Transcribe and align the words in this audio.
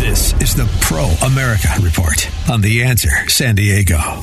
This 0.00 0.32
is 0.40 0.54
the 0.54 0.64
Pro 0.80 1.04
America 1.28 1.68
Report 1.82 2.26
on 2.48 2.62
The 2.62 2.82
Answer 2.84 3.28
San 3.28 3.54
Diego. 3.54 4.22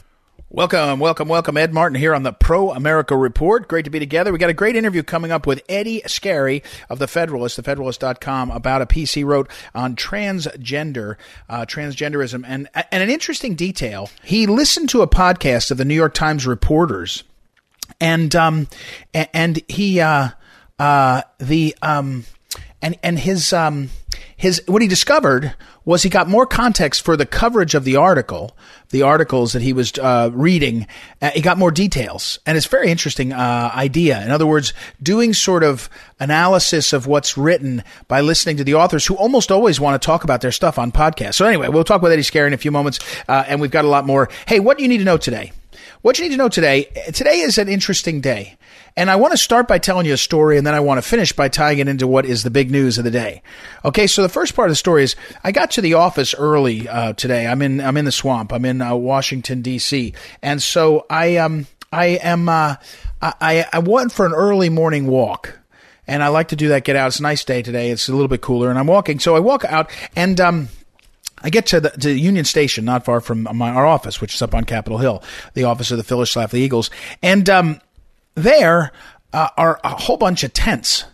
Welcome, 0.49 0.99
welcome, 0.99 1.27
welcome. 1.27 1.55
Ed 1.55 1.71
Martin 1.71 1.99
here 1.99 2.15
on 2.15 2.23
the 2.23 2.33
Pro 2.33 2.71
America 2.71 3.15
Report. 3.15 3.67
Great 3.67 3.85
to 3.85 3.91
be 3.91 3.99
together. 3.99 4.33
We 4.33 4.39
got 4.39 4.49
a 4.49 4.55
great 4.55 4.75
interview 4.75 5.03
coming 5.03 5.31
up 5.31 5.45
with 5.45 5.61
Eddie 5.69 6.01
Scarry 6.07 6.63
of 6.89 6.97
The 6.97 7.07
Federalist, 7.07 7.61
thefederalist.com, 7.61 8.49
about 8.49 8.81
a 8.81 8.87
piece 8.87 9.13
he 9.13 9.23
wrote 9.23 9.51
on 9.75 9.95
transgender, 9.95 11.15
uh, 11.47 11.67
transgenderism. 11.67 12.43
And, 12.47 12.67
and 12.73 13.03
an 13.03 13.11
interesting 13.11 13.53
detail, 13.53 14.09
he 14.23 14.47
listened 14.47 14.89
to 14.89 15.03
a 15.03 15.07
podcast 15.07 15.69
of 15.69 15.77
the 15.77 15.85
New 15.85 15.93
York 15.93 16.15
Times 16.15 16.47
reporters. 16.47 17.23
And, 18.01 18.35
um, 18.35 18.67
and 19.13 19.61
he, 19.67 20.01
uh, 20.01 20.29
uh, 20.79 21.21
the, 21.37 21.75
um, 21.83 22.25
and, 22.81 22.97
and 23.03 23.19
his, 23.19 23.53
um, 23.53 23.89
his 24.35 24.61
what 24.67 24.81
he 24.81 24.87
discovered 24.87 25.55
was 25.83 26.03
he 26.03 26.09
got 26.09 26.27
more 26.27 26.45
context 26.45 27.01
for 27.01 27.15
the 27.15 27.25
coverage 27.25 27.73
of 27.73 27.85
the 27.85 27.95
article, 27.95 28.55
the 28.89 29.01
articles 29.01 29.53
that 29.53 29.61
he 29.61 29.71
was 29.73 29.93
uh, 29.97 30.29
reading. 30.33 30.85
Uh, 31.21 31.29
he 31.31 31.41
got 31.41 31.57
more 31.57 31.71
details, 31.71 32.39
and 32.45 32.57
it's 32.57 32.65
a 32.65 32.69
very 32.69 32.91
interesting 32.91 33.31
uh, 33.31 33.71
idea. 33.73 34.21
In 34.23 34.29
other 34.29 34.45
words, 34.45 34.73
doing 35.01 35.33
sort 35.33 35.63
of 35.63 35.89
analysis 36.19 36.91
of 36.93 37.07
what's 37.07 37.37
written 37.37 37.83
by 38.07 38.21
listening 38.21 38.57
to 38.57 38.63
the 38.63 38.75
authors 38.75 39.05
who 39.05 39.15
almost 39.15 39.49
always 39.49 39.79
want 39.79 39.99
to 39.99 40.05
talk 40.05 40.23
about 40.23 40.41
their 40.41 40.51
stuff 40.51 40.77
on 40.77 40.91
podcasts. 40.91 41.35
So 41.35 41.45
anyway, 41.45 41.69
we'll 41.69 41.85
talk 41.85 42.01
with 42.01 42.11
Eddie 42.11 42.21
Scare 42.23 42.47
in 42.47 42.53
a 42.53 42.57
few 42.57 42.71
moments, 42.71 42.99
uh, 43.29 43.45
and 43.47 43.61
we've 43.61 43.71
got 43.71 43.85
a 43.85 43.89
lot 43.89 44.05
more. 44.05 44.29
Hey, 44.45 44.59
what 44.59 44.77
do 44.77 44.83
you 44.83 44.89
need 44.89 44.99
to 44.99 45.05
know 45.05 45.17
today? 45.17 45.51
What 46.01 46.17
you 46.17 46.25
need 46.25 46.31
to 46.31 46.37
know 46.37 46.49
today, 46.49 46.85
today 47.13 47.39
is 47.39 47.57
an 47.57 47.67
interesting 47.67 48.21
day. 48.21 48.57
And 48.95 49.09
I 49.09 49.15
want 49.15 49.31
to 49.31 49.37
start 49.37 49.67
by 49.67 49.77
telling 49.77 50.05
you 50.05 50.13
a 50.13 50.17
story 50.17 50.57
and 50.57 50.65
then 50.65 50.73
I 50.73 50.79
want 50.79 50.97
to 50.97 51.07
finish 51.07 51.31
by 51.31 51.49
tying 51.49 51.79
it 51.79 51.87
into 51.87 52.07
what 52.07 52.25
is 52.25 52.43
the 52.43 52.49
big 52.49 52.71
news 52.71 52.97
of 52.97 53.03
the 53.03 53.11
day. 53.11 53.41
Okay. 53.85 54.07
So 54.07 54.21
the 54.21 54.29
first 54.29 54.55
part 54.55 54.69
of 54.69 54.71
the 54.71 54.75
story 54.75 55.03
is 55.03 55.15
I 55.43 55.51
got 55.51 55.71
to 55.71 55.81
the 55.81 55.95
office 55.95 56.33
early, 56.35 56.87
uh, 56.87 57.13
today. 57.13 57.47
I'm 57.47 57.61
in, 57.61 57.79
I'm 57.81 57.97
in 57.97 58.05
the 58.05 58.11
swamp. 58.11 58.51
I'm 58.51 58.65
in 58.65 58.81
uh, 58.81 58.95
Washington 58.95 59.61
DC. 59.61 60.15
And 60.41 60.61
so 60.61 61.05
I, 61.09 61.37
um, 61.37 61.67
I 61.91 62.05
am, 62.23 62.49
uh, 62.49 62.75
I, 63.21 63.65
I 63.71 63.79
went 63.79 64.11
for 64.11 64.25
an 64.25 64.33
early 64.33 64.69
morning 64.69 65.07
walk 65.07 65.59
and 66.07 66.23
I 66.23 66.29
like 66.29 66.49
to 66.49 66.55
do 66.55 66.69
that. 66.69 66.83
Get 66.83 66.95
out. 66.95 67.07
It's 67.07 67.19
a 67.19 67.23
nice 67.23 67.43
day 67.43 67.61
today. 67.61 67.91
It's 67.91 68.07
a 68.07 68.13
little 68.13 68.27
bit 68.27 68.41
cooler 68.41 68.69
and 68.69 68.79
I'm 68.79 68.87
walking. 68.87 69.19
So 69.19 69.35
I 69.35 69.39
walk 69.39 69.65
out 69.65 69.91
and, 70.15 70.39
um, 70.39 70.69
I 71.41 71.49
get 71.49 71.67
to 71.67 71.79
the 71.79 71.89
to 71.89 72.11
Union 72.11 72.45
Station, 72.45 72.85
not 72.85 73.05
far 73.05 73.21
from 73.21 73.47
my, 73.53 73.69
our 73.69 73.85
office, 73.85 74.19
which 74.19 74.33
is 74.33 74.41
up 74.41 74.55
on 74.55 74.63
Capitol 74.63 74.97
Hill, 74.97 75.23
the 75.53 75.63
office 75.63 75.91
of 75.91 75.97
the 75.97 76.03
Phyllis 76.03 76.33
Schlafly 76.33 76.59
Eagles, 76.59 76.89
and 77.21 77.49
um, 77.49 77.81
there 78.35 78.91
uh, 79.33 79.49
are 79.57 79.79
a 79.83 79.89
whole 79.89 80.17
bunch 80.17 80.43
of 80.43 80.53
tents. 80.53 81.05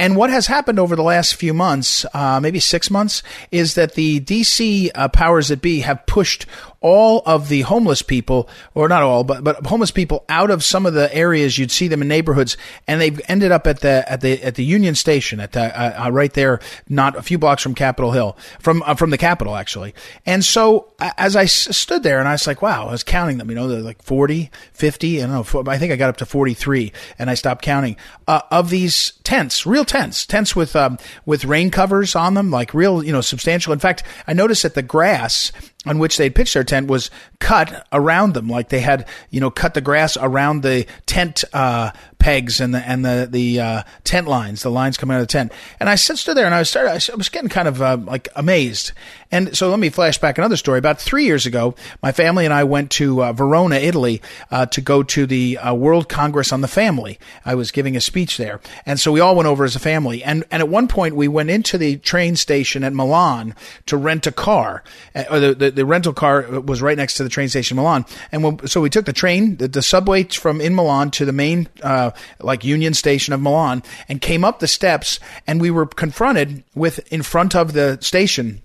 And 0.00 0.16
what 0.16 0.30
has 0.30 0.46
happened 0.46 0.78
over 0.78 0.96
the 0.96 1.02
last 1.02 1.34
few 1.34 1.52
months, 1.52 2.06
uh, 2.14 2.40
maybe 2.40 2.58
six 2.58 2.90
months, 2.90 3.22
is 3.50 3.74
that 3.74 3.96
the 3.96 4.18
DC 4.18 4.90
uh, 4.94 5.08
powers 5.08 5.48
that 5.48 5.60
be 5.60 5.80
have 5.80 6.06
pushed 6.06 6.46
all 6.80 7.22
of 7.26 7.48
the 7.50 7.60
homeless 7.60 8.00
people, 8.00 8.48
or 8.74 8.88
not 8.88 9.02
all, 9.02 9.24
but, 9.24 9.44
but 9.44 9.66
homeless 9.66 9.90
people 9.90 10.24
out 10.30 10.50
of 10.50 10.64
some 10.64 10.86
of 10.86 10.94
the 10.94 11.14
areas 11.14 11.58
you'd 11.58 11.70
see 11.70 11.88
them 11.88 12.00
in 12.00 12.08
neighborhoods, 12.08 12.56
and 12.86 13.00
they've 13.00 13.20
ended 13.28 13.52
up 13.52 13.66
at 13.66 13.80
the 13.80 14.10
at 14.10 14.22
the 14.22 14.42
at 14.42 14.54
the 14.54 14.64
Union 14.64 14.94
Station, 14.94 15.40
at 15.40 15.52
the, 15.52 15.78
uh, 15.78 16.06
uh, 16.06 16.10
right 16.10 16.32
there, 16.32 16.60
not 16.88 17.16
a 17.16 17.22
few 17.22 17.36
blocks 17.36 17.62
from 17.62 17.74
Capitol 17.74 18.12
Hill, 18.12 18.38
from 18.58 18.82
uh, 18.86 18.94
from 18.94 19.10
the 19.10 19.18
Capitol 19.18 19.54
actually. 19.56 19.94
And 20.24 20.42
so 20.42 20.94
as 21.18 21.36
I 21.36 21.42
s- 21.42 21.76
stood 21.76 22.02
there, 22.02 22.18
and 22.18 22.26
I 22.26 22.32
was 22.32 22.46
like, 22.46 22.62
wow, 22.62 22.88
I 22.88 22.92
was 22.92 23.04
counting 23.04 23.36
them, 23.36 23.50
you 23.50 23.56
know, 23.56 23.68
they're 23.68 23.80
like 23.80 24.02
40, 24.02 24.50
50, 24.72 25.22
I 25.22 25.26
don't 25.26 25.54
know, 25.54 25.70
I 25.70 25.76
think 25.76 25.92
I 25.92 25.96
got 25.96 26.08
up 26.08 26.16
to 26.18 26.26
43, 26.26 26.92
and 27.18 27.28
I 27.28 27.34
stopped 27.34 27.60
counting 27.62 27.96
uh, 28.26 28.40
of 28.50 28.70
these 28.70 29.12
tents, 29.22 29.66
real 29.66 29.84
tents, 29.90 30.24
tents 30.24 30.54
with 30.54 30.76
um, 30.76 30.98
with 31.26 31.44
rain 31.44 31.70
covers 31.70 32.14
on 32.14 32.34
them, 32.34 32.50
like 32.50 32.72
real, 32.72 33.02
you 33.02 33.12
know, 33.12 33.20
substantial. 33.20 33.72
In 33.72 33.80
fact, 33.80 34.04
I 34.26 34.32
noticed 34.32 34.62
that 34.62 34.74
the 34.74 34.82
grass 34.82 35.50
on 35.86 35.98
which 35.98 36.18
they'd 36.18 36.34
pitched 36.34 36.54
their 36.54 36.64
tent 36.64 36.88
was 36.88 37.10
cut 37.38 37.86
around 37.92 38.34
them, 38.34 38.48
like 38.48 38.68
they 38.68 38.80
had, 38.80 39.08
you 39.30 39.40
know, 39.40 39.50
cut 39.50 39.74
the 39.74 39.80
grass 39.80 40.16
around 40.20 40.62
the 40.62 40.86
tent 41.06 41.42
uh, 41.54 41.90
pegs 42.18 42.60
and 42.60 42.74
the 42.74 42.78
and 42.86 43.04
the 43.04 43.26
the 43.30 43.58
uh, 43.58 43.82
tent 44.04 44.28
lines, 44.28 44.62
the 44.62 44.70
lines 44.70 44.96
coming 44.96 45.16
out 45.16 45.22
of 45.22 45.26
the 45.26 45.32
tent. 45.32 45.52
And 45.80 45.88
I 45.88 45.94
stood 45.94 46.36
there 46.36 46.44
and 46.44 46.54
I 46.54 46.58
was 46.58 46.68
started, 46.68 46.90
I 46.90 47.16
was 47.16 47.28
getting 47.30 47.48
kind 47.48 47.66
of 47.66 47.80
uh, 47.80 47.96
like 47.96 48.28
amazed. 48.36 48.92
And 49.32 49.56
so 49.56 49.70
let 49.70 49.78
me 49.78 49.90
flash 49.90 50.18
back 50.18 50.38
another 50.38 50.56
story. 50.56 50.78
About 50.78 51.00
three 51.00 51.24
years 51.24 51.46
ago, 51.46 51.74
my 52.02 52.12
family 52.12 52.44
and 52.44 52.52
I 52.52 52.64
went 52.64 52.90
to 52.92 53.22
uh, 53.22 53.32
Verona, 53.32 53.76
Italy, 53.76 54.20
uh, 54.50 54.66
to 54.66 54.80
go 54.80 55.02
to 55.04 55.24
the 55.24 55.56
uh, 55.58 55.72
World 55.72 56.08
Congress 56.08 56.52
on 56.52 56.60
the 56.60 56.68
Family. 56.68 57.18
I 57.44 57.54
was 57.54 57.70
giving 57.70 57.96
a 57.96 58.00
speech 58.00 58.36
there, 58.36 58.60
and 58.84 58.98
so 59.00 59.12
we 59.12 59.20
all 59.20 59.36
went 59.36 59.46
over 59.46 59.64
as 59.64 59.76
a 59.76 59.80
family. 59.80 60.22
And 60.22 60.44
and 60.50 60.60
at 60.60 60.68
one 60.68 60.88
point, 60.88 61.16
we 61.16 61.28
went 61.28 61.48
into 61.48 61.78
the 61.78 61.96
train 61.96 62.36
station 62.36 62.84
at 62.84 62.92
Milan 62.92 63.54
to 63.86 63.96
rent 63.96 64.26
a 64.26 64.32
car. 64.32 64.82
Uh, 65.14 65.38
the, 65.38 65.54
the, 65.54 65.69
the 65.70 65.84
rental 65.84 66.12
car 66.12 66.42
was 66.60 66.82
right 66.82 66.96
next 66.96 67.14
to 67.14 67.22
the 67.22 67.28
train 67.28 67.48
station 67.48 67.78
in 67.78 67.82
Milan, 67.82 68.04
and 68.32 68.42
when, 68.42 68.66
so 68.66 68.80
we 68.80 68.90
took 68.90 69.06
the 69.06 69.12
train, 69.12 69.56
the, 69.56 69.68
the 69.68 69.82
subway 69.82 70.24
from 70.24 70.60
in 70.60 70.74
Milan 70.74 71.10
to 71.12 71.24
the 71.24 71.32
main 71.32 71.68
uh, 71.82 72.10
like 72.40 72.64
Union 72.64 72.94
Station 72.94 73.32
of 73.32 73.40
Milan, 73.40 73.82
and 74.08 74.20
came 74.20 74.44
up 74.44 74.60
the 74.60 74.68
steps, 74.68 75.20
and 75.46 75.60
we 75.60 75.70
were 75.70 75.86
confronted 75.86 76.64
with 76.74 77.00
in 77.12 77.22
front 77.22 77.54
of 77.54 77.72
the 77.72 77.98
station 78.00 78.62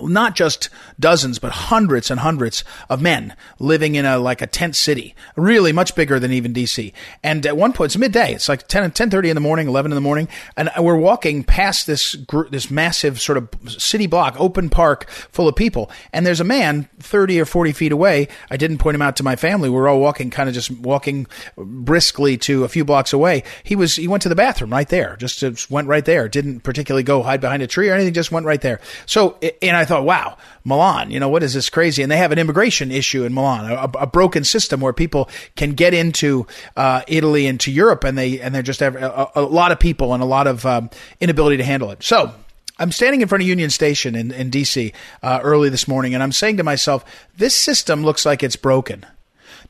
not 0.00 0.34
just 0.34 0.68
dozens, 0.98 1.38
but 1.38 1.52
hundreds 1.52 2.10
and 2.10 2.20
hundreds 2.20 2.64
of 2.88 3.02
men 3.02 3.34
living 3.58 3.94
in 3.94 4.04
a 4.04 4.18
like 4.18 4.42
a 4.42 4.46
tent 4.46 4.76
city, 4.76 5.14
really 5.36 5.72
much 5.72 5.94
bigger 5.94 6.18
than 6.18 6.32
even 6.32 6.52
DC. 6.52 6.92
And 7.22 7.44
at 7.46 7.56
one 7.56 7.72
point, 7.72 7.90
it's 7.90 7.98
midday. 7.98 8.32
It's 8.32 8.48
like 8.48 8.68
10, 8.68 8.92
10.30 8.92 9.28
in 9.28 9.34
the 9.34 9.40
morning, 9.40 9.68
11 9.68 9.92
in 9.92 9.94
the 9.94 10.00
morning. 10.00 10.28
And 10.56 10.70
we're 10.78 10.96
walking 10.96 11.44
past 11.44 11.86
this 11.86 12.14
gr- 12.14 12.48
this 12.48 12.70
massive 12.70 13.20
sort 13.20 13.38
of 13.38 13.48
city 13.68 14.06
block, 14.06 14.36
open 14.38 14.70
park 14.70 15.08
full 15.08 15.48
of 15.48 15.56
people. 15.56 15.90
And 16.12 16.26
there's 16.26 16.40
a 16.40 16.44
man 16.44 16.88
30 17.00 17.40
or 17.40 17.44
40 17.44 17.72
feet 17.72 17.92
away. 17.92 18.28
I 18.50 18.56
didn't 18.56 18.78
point 18.78 18.94
him 18.94 19.02
out 19.02 19.16
to 19.16 19.22
my 19.22 19.36
family. 19.36 19.68
We 19.68 19.76
are 19.78 19.88
all 19.88 20.00
walking, 20.00 20.30
kind 20.30 20.48
of 20.48 20.54
just 20.54 20.70
walking 20.70 21.26
briskly 21.56 22.36
to 22.38 22.64
a 22.64 22.68
few 22.68 22.84
blocks 22.84 23.12
away. 23.12 23.42
He 23.62 23.76
was, 23.76 23.96
he 23.96 24.08
went 24.08 24.22
to 24.22 24.28
the 24.28 24.34
bathroom 24.34 24.72
right 24.72 24.88
there, 24.88 25.16
just, 25.16 25.38
just 25.38 25.70
went 25.70 25.88
right 25.88 26.04
there. 26.04 26.28
Didn't 26.28 26.60
particularly 26.60 27.02
go 27.02 27.22
hide 27.22 27.40
behind 27.40 27.62
a 27.62 27.66
tree 27.66 27.90
or 27.90 27.94
anything, 27.94 28.14
just 28.14 28.32
went 28.32 28.46
right 28.46 28.60
there. 28.60 28.80
So, 29.06 29.38
and 29.60 29.76
I 29.76 29.84
thought, 29.92 30.04
wow, 30.04 30.38
Milan, 30.64 31.10
you 31.10 31.20
know, 31.20 31.28
what 31.28 31.42
is 31.42 31.52
this 31.52 31.68
crazy? 31.68 32.02
And 32.02 32.10
they 32.10 32.16
have 32.16 32.32
an 32.32 32.38
immigration 32.38 32.90
issue 32.90 33.24
in 33.24 33.34
Milan, 33.34 33.70
a, 33.70 33.98
a 33.98 34.06
broken 34.06 34.42
system 34.42 34.80
where 34.80 34.94
people 34.94 35.28
can 35.54 35.72
get 35.72 35.92
into 35.92 36.46
uh, 36.76 37.02
Italy 37.06 37.46
and 37.46 37.60
to 37.60 37.70
Europe, 37.70 38.04
and 38.04 38.16
they 38.16 38.40
and 38.40 38.54
they're 38.54 38.62
just 38.62 38.80
have 38.80 38.96
a, 38.96 39.28
a 39.34 39.42
lot 39.42 39.70
of 39.70 39.78
people 39.78 40.14
and 40.14 40.22
a 40.22 40.26
lot 40.26 40.46
of 40.46 40.64
um, 40.64 40.88
inability 41.20 41.58
to 41.58 41.64
handle 41.64 41.90
it. 41.90 42.02
So. 42.02 42.32
I'm 42.78 42.90
standing 42.90 43.20
in 43.20 43.28
front 43.28 43.42
of 43.42 43.48
Union 43.48 43.68
Station 43.68 44.16
in, 44.16 44.32
in 44.32 44.50
DC 44.50 44.92
uh, 45.22 45.40
early 45.42 45.68
this 45.68 45.86
morning, 45.86 46.14
and 46.14 46.22
I'm 46.22 46.32
saying 46.32 46.56
to 46.56 46.64
myself, 46.64 47.04
this 47.36 47.54
system 47.54 48.02
looks 48.02 48.24
like 48.26 48.42
it's 48.42 48.56
broken. 48.56 49.04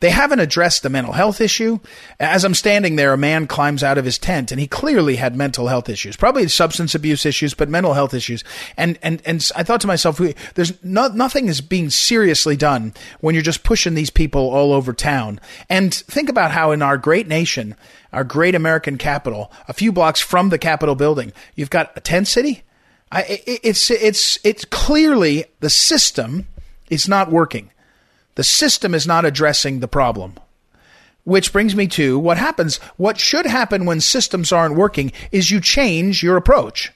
They 0.00 0.10
haven't 0.10 0.40
addressed 0.40 0.82
the 0.82 0.90
mental 0.90 1.12
health 1.12 1.40
issue. 1.40 1.78
As 2.18 2.44
I'm 2.44 2.54
standing 2.54 2.96
there, 2.96 3.12
a 3.12 3.18
man 3.18 3.46
climbs 3.46 3.82
out 3.82 3.98
of 3.98 4.04
his 4.04 4.18
tent 4.18 4.50
and 4.50 4.60
he 4.60 4.66
clearly 4.66 5.16
had 5.16 5.36
mental 5.36 5.68
health 5.68 5.88
issues, 5.88 6.16
probably 6.16 6.46
substance 6.48 6.94
abuse 6.94 7.24
issues, 7.26 7.54
but 7.54 7.68
mental 7.68 7.94
health 7.94 8.14
issues. 8.14 8.44
And, 8.76 8.98
and, 9.02 9.22
and 9.24 9.50
I 9.56 9.62
thought 9.62 9.80
to 9.82 9.86
myself, 9.86 10.20
there's 10.54 10.82
no, 10.84 11.08
nothing 11.08 11.48
is 11.48 11.60
being 11.60 11.90
seriously 11.90 12.56
done 12.56 12.94
when 13.20 13.34
you're 13.34 13.42
just 13.42 13.64
pushing 13.64 13.94
these 13.94 14.10
people 14.10 14.50
all 14.50 14.72
over 14.72 14.92
town. 14.92 15.40
And 15.68 15.92
think 15.94 16.28
about 16.28 16.52
how 16.52 16.72
in 16.72 16.82
our 16.82 16.98
great 16.98 17.28
nation, 17.28 17.74
our 18.12 18.24
great 18.24 18.54
American 18.54 18.98
capital, 18.98 19.50
a 19.68 19.72
few 19.72 19.92
blocks 19.92 20.20
from 20.20 20.50
the 20.50 20.58
Capitol 20.58 20.94
building, 20.94 21.32
you've 21.54 21.70
got 21.70 21.96
a 21.96 22.00
tent 22.00 22.28
city. 22.28 22.62
I, 23.10 23.42
it's, 23.46 23.90
it's, 23.90 24.38
it's 24.44 24.64
clearly 24.64 25.44
the 25.60 25.70
system 25.70 26.48
is 26.88 27.08
not 27.08 27.30
working. 27.30 27.70
The 28.34 28.44
system 28.44 28.94
is 28.94 29.06
not 29.06 29.24
addressing 29.24 29.80
the 29.80 29.88
problem. 29.88 30.34
Which 31.24 31.52
brings 31.52 31.76
me 31.76 31.86
to 31.88 32.18
what 32.18 32.38
happens. 32.38 32.78
What 32.96 33.18
should 33.18 33.46
happen 33.46 33.84
when 33.84 34.00
systems 34.00 34.50
aren't 34.50 34.74
working 34.74 35.12
is 35.30 35.50
you 35.50 35.60
change 35.60 36.22
your 36.22 36.36
approach. 36.36 36.92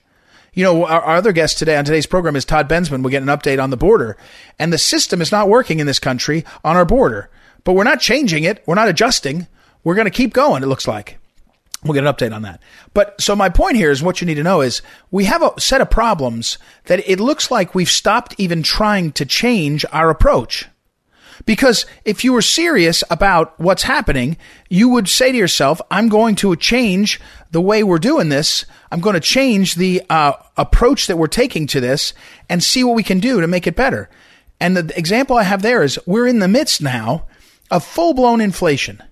You 0.52 0.64
know, 0.64 0.86
our, 0.86 1.02
our, 1.02 1.16
other 1.16 1.32
guest 1.32 1.58
today 1.58 1.76
on 1.76 1.84
today's 1.84 2.06
program 2.06 2.34
is 2.34 2.44
Todd 2.44 2.68
Bensman. 2.68 3.02
We'll 3.02 3.10
get 3.10 3.22
an 3.22 3.28
update 3.28 3.62
on 3.62 3.70
the 3.70 3.76
border. 3.76 4.16
And 4.58 4.72
the 4.72 4.78
system 4.78 5.20
is 5.20 5.30
not 5.30 5.50
working 5.50 5.80
in 5.80 5.86
this 5.86 5.98
country 5.98 6.44
on 6.64 6.76
our 6.76 6.86
border. 6.86 7.28
But 7.62 7.74
we're 7.74 7.84
not 7.84 8.00
changing 8.00 8.44
it. 8.44 8.64
We're 8.66 8.74
not 8.74 8.88
adjusting. 8.88 9.46
We're 9.84 9.94
going 9.94 10.06
to 10.06 10.10
keep 10.10 10.32
going, 10.32 10.62
it 10.62 10.66
looks 10.66 10.88
like. 10.88 11.18
We'll 11.84 11.94
get 11.94 12.06
an 12.06 12.12
update 12.12 12.34
on 12.34 12.42
that. 12.42 12.60
But 12.94 13.20
so 13.20 13.36
my 13.36 13.50
point 13.50 13.76
here 13.76 13.90
is 13.90 14.02
what 14.02 14.20
you 14.20 14.26
need 14.26 14.36
to 14.36 14.42
know 14.42 14.62
is 14.62 14.82
we 15.10 15.26
have 15.26 15.42
a 15.42 15.60
set 15.60 15.80
of 15.80 15.90
problems 15.90 16.58
that 16.86 17.08
it 17.08 17.20
looks 17.20 17.50
like 17.50 17.74
we've 17.74 17.88
stopped 17.88 18.34
even 18.38 18.62
trying 18.62 19.12
to 19.12 19.26
change 19.26 19.84
our 19.92 20.10
approach. 20.10 20.66
Because 21.44 21.86
if 22.04 22.24
you 22.24 22.32
were 22.32 22.42
serious 22.42 23.04
about 23.10 23.58
what's 23.60 23.82
happening, 23.82 24.36
you 24.68 24.88
would 24.88 25.08
say 25.08 25.32
to 25.32 25.38
yourself, 25.38 25.80
I'm 25.90 26.08
going 26.08 26.34
to 26.36 26.56
change 26.56 27.20
the 27.50 27.60
way 27.60 27.82
we're 27.82 27.98
doing 27.98 28.28
this. 28.28 28.64
I'm 28.90 29.00
going 29.00 29.14
to 29.14 29.20
change 29.20 29.74
the 29.74 30.02
uh, 30.08 30.32
approach 30.56 31.06
that 31.06 31.18
we're 31.18 31.26
taking 31.26 31.66
to 31.68 31.80
this 31.80 32.14
and 32.48 32.62
see 32.62 32.84
what 32.84 32.96
we 32.96 33.02
can 33.02 33.20
do 33.20 33.40
to 33.40 33.46
make 33.46 33.66
it 33.66 33.76
better. 33.76 34.08
And 34.60 34.76
the 34.76 34.98
example 34.98 35.36
I 35.36 35.42
have 35.42 35.62
there 35.62 35.82
is 35.82 35.98
we're 36.06 36.26
in 36.26 36.38
the 36.38 36.48
midst 36.48 36.80
now 36.80 37.26
of 37.70 37.84
full 37.84 38.14
blown 38.14 38.40
inflation. 38.40 39.02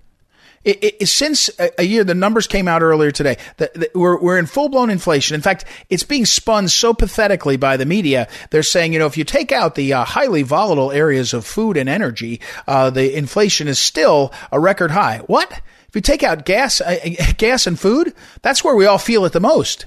It, 0.65 0.95
it, 0.99 1.07
since 1.07 1.51
a, 1.77 1.83
year, 1.83 2.03
the 2.03 2.15
numbers 2.15 2.47
came 2.47 2.67
out 2.67 2.81
earlier 2.81 3.11
today. 3.11 3.37
That, 3.57 3.91
we're 3.93 4.19
we're 4.19 4.39
in 4.39 4.47
full 4.47 4.67
blown 4.67 4.89
inflation. 4.89 5.35
In 5.35 5.41
fact, 5.41 5.63
it's 5.91 6.01
being 6.01 6.25
spun 6.25 6.67
so 6.67 6.91
pathetically 6.91 7.55
by 7.55 7.77
the 7.77 7.85
media. 7.85 8.27
They're 8.49 8.63
saying, 8.63 8.91
you 8.91 8.97
know, 8.97 9.05
if 9.05 9.15
you 9.15 9.23
take 9.23 9.51
out 9.51 9.75
the 9.75 9.93
uh, 9.93 10.03
highly 10.03 10.41
volatile 10.41 10.91
areas 10.91 11.35
of 11.35 11.45
food 11.45 11.77
and 11.77 11.87
energy, 11.87 12.41
uh, 12.67 12.89
the 12.89 13.15
inflation 13.15 13.67
is 13.67 13.77
still 13.77 14.33
a 14.51 14.59
record 14.59 14.89
high. 14.89 15.19
What? 15.27 15.51
If 15.87 15.93
you 15.93 16.01
take 16.01 16.23
out 16.23 16.45
gas, 16.45 16.81
uh, 16.81 16.97
gas 17.37 17.67
and 17.67 17.79
food, 17.79 18.15
that's 18.41 18.63
where 18.63 18.75
we 18.75 18.87
all 18.87 18.97
feel 18.97 19.23
it 19.25 19.33
the 19.33 19.39
most. 19.39 19.85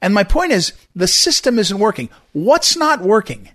And 0.00 0.14
my 0.14 0.24
point 0.24 0.52
is, 0.52 0.72
the 0.94 1.08
system 1.08 1.58
isn't 1.58 1.78
working. 1.78 2.08
What's 2.32 2.76
not 2.76 3.02
working? 3.02 3.50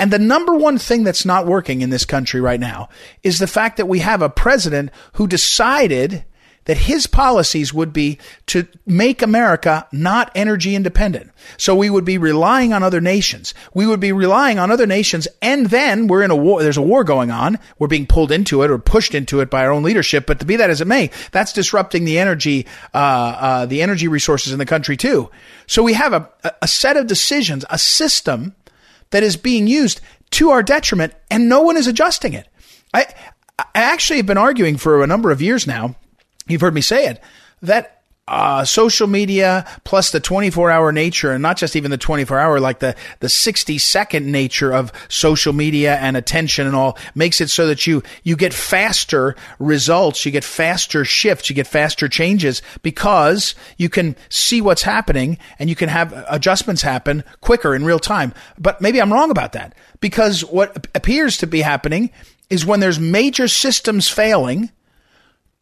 And 0.00 0.10
the 0.10 0.18
number 0.18 0.54
one 0.54 0.78
thing 0.78 1.04
that's 1.04 1.26
not 1.26 1.46
working 1.46 1.82
in 1.82 1.90
this 1.90 2.06
country 2.06 2.40
right 2.40 2.58
now 2.58 2.88
is 3.22 3.38
the 3.38 3.46
fact 3.46 3.76
that 3.76 3.84
we 3.84 3.98
have 3.98 4.22
a 4.22 4.30
president 4.30 4.92
who 5.12 5.26
decided 5.26 6.24
that 6.64 6.78
his 6.78 7.06
policies 7.06 7.74
would 7.74 7.92
be 7.92 8.16
to 8.46 8.66
make 8.86 9.20
America 9.20 9.86
not 9.92 10.30
energy 10.34 10.74
independent. 10.74 11.30
So 11.58 11.74
we 11.74 11.90
would 11.90 12.06
be 12.06 12.16
relying 12.16 12.72
on 12.72 12.82
other 12.82 13.00
nations. 13.02 13.52
We 13.74 13.86
would 13.86 14.00
be 14.00 14.12
relying 14.12 14.58
on 14.58 14.70
other 14.70 14.86
nations. 14.86 15.28
And 15.42 15.66
then 15.66 16.06
we're 16.06 16.22
in 16.22 16.30
a 16.30 16.36
war. 16.36 16.62
There's 16.62 16.78
a 16.78 16.82
war 16.82 17.04
going 17.04 17.30
on. 17.30 17.58
We're 17.78 17.88
being 17.88 18.06
pulled 18.06 18.32
into 18.32 18.62
it 18.62 18.70
or 18.70 18.78
pushed 18.78 19.14
into 19.14 19.40
it 19.40 19.50
by 19.50 19.66
our 19.66 19.70
own 19.70 19.82
leadership. 19.82 20.26
But 20.26 20.40
to 20.40 20.46
be 20.46 20.56
that 20.56 20.70
as 20.70 20.80
it 20.80 20.86
may, 20.86 21.10
that's 21.30 21.52
disrupting 21.52 22.06
the 22.06 22.18
energy, 22.18 22.66
uh, 22.94 22.96
uh, 22.96 23.66
the 23.66 23.82
energy 23.82 24.08
resources 24.08 24.52
in 24.52 24.58
the 24.58 24.66
country 24.66 24.96
too. 24.96 25.30
So 25.66 25.82
we 25.82 25.92
have 25.92 26.14
a, 26.14 26.30
a 26.62 26.68
set 26.68 26.96
of 26.96 27.06
decisions, 27.06 27.66
a 27.68 27.78
system 27.78 28.54
that 29.10 29.22
is 29.22 29.36
being 29.36 29.66
used 29.66 30.00
to 30.30 30.50
our 30.50 30.62
detriment 30.62 31.14
and 31.30 31.48
no 31.48 31.62
one 31.62 31.76
is 31.76 31.86
adjusting 31.86 32.32
it. 32.32 32.48
I, 32.94 33.06
I 33.58 33.64
actually 33.74 34.18
have 34.18 34.26
been 34.26 34.38
arguing 34.38 34.76
for 34.76 35.02
a 35.02 35.06
number 35.06 35.30
of 35.30 35.42
years 35.42 35.66
now. 35.66 35.96
You've 36.46 36.60
heard 36.60 36.74
me 36.74 36.80
say 36.80 37.06
it 37.06 37.20
that 37.62 37.99
uh, 38.30 38.64
social 38.64 39.08
media 39.08 39.66
plus 39.82 40.12
the 40.12 40.20
24 40.20 40.70
hour 40.70 40.92
nature 40.92 41.32
and 41.32 41.42
not 41.42 41.56
just 41.56 41.74
even 41.74 41.90
the 41.90 41.98
24 41.98 42.38
hour, 42.38 42.60
like 42.60 42.78
the, 42.78 42.94
the 43.18 43.28
60 43.28 43.76
second 43.78 44.30
nature 44.30 44.72
of 44.72 44.92
social 45.08 45.52
media 45.52 45.96
and 45.96 46.16
attention 46.16 46.64
and 46.64 46.76
all 46.76 46.96
makes 47.16 47.40
it 47.40 47.50
so 47.50 47.66
that 47.66 47.88
you, 47.88 48.04
you 48.22 48.36
get 48.36 48.54
faster 48.54 49.34
results. 49.58 50.24
You 50.24 50.30
get 50.30 50.44
faster 50.44 51.04
shifts. 51.04 51.50
You 51.50 51.56
get 51.56 51.66
faster 51.66 52.08
changes 52.08 52.62
because 52.82 53.56
you 53.78 53.88
can 53.88 54.14
see 54.28 54.60
what's 54.60 54.82
happening 54.82 55.36
and 55.58 55.68
you 55.68 55.74
can 55.74 55.88
have 55.88 56.12
adjustments 56.28 56.82
happen 56.82 57.24
quicker 57.40 57.74
in 57.74 57.84
real 57.84 57.98
time. 57.98 58.32
But 58.56 58.80
maybe 58.80 59.02
I'm 59.02 59.12
wrong 59.12 59.32
about 59.32 59.52
that 59.52 59.74
because 59.98 60.44
what 60.44 60.86
appears 60.94 61.36
to 61.38 61.48
be 61.48 61.62
happening 61.62 62.10
is 62.48 62.64
when 62.64 62.78
there's 62.78 63.00
major 63.00 63.48
systems 63.48 64.08
failing, 64.08 64.70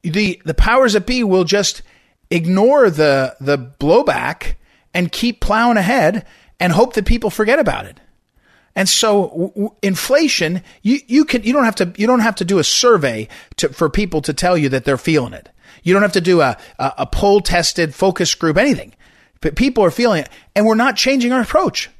the, 0.02 0.42
the 0.44 0.52
powers 0.52 0.92
that 0.92 1.06
be 1.06 1.24
will 1.24 1.44
just 1.44 1.80
ignore 2.30 2.90
the 2.90 3.36
the 3.40 3.58
blowback 3.58 4.54
and 4.94 5.12
keep 5.12 5.40
plowing 5.40 5.76
ahead 5.76 6.26
and 6.60 6.72
hope 6.72 6.94
that 6.94 7.06
people 7.06 7.30
forget 7.30 7.58
about 7.58 7.86
it. 7.86 8.00
And 8.74 8.88
so 8.88 9.28
w- 9.28 9.48
w- 9.48 9.74
inflation, 9.82 10.62
you, 10.82 11.00
you 11.06 11.24
can, 11.24 11.42
you 11.42 11.52
don't 11.52 11.64
have 11.64 11.74
to, 11.76 11.92
you 11.96 12.06
don't 12.06 12.20
have 12.20 12.36
to 12.36 12.44
do 12.44 12.58
a 12.58 12.64
survey 12.64 13.28
to, 13.56 13.70
for 13.70 13.90
people 13.90 14.22
to 14.22 14.32
tell 14.32 14.56
you 14.56 14.68
that 14.68 14.84
they're 14.84 14.96
feeling 14.96 15.32
it. 15.32 15.48
You 15.82 15.94
don't 15.94 16.02
have 16.02 16.12
to 16.12 16.20
do 16.20 16.40
a, 16.40 16.56
a, 16.78 16.92
a 16.98 17.06
poll 17.06 17.40
tested 17.40 17.94
focus 17.94 18.34
group, 18.34 18.56
anything. 18.56 18.94
But 19.40 19.56
people 19.56 19.84
are 19.84 19.90
feeling 19.90 20.22
it 20.22 20.28
and 20.54 20.66
we're 20.66 20.74
not 20.74 20.96
changing 20.96 21.32
our 21.32 21.40
approach. 21.40 21.90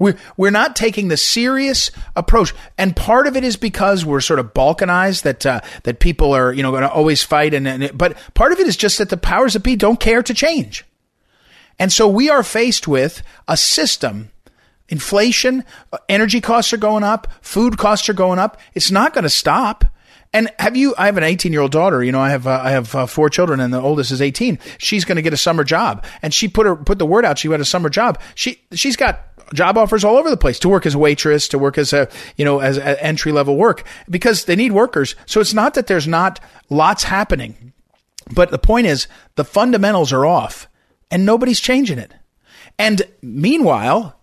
We're, 0.00 0.16
we're 0.36 0.50
not 0.50 0.74
taking 0.74 1.06
the 1.06 1.16
serious 1.16 1.92
approach. 2.16 2.52
And 2.76 2.96
part 2.96 3.28
of 3.28 3.36
it 3.36 3.44
is 3.44 3.56
because 3.56 4.04
we're 4.04 4.20
sort 4.20 4.40
of 4.40 4.52
balkanized 4.52 5.22
that, 5.22 5.46
uh, 5.46 5.60
that 5.84 6.00
people 6.00 6.32
are, 6.32 6.52
you 6.52 6.64
know, 6.64 6.72
going 6.72 6.82
to 6.82 6.90
always 6.90 7.22
fight. 7.22 7.54
And, 7.54 7.68
and, 7.68 7.96
but 7.96 8.18
part 8.34 8.50
of 8.50 8.58
it 8.58 8.66
is 8.66 8.76
just 8.76 8.98
that 8.98 9.10
the 9.10 9.16
powers 9.16 9.52
that 9.52 9.62
be 9.62 9.76
don't 9.76 10.00
care 10.00 10.22
to 10.24 10.34
change. 10.34 10.84
And 11.78 11.92
so 11.92 12.08
we 12.08 12.28
are 12.28 12.42
faced 12.42 12.88
with 12.88 13.22
a 13.46 13.56
system 13.56 14.30
inflation, 14.90 15.64
energy 16.08 16.40
costs 16.40 16.72
are 16.72 16.78
going 16.78 17.04
up, 17.04 17.28
food 17.40 17.78
costs 17.78 18.08
are 18.08 18.14
going 18.14 18.40
up. 18.40 18.58
It's 18.74 18.90
not 18.90 19.14
going 19.14 19.22
to 19.22 19.30
stop. 19.30 19.84
And 20.32 20.50
have 20.58 20.76
you? 20.76 20.94
I 20.96 21.06
have 21.06 21.16
an 21.16 21.24
18 21.24 21.52
year 21.52 21.60
old 21.60 21.72
daughter. 21.72 22.04
You 22.04 22.12
know, 22.12 22.20
I 22.20 22.30
have 22.30 22.46
uh, 22.46 22.60
I 22.62 22.70
have 22.70 22.94
uh, 22.94 23.06
four 23.06 23.28
children, 23.30 23.58
and 23.58 23.74
the 23.74 23.80
oldest 23.80 24.12
is 24.12 24.22
18. 24.22 24.60
She's 24.78 25.04
going 25.04 25.16
to 25.16 25.22
get 25.22 25.32
a 25.32 25.36
summer 25.36 25.64
job, 25.64 26.04
and 26.22 26.32
she 26.32 26.46
put 26.46 26.66
her 26.66 26.76
put 26.76 27.00
the 27.00 27.06
word 27.06 27.24
out. 27.24 27.38
She 27.38 27.48
had 27.48 27.60
a 27.60 27.64
summer 27.64 27.88
job. 27.88 28.20
She 28.36 28.60
she's 28.72 28.94
got 28.94 29.29
job 29.52 29.76
offers 29.76 30.04
all 30.04 30.16
over 30.16 30.30
the 30.30 30.36
place 30.36 30.58
to 30.60 30.68
work 30.68 30.86
as 30.86 30.94
a 30.94 30.98
waitress, 30.98 31.48
to 31.48 31.58
work 31.58 31.78
as 31.78 31.92
a, 31.92 32.08
you 32.36 32.44
know, 32.44 32.60
as 32.60 32.78
entry 32.78 33.32
level 33.32 33.56
work 33.56 33.84
because 34.08 34.44
they 34.44 34.56
need 34.56 34.72
workers. 34.72 35.16
So 35.26 35.40
it's 35.40 35.54
not 35.54 35.74
that 35.74 35.86
there's 35.86 36.08
not 36.08 36.40
lots 36.68 37.04
happening, 37.04 37.72
but 38.32 38.50
the 38.50 38.58
point 38.58 38.86
is 38.86 39.08
the 39.36 39.44
fundamentals 39.44 40.12
are 40.12 40.26
off 40.26 40.68
and 41.10 41.26
nobody's 41.26 41.60
changing 41.60 41.98
it. 41.98 42.12
And 42.78 43.02
meanwhile, 43.22 44.19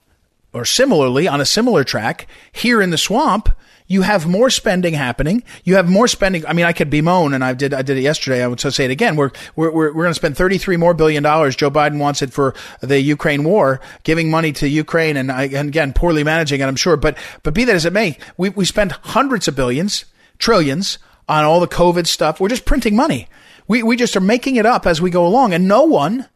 or 0.57 0.65
similarly 0.65 1.27
on 1.27 1.39
a 1.39 1.45
similar 1.45 1.83
track 1.83 2.27
here 2.51 2.81
in 2.81 2.89
the 2.89 2.97
swamp, 2.97 3.49
you 3.87 4.01
have 4.01 4.27
more 4.27 4.49
spending 4.49 4.93
happening. 4.93 5.43
You 5.63 5.75
have 5.75 5.89
more 5.89 6.09
spending. 6.09 6.45
I 6.45 6.51
mean, 6.51 6.65
I 6.65 6.73
could 6.73 6.89
bemoan, 6.89 7.33
and 7.33 7.43
I 7.43 7.53
did. 7.53 7.73
I 7.73 7.81
did 7.81 7.97
it 7.97 8.01
yesterday. 8.01 8.43
I 8.43 8.47
would 8.47 8.59
say 8.59 8.83
it 8.83 8.91
again. 8.91 9.15
We're 9.15 9.31
we're 9.55 9.71
we're, 9.71 9.93
we're 9.93 10.03
going 10.03 10.09
to 10.09 10.13
spend 10.13 10.35
33 10.35 10.75
more 10.75 10.93
billion 10.93 11.23
dollars. 11.23 11.55
Joe 11.55 11.71
Biden 11.71 11.97
wants 11.97 12.21
it 12.21 12.33
for 12.33 12.53
the 12.81 12.99
Ukraine 12.99 13.45
war, 13.45 13.79
giving 14.03 14.29
money 14.29 14.51
to 14.53 14.67
Ukraine, 14.67 15.15
and, 15.15 15.31
I, 15.31 15.43
and 15.43 15.69
again, 15.69 15.93
poorly 15.93 16.25
managing 16.25 16.59
it. 16.59 16.65
I'm 16.65 16.75
sure, 16.75 16.97
but 16.97 17.17
but 17.43 17.53
be 17.53 17.63
that 17.63 17.75
as 17.75 17.85
it 17.85 17.93
may, 17.93 18.17
we 18.35 18.49
we 18.49 18.65
spend 18.65 18.91
hundreds 18.91 19.47
of 19.47 19.55
billions, 19.55 20.03
trillions 20.37 20.99
on 21.29 21.45
all 21.45 21.61
the 21.61 21.67
COVID 21.67 22.07
stuff. 22.07 22.41
We're 22.41 22.49
just 22.49 22.65
printing 22.65 22.95
money. 22.95 23.29
We 23.69 23.83
we 23.83 23.95
just 23.95 24.17
are 24.17 24.21
making 24.21 24.57
it 24.57 24.65
up 24.65 24.85
as 24.85 25.01
we 25.01 25.11
go 25.11 25.25
along, 25.25 25.53
and 25.53 25.65
no 25.65 25.83
one 25.83 26.27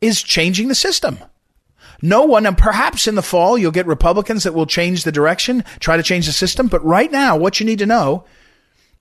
is 0.00 0.22
changing 0.22 0.68
the 0.68 0.74
system. 0.74 1.18
No 2.02 2.24
one, 2.24 2.46
and 2.46 2.56
perhaps 2.56 3.06
in 3.06 3.14
the 3.14 3.22
fall, 3.22 3.56
you'll 3.56 3.70
get 3.70 3.86
Republicans 3.86 4.44
that 4.44 4.54
will 4.54 4.66
change 4.66 5.04
the 5.04 5.12
direction, 5.12 5.64
try 5.80 5.96
to 5.96 6.02
change 6.02 6.26
the 6.26 6.32
system. 6.32 6.68
But 6.68 6.84
right 6.84 7.10
now, 7.10 7.36
what 7.36 7.58
you 7.60 7.66
need 7.66 7.78
to 7.78 7.86
know 7.86 8.24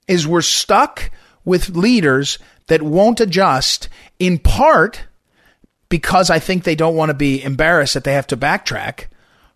is 0.08 0.28
we're 0.28 0.42
stuck 0.42 1.12
with 1.44 1.76
leaders 1.76 2.40
that 2.68 2.82
won't 2.82 3.20
adjust 3.20 3.90
in 4.20 4.40
part 4.40 5.06
because 5.90 6.30
I 6.30 6.40
think 6.40 6.64
they 6.64 6.76
don't 6.76 6.96
want 6.96 7.10
to 7.10 7.14
be 7.14 7.44
embarrassed 7.44 7.94
that 7.94 8.04
they 8.04 8.14
have 8.14 8.28
to 8.28 8.38
backtrack, 8.38 9.06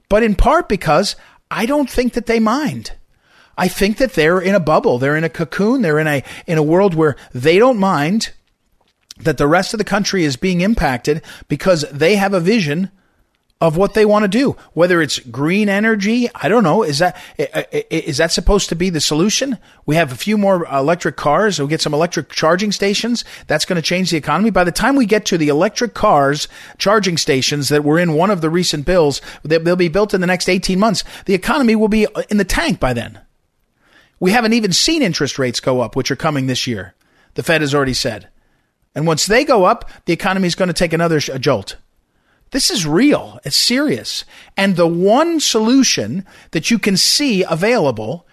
but 0.09 0.23
in 0.23 0.35
part 0.35 0.69
because 0.69 1.15
I 1.49 1.65
don't 1.65 1.89
think 1.89 2.13
that 2.13 2.27
they 2.27 2.39
mind. 2.39 2.93
I 3.57 3.67
think 3.67 3.97
that 3.97 4.13
they're 4.13 4.39
in 4.39 4.55
a 4.55 4.59
bubble. 4.59 4.99
They're 4.99 5.17
in 5.17 5.23
a 5.23 5.29
cocoon. 5.29 5.81
They're 5.81 5.99
in 5.99 6.07
a, 6.07 6.23
in 6.47 6.57
a 6.57 6.63
world 6.63 6.93
where 6.93 7.17
they 7.33 7.57
don't 7.57 7.77
mind 7.77 8.31
that 9.17 9.37
the 9.37 9.47
rest 9.47 9.73
of 9.73 9.79
the 9.79 9.83
country 9.83 10.23
is 10.23 10.37
being 10.37 10.61
impacted 10.61 11.21
because 11.49 11.81
they 11.91 12.15
have 12.15 12.33
a 12.33 12.39
vision 12.39 12.89
of 13.61 13.75
what 13.75 13.93
they 13.93 14.05
want 14.05 14.23
to 14.23 14.29
do. 14.29 14.55
Whether 14.73 15.01
it's 15.01 15.19
green 15.19 15.67
energy, 15.67 16.29
I 16.33 16.47
don't 16.47 16.63
know. 16.63 16.83
Is 16.83 16.99
that 16.99 17.17
is 17.37 18.17
that 18.17 18.31
supposed 18.31 18.69
to 18.69 18.75
be 18.75 18.89
the 18.89 19.01
solution? 19.01 19.57
We 19.85 19.95
have 19.95 20.11
a 20.11 20.15
few 20.15 20.37
more 20.37 20.65
electric 20.67 21.17
cars. 21.17 21.59
We'll 21.59 21.67
get 21.67 21.81
some 21.81 21.93
electric 21.93 22.29
charging 22.29 22.71
stations. 22.71 23.25
That's 23.47 23.65
going 23.65 23.75
to 23.75 23.81
change 23.81 24.11
the 24.11 24.17
economy. 24.17 24.49
By 24.49 24.63
the 24.63 24.71
time 24.71 24.95
we 24.95 25.05
get 25.05 25.25
to 25.25 25.37
the 25.37 25.49
electric 25.49 25.93
cars 25.93 26.47
charging 26.77 27.17
stations 27.17 27.67
that 27.69 27.83
were 27.83 27.99
in 27.99 28.13
one 28.13 28.31
of 28.31 28.39
the 28.39 28.49
recent 28.49 28.85
bills, 28.85 29.21
they'll 29.43 29.75
be 29.75 29.89
built 29.89 30.13
in 30.13 30.21
the 30.21 30.27
next 30.27 30.47
18 30.47 30.79
months. 30.79 31.03
The 31.25 31.33
economy 31.33 31.75
will 31.75 31.89
be 31.89 32.07
uh, 32.07 32.23
in 32.29 32.37
the 32.37 32.45
tank 32.45 32.79
by 32.79 32.93
then. 32.93 33.19
We 34.21 34.31
haven't 34.31 34.53
even 34.53 34.71
seen 34.73 35.01
interest 35.01 35.37
rates 35.37 35.59
go 35.59 35.81
up, 35.81 35.95
which 35.95 36.11
are 36.11 36.15
coming 36.15 36.47
this 36.47 36.67
year. 36.67 36.93
The 37.35 37.43
Fed 37.43 37.61
has 37.61 37.75
already 37.75 37.93
said. 37.93 38.29
And 38.95 39.05
once 39.05 39.25
they 39.25 39.43
go 39.45 39.65
up, 39.65 39.89
the 40.05 40.13
economy 40.13 40.47
is 40.47 40.55
going 40.55 40.67
to 40.67 40.73
take 40.73 40.93
another 40.93 41.19
jolt. 41.19 41.75
This 42.51 42.71
is 42.71 42.85
real. 42.85 43.39
It's 43.43 43.55
serious. 43.55 44.25
And 44.57 44.75
the 44.75 44.87
one 44.87 45.39
solution 45.39 46.25
that 46.51 46.71
you 46.71 46.79
can 46.79 46.97
see 46.97 47.43
available 47.43 48.25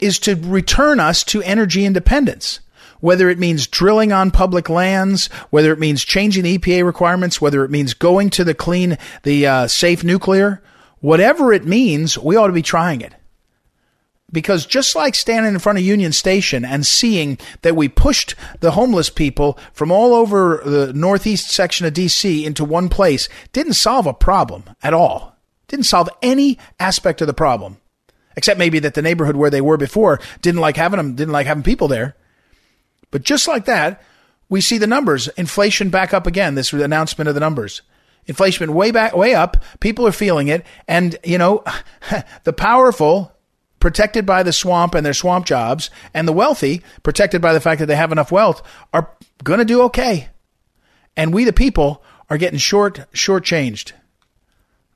is 0.00 0.18
to 0.20 0.34
return 0.34 0.98
us 0.98 1.22
to 1.24 1.42
energy 1.42 1.84
independence. 1.84 2.60
Whether 3.00 3.30
it 3.30 3.38
means 3.38 3.66
drilling 3.66 4.12
on 4.12 4.30
public 4.30 4.68
lands, 4.68 5.28
whether 5.50 5.72
it 5.72 5.78
means 5.78 6.04
changing 6.04 6.42
the 6.42 6.58
EPA 6.58 6.84
requirements, 6.84 7.40
whether 7.40 7.64
it 7.64 7.70
means 7.70 7.94
going 7.94 8.28
to 8.30 8.44
the 8.44 8.54
clean, 8.54 8.98
the 9.22 9.46
uh, 9.46 9.68
safe 9.68 10.04
nuclear, 10.04 10.62
whatever 11.00 11.52
it 11.52 11.64
means, 11.64 12.18
we 12.18 12.36
ought 12.36 12.48
to 12.48 12.52
be 12.52 12.62
trying 12.62 13.00
it. 13.00 13.14
Because 14.32 14.66
just 14.66 14.94
like 14.94 15.14
standing 15.14 15.52
in 15.52 15.58
front 15.58 15.78
of 15.78 15.84
Union 15.84 16.12
Station 16.12 16.64
and 16.64 16.86
seeing 16.86 17.38
that 17.62 17.76
we 17.76 17.88
pushed 17.88 18.34
the 18.60 18.72
homeless 18.72 19.10
people 19.10 19.58
from 19.72 19.90
all 19.90 20.14
over 20.14 20.62
the 20.64 20.92
northeast 20.92 21.50
section 21.50 21.86
of 21.86 21.94
DC 21.94 22.44
into 22.44 22.64
one 22.64 22.88
place 22.88 23.28
didn't 23.52 23.74
solve 23.74 24.06
a 24.06 24.14
problem 24.14 24.64
at 24.82 24.94
all. 24.94 25.36
Didn't 25.68 25.86
solve 25.86 26.08
any 26.22 26.58
aspect 26.78 27.20
of 27.20 27.26
the 27.26 27.34
problem. 27.34 27.78
Except 28.36 28.58
maybe 28.58 28.78
that 28.80 28.94
the 28.94 29.02
neighborhood 29.02 29.36
where 29.36 29.50
they 29.50 29.60
were 29.60 29.76
before 29.76 30.20
didn't 30.40 30.60
like 30.60 30.76
having 30.76 30.98
them, 30.98 31.14
didn't 31.14 31.32
like 31.32 31.46
having 31.46 31.62
people 31.62 31.88
there. 31.88 32.16
But 33.10 33.22
just 33.22 33.48
like 33.48 33.64
that, 33.64 34.02
we 34.48 34.60
see 34.60 34.78
the 34.78 34.86
numbers. 34.86 35.28
Inflation 35.28 35.90
back 35.90 36.14
up 36.14 36.26
again. 36.26 36.54
This 36.54 36.72
announcement 36.72 37.28
of 37.28 37.34
the 37.34 37.40
numbers. 37.40 37.82
Inflation 38.26 38.72
way 38.74 38.90
back, 38.90 39.16
way 39.16 39.34
up. 39.34 39.56
People 39.80 40.06
are 40.06 40.12
feeling 40.12 40.48
it. 40.48 40.64
And, 40.86 41.16
you 41.24 41.38
know, 41.38 41.64
the 42.44 42.52
powerful, 42.52 43.32
protected 43.80 44.24
by 44.24 44.42
the 44.42 44.52
swamp 44.52 44.94
and 44.94 45.04
their 45.04 45.14
swamp 45.14 45.46
jobs, 45.46 45.90
and 46.14 46.28
the 46.28 46.32
wealthy, 46.32 46.82
protected 47.02 47.42
by 47.42 47.52
the 47.52 47.60
fact 47.60 47.80
that 47.80 47.86
they 47.86 47.96
have 47.96 48.12
enough 48.12 48.30
wealth, 48.30 48.62
are 48.92 49.10
going 49.42 49.58
to 49.58 49.64
do 49.64 49.82
okay. 49.82 50.28
And 51.16 51.34
we, 51.34 51.44
the 51.44 51.52
people, 51.52 52.04
are 52.28 52.38
getting 52.38 52.58
short, 52.58 53.06
shortchanged. 53.12 53.92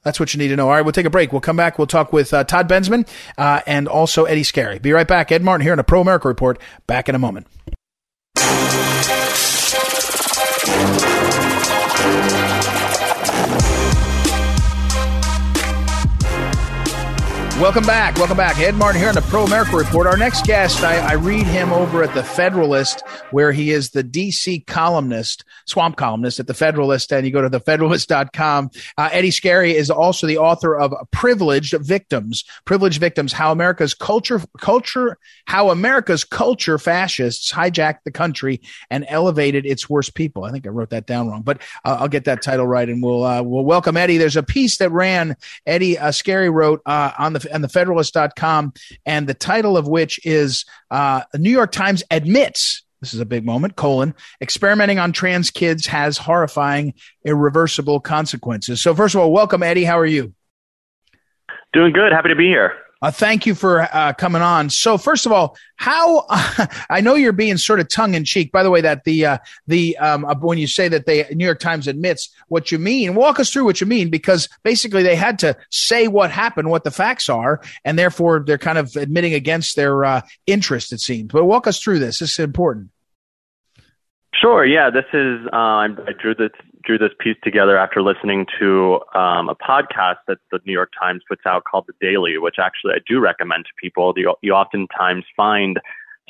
That's 0.04 0.20
what 0.20 0.34
you 0.34 0.38
need 0.38 0.48
to 0.48 0.56
know. 0.56 0.68
All 0.68 0.74
right, 0.74 0.82
we'll 0.82 0.92
take 0.92 1.06
a 1.06 1.10
break. 1.10 1.32
We'll 1.32 1.40
come 1.40 1.56
back. 1.56 1.78
We'll 1.78 1.86
talk 1.86 2.12
with 2.12 2.32
uh, 2.32 2.44
Todd 2.44 2.68
Bensman 2.68 3.08
uh, 3.38 3.62
and 3.66 3.88
also 3.88 4.24
Eddie 4.24 4.42
Scarry. 4.42 4.80
Be 4.80 4.92
right 4.92 5.08
back. 5.08 5.32
Ed 5.32 5.42
Martin 5.42 5.64
here 5.64 5.72
on 5.72 5.78
a 5.78 5.84
Pro 5.84 6.02
America 6.02 6.28
Report. 6.28 6.60
Back 6.86 7.08
in 7.08 7.14
a 7.14 7.18
moment. 7.18 7.46
Welcome 17.60 17.86
back. 17.86 18.16
Welcome 18.16 18.36
back. 18.36 18.58
Ed 18.58 18.74
Martin 18.74 19.00
here 19.00 19.08
on 19.08 19.14
the 19.14 19.22
Pro 19.22 19.44
America 19.44 19.76
Report. 19.76 20.08
Our 20.08 20.16
next 20.16 20.44
guest, 20.44 20.82
I, 20.82 20.96
I, 20.96 21.12
read 21.12 21.46
him 21.46 21.72
over 21.72 22.02
at 22.02 22.12
the 22.12 22.24
Federalist, 22.24 23.04
where 23.30 23.52
he 23.52 23.70
is 23.70 23.90
the 23.90 24.02
DC 24.02 24.66
columnist, 24.66 25.44
swamp 25.64 25.96
columnist 25.96 26.40
at 26.40 26.48
the 26.48 26.52
Federalist. 26.52 27.12
And 27.12 27.24
you 27.24 27.32
go 27.32 27.48
to 27.48 27.48
thefederalist.com. 27.48 28.70
Uh, 28.98 29.08
Eddie 29.12 29.30
Scarry 29.30 29.72
is 29.72 29.88
also 29.88 30.26
the 30.26 30.36
author 30.36 30.76
of 30.76 30.92
Privileged 31.12 31.74
Victims, 31.78 32.42
Privileged 32.64 32.98
Victims, 32.98 33.32
How 33.32 33.52
America's 33.52 33.94
Culture, 33.94 34.42
Culture, 34.60 35.16
How 35.46 35.70
America's 35.70 36.24
Culture 36.24 36.76
Fascists 36.76 37.52
Hijacked 37.52 38.00
the 38.04 38.10
Country 38.10 38.62
and 38.90 39.06
Elevated 39.08 39.64
Its 39.64 39.88
Worst 39.88 40.16
People. 40.16 40.42
I 40.42 40.50
think 40.50 40.66
I 40.66 40.70
wrote 40.70 40.90
that 40.90 41.06
down 41.06 41.28
wrong, 41.28 41.42
but 41.42 41.62
uh, 41.84 41.98
I'll 42.00 42.08
get 42.08 42.24
that 42.24 42.42
title 42.42 42.66
right 42.66 42.88
and 42.88 43.00
we'll, 43.00 43.22
uh, 43.22 43.42
we'll 43.44 43.64
welcome 43.64 43.96
Eddie. 43.96 44.18
There's 44.18 44.36
a 44.36 44.42
piece 44.42 44.78
that 44.78 44.90
ran, 44.90 45.36
Eddie 45.66 45.96
uh, 45.96 46.08
Scarry 46.08 46.52
wrote 46.52 46.82
uh, 46.84 47.12
on 47.16 47.32
the 47.32 47.43
and 47.46 47.62
the 47.62 47.68
Federalist.com, 47.68 48.72
and 49.06 49.26
the 49.26 49.34
title 49.34 49.76
of 49.76 49.88
which 49.88 50.24
is 50.24 50.64
uh, 50.90 51.22
New 51.34 51.50
York 51.50 51.72
Times 51.72 52.02
admits 52.10 52.82
this 53.00 53.12
is 53.12 53.20
a 53.20 53.26
big 53.26 53.44
moment 53.44 53.76
colon 53.76 54.14
experimenting 54.40 54.98
on 54.98 55.12
trans 55.12 55.50
kids 55.50 55.86
has 55.86 56.16
horrifying 56.16 56.94
irreversible 57.24 58.00
consequences. 58.00 58.80
So 58.80 58.94
first 58.94 59.14
of 59.14 59.20
all 59.20 59.30
welcome 59.30 59.62
eddie. 59.62 59.84
How 59.84 59.98
are 59.98 60.06
you? 60.06 60.32
Doing 61.74 61.92
good. 61.92 62.12
Happy 62.12 62.30
to 62.30 62.36
be 62.36 62.46
here 62.46 62.72
uh, 63.04 63.10
thank 63.10 63.44
you 63.44 63.54
for 63.54 63.82
uh, 63.82 64.14
coming 64.14 64.40
on. 64.40 64.70
So, 64.70 64.96
first 64.96 65.26
of 65.26 65.32
all, 65.32 65.58
how 65.76 66.24
uh, 66.30 66.66
I 66.88 67.02
know 67.02 67.16
you're 67.16 67.32
being 67.32 67.58
sort 67.58 67.78
of 67.78 67.88
tongue 67.88 68.14
in 68.14 68.24
cheek. 68.24 68.50
By 68.50 68.62
the 68.62 68.70
way, 68.70 68.80
that 68.80 69.04
the 69.04 69.26
uh, 69.26 69.38
the 69.66 69.94
um, 69.98 70.24
uh, 70.24 70.34
when 70.36 70.56
you 70.56 70.66
say 70.66 70.88
that 70.88 71.04
the 71.04 71.26
New 71.34 71.44
York 71.44 71.60
Times 71.60 71.86
admits 71.86 72.30
what 72.48 72.72
you 72.72 72.78
mean, 72.78 73.14
walk 73.14 73.38
us 73.38 73.52
through 73.52 73.66
what 73.66 73.78
you 73.78 73.86
mean 73.86 74.08
because 74.08 74.48
basically 74.62 75.02
they 75.02 75.16
had 75.16 75.38
to 75.40 75.54
say 75.70 76.08
what 76.08 76.30
happened, 76.30 76.70
what 76.70 76.84
the 76.84 76.90
facts 76.90 77.28
are, 77.28 77.60
and 77.84 77.98
therefore 77.98 78.42
they're 78.46 78.56
kind 78.56 78.78
of 78.78 78.96
admitting 78.96 79.34
against 79.34 79.76
their 79.76 80.06
uh, 80.06 80.22
interest. 80.46 80.90
It 80.90 81.00
seems. 81.00 81.30
But 81.30 81.44
walk 81.44 81.66
us 81.66 81.78
through 81.78 81.98
this. 81.98 82.20
This 82.20 82.30
is 82.30 82.38
important. 82.38 82.88
Sure. 84.40 84.64
Yeah. 84.64 84.90
This 84.90 85.04
is. 85.12 85.46
I 85.52 85.88
drew 86.20 86.34
this 86.34 86.50
drew 86.84 86.98
this 86.98 87.12
piece 87.18 87.36
together 87.42 87.78
after 87.78 88.02
listening 88.02 88.46
to 88.58 89.00
um, 89.14 89.48
a 89.48 89.54
podcast 89.54 90.16
that 90.28 90.38
the 90.50 90.60
New 90.66 90.72
York 90.72 90.90
Times 91.00 91.22
puts 91.28 91.42
out 91.46 91.64
called 91.64 91.86
The 91.86 91.94
Daily, 92.00 92.36
which 92.38 92.56
actually 92.58 92.92
I 92.92 92.98
do 93.08 93.20
recommend 93.20 93.64
to 93.64 93.70
people. 93.80 94.12
You, 94.16 94.34
you 94.42 94.52
oftentimes 94.52 95.24
find 95.36 95.80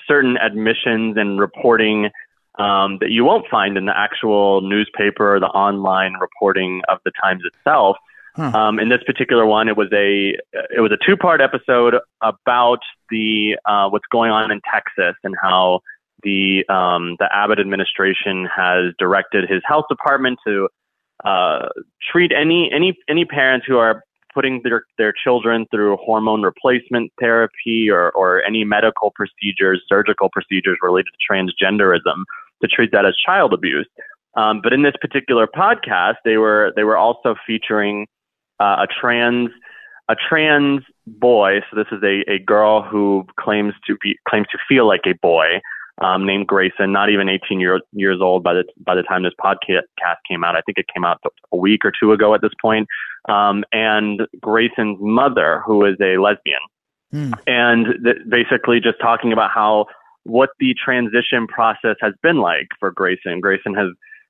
certain 0.06 0.36
admissions 0.36 1.16
and 1.16 1.40
reporting 1.40 2.10
um, 2.58 2.98
that 3.00 3.10
you 3.10 3.24
won't 3.24 3.46
find 3.50 3.76
in 3.76 3.86
the 3.86 3.98
actual 3.98 4.60
newspaper 4.60 5.34
or 5.34 5.40
the 5.40 5.46
online 5.46 6.14
reporting 6.20 6.82
of 6.88 6.98
the 7.04 7.10
Times 7.20 7.42
itself. 7.44 7.96
Huh. 8.36 8.50
Um, 8.54 8.78
in 8.80 8.88
this 8.88 9.02
particular 9.04 9.46
one, 9.46 9.68
it 9.68 9.76
was 9.76 9.88
a 9.92 10.36
it 10.52 10.80
was 10.80 10.90
a 10.90 10.98
two 11.04 11.16
part 11.16 11.40
episode 11.40 11.94
about 12.20 12.80
the 13.08 13.56
uh, 13.64 13.88
what's 13.88 14.06
going 14.10 14.30
on 14.30 14.50
in 14.50 14.60
Texas 14.72 15.16
and 15.22 15.34
how 15.40 15.80
the 16.24 16.64
um, 16.68 17.16
the 17.18 17.28
Abbott 17.32 17.60
administration 17.60 18.48
has 18.54 18.92
directed 18.98 19.48
his 19.48 19.62
health 19.66 19.84
department 19.88 20.38
to 20.46 20.68
uh, 21.24 21.68
treat 22.10 22.32
any 22.32 22.70
any 22.74 22.96
any 23.08 23.24
parents 23.24 23.66
who 23.66 23.78
are 23.78 24.02
putting 24.34 24.60
their 24.64 24.84
their 24.98 25.12
children 25.12 25.66
through 25.70 25.96
hormone 25.98 26.42
replacement 26.42 27.12
therapy 27.20 27.88
or 27.90 28.10
or 28.12 28.42
any 28.42 28.64
medical 28.64 29.12
procedures, 29.14 29.82
surgical 29.88 30.28
procedures 30.32 30.78
related 30.82 31.10
to 31.12 31.32
transgenderism 31.32 32.24
to 32.62 32.68
treat 32.68 32.90
that 32.92 33.06
as 33.06 33.14
child 33.24 33.52
abuse. 33.52 33.88
Um, 34.36 34.60
but 34.62 34.72
in 34.72 34.82
this 34.82 34.94
particular 35.00 35.46
podcast, 35.46 36.16
they 36.24 36.36
were 36.36 36.72
they 36.74 36.84
were 36.84 36.96
also 36.96 37.36
featuring 37.46 38.06
uh, 38.58 38.84
a 38.84 38.86
trans 39.00 39.50
a 40.08 40.16
trans 40.28 40.82
boy. 41.06 41.60
So 41.70 41.76
this 41.76 41.86
is 41.92 42.02
a, 42.02 42.30
a 42.30 42.38
girl 42.40 42.82
who 42.82 43.26
claims 43.38 43.74
to 43.86 43.96
be 44.02 44.18
claims 44.28 44.46
to 44.52 44.58
feel 44.68 44.86
like 44.86 45.02
a 45.06 45.14
boy, 45.22 45.60
um, 45.98 46.26
named 46.26 46.46
Grayson, 46.46 46.92
not 46.92 47.10
even 47.10 47.28
18 47.28 47.60
year, 47.60 47.80
years 47.92 48.18
old 48.20 48.42
by 48.42 48.54
the 48.54 48.64
by 48.84 48.94
the 48.94 49.02
time 49.02 49.22
this 49.22 49.32
podcast 49.42 49.82
came 50.28 50.42
out. 50.42 50.56
I 50.56 50.60
think 50.62 50.78
it 50.78 50.86
came 50.92 51.04
out 51.04 51.20
a 51.52 51.56
week 51.56 51.84
or 51.84 51.92
two 51.98 52.12
ago 52.12 52.34
at 52.34 52.40
this 52.40 52.52
point. 52.60 52.88
Um, 53.28 53.64
and 53.72 54.22
Grayson's 54.40 54.98
mother, 55.00 55.62
who 55.64 55.84
is 55.84 55.96
a 56.00 56.18
lesbian, 56.18 56.60
mm. 57.12 57.32
and 57.46 57.86
th- 58.04 58.16
basically 58.28 58.80
just 58.80 59.00
talking 59.00 59.32
about 59.32 59.50
how 59.50 59.86
what 60.24 60.50
the 60.58 60.74
transition 60.74 61.46
process 61.46 61.96
has 62.00 62.12
been 62.22 62.38
like 62.38 62.68
for 62.80 62.90
Grayson. 62.90 63.40
Grayson 63.40 63.74
has 63.74 63.88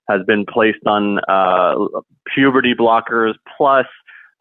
has 0.08 0.20
been 0.26 0.44
placed 0.44 0.86
on 0.86 1.18
uh, 1.28 1.74
puberty 2.34 2.74
blockers 2.74 3.34
plus 3.56 3.86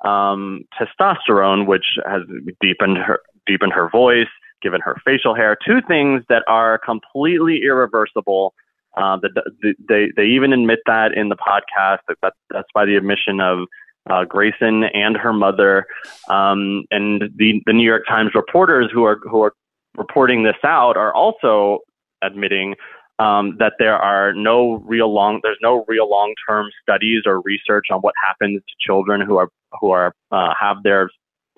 um, 0.03 0.65
testosterone, 0.77 1.67
which 1.67 1.85
has 2.05 2.21
deepened 2.61 2.97
her 2.97 3.21
deepened 3.47 3.73
her 3.73 3.89
voice 3.89 4.27
given 4.63 4.81
her 4.81 4.95
facial 5.05 5.35
hair, 5.35 5.57
two 5.65 5.81
things 5.87 6.23
that 6.29 6.43
are 6.47 6.79
completely 6.79 7.61
irreversible. 7.63 8.53
Uh, 8.95 9.17
the, 9.17 9.29
the, 9.61 9.73
they 9.89 10.11
they 10.15 10.27
even 10.27 10.53
admit 10.53 10.79
that 10.85 11.13
in 11.13 11.29
the 11.29 11.35
podcast. 11.35 11.99
That, 12.07 12.17
that 12.21 12.33
that's 12.49 12.69
by 12.73 12.85
the 12.85 12.95
admission 12.95 13.39
of 13.39 13.67
uh, 14.09 14.25
Grayson 14.25 14.83
and 14.85 15.17
her 15.17 15.33
mother, 15.33 15.85
um, 16.29 16.85
and 16.91 17.21
the 17.35 17.61
the 17.65 17.73
New 17.73 17.85
York 17.85 18.03
Times 18.07 18.31
reporters 18.35 18.89
who 18.93 19.03
are 19.03 19.19
who 19.29 19.41
are 19.41 19.53
reporting 19.97 20.43
this 20.43 20.55
out 20.63 20.97
are 20.97 21.13
also 21.13 21.79
admitting 22.23 22.75
um, 23.19 23.55
that 23.59 23.73
there 23.79 23.97
are 23.97 24.33
no 24.33 24.83
real 24.85 25.13
long 25.13 25.39
there's 25.43 25.57
no 25.61 25.85
real 25.87 26.09
long 26.09 26.33
term 26.47 26.67
studies 26.81 27.23
or 27.25 27.41
research 27.41 27.87
on 27.91 27.99
what 27.99 28.13
happens 28.25 28.61
to 28.61 28.75
children 28.79 29.21
who 29.21 29.37
are 29.37 29.49
who 29.79 29.91
are 29.91 30.13
uh, 30.31 30.53
have 30.59 30.83
their 30.83 31.09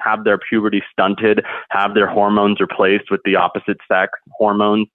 have 0.05 0.23
their 0.23 0.37
puberty 0.37 0.81
stunted, 0.91 1.43
have 1.69 1.93
their 1.95 2.07
hormones 2.07 2.59
replaced 2.59 3.11
with 3.11 3.21
the 3.25 3.35
opposite 3.35 3.77
sex 3.91 4.11
hormones. 4.37 4.87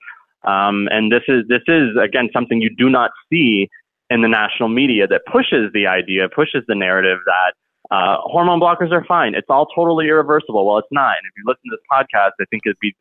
Um, 0.47 0.89
and 0.91 1.13
this 1.13 1.23
is 1.29 1.45
this 1.49 1.63
is 1.69 1.91
again 2.03 2.31
something 2.33 2.61
you 2.61 2.75
do 2.75 2.89
not 2.89 3.11
see 3.31 3.69
in 4.09 4.23
the 4.23 4.29
national 4.29 4.69
media 4.69 5.07
that 5.07 5.23
pushes 5.31 5.71
the 5.75 5.87
idea, 5.87 6.29
pushes 6.29 6.65
the 6.67 6.75
narrative 6.75 7.19
that 7.27 7.53
uh, 7.91 8.17
hormone 8.23 8.61
blockers 8.61 8.93
are 8.93 9.05
fine. 9.05 9.35
It's 9.35 9.49
all 9.51 9.67
totally 9.67 10.07
irreversible. 10.07 10.67
Well, 10.67 10.79
it's 10.79 10.89
not. 10.91 11.17
And 11.19 11.27
if 11.27 11.33
you 11.37 11.45
listen 11.47 11.71
to 11.71 11.77
this 11.77 11.87
podcast, 11.91 12.33
I 12.41 12.45
think 12.51 12.63
it'd 12.65 12.77
be 12.81 12.95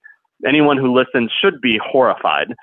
anyone 0.48 0.78
who 0.78 0.94
listens 0.94 1.32
should 1.42 1.62
be 1.62 1.80
horrified 1.84 2.54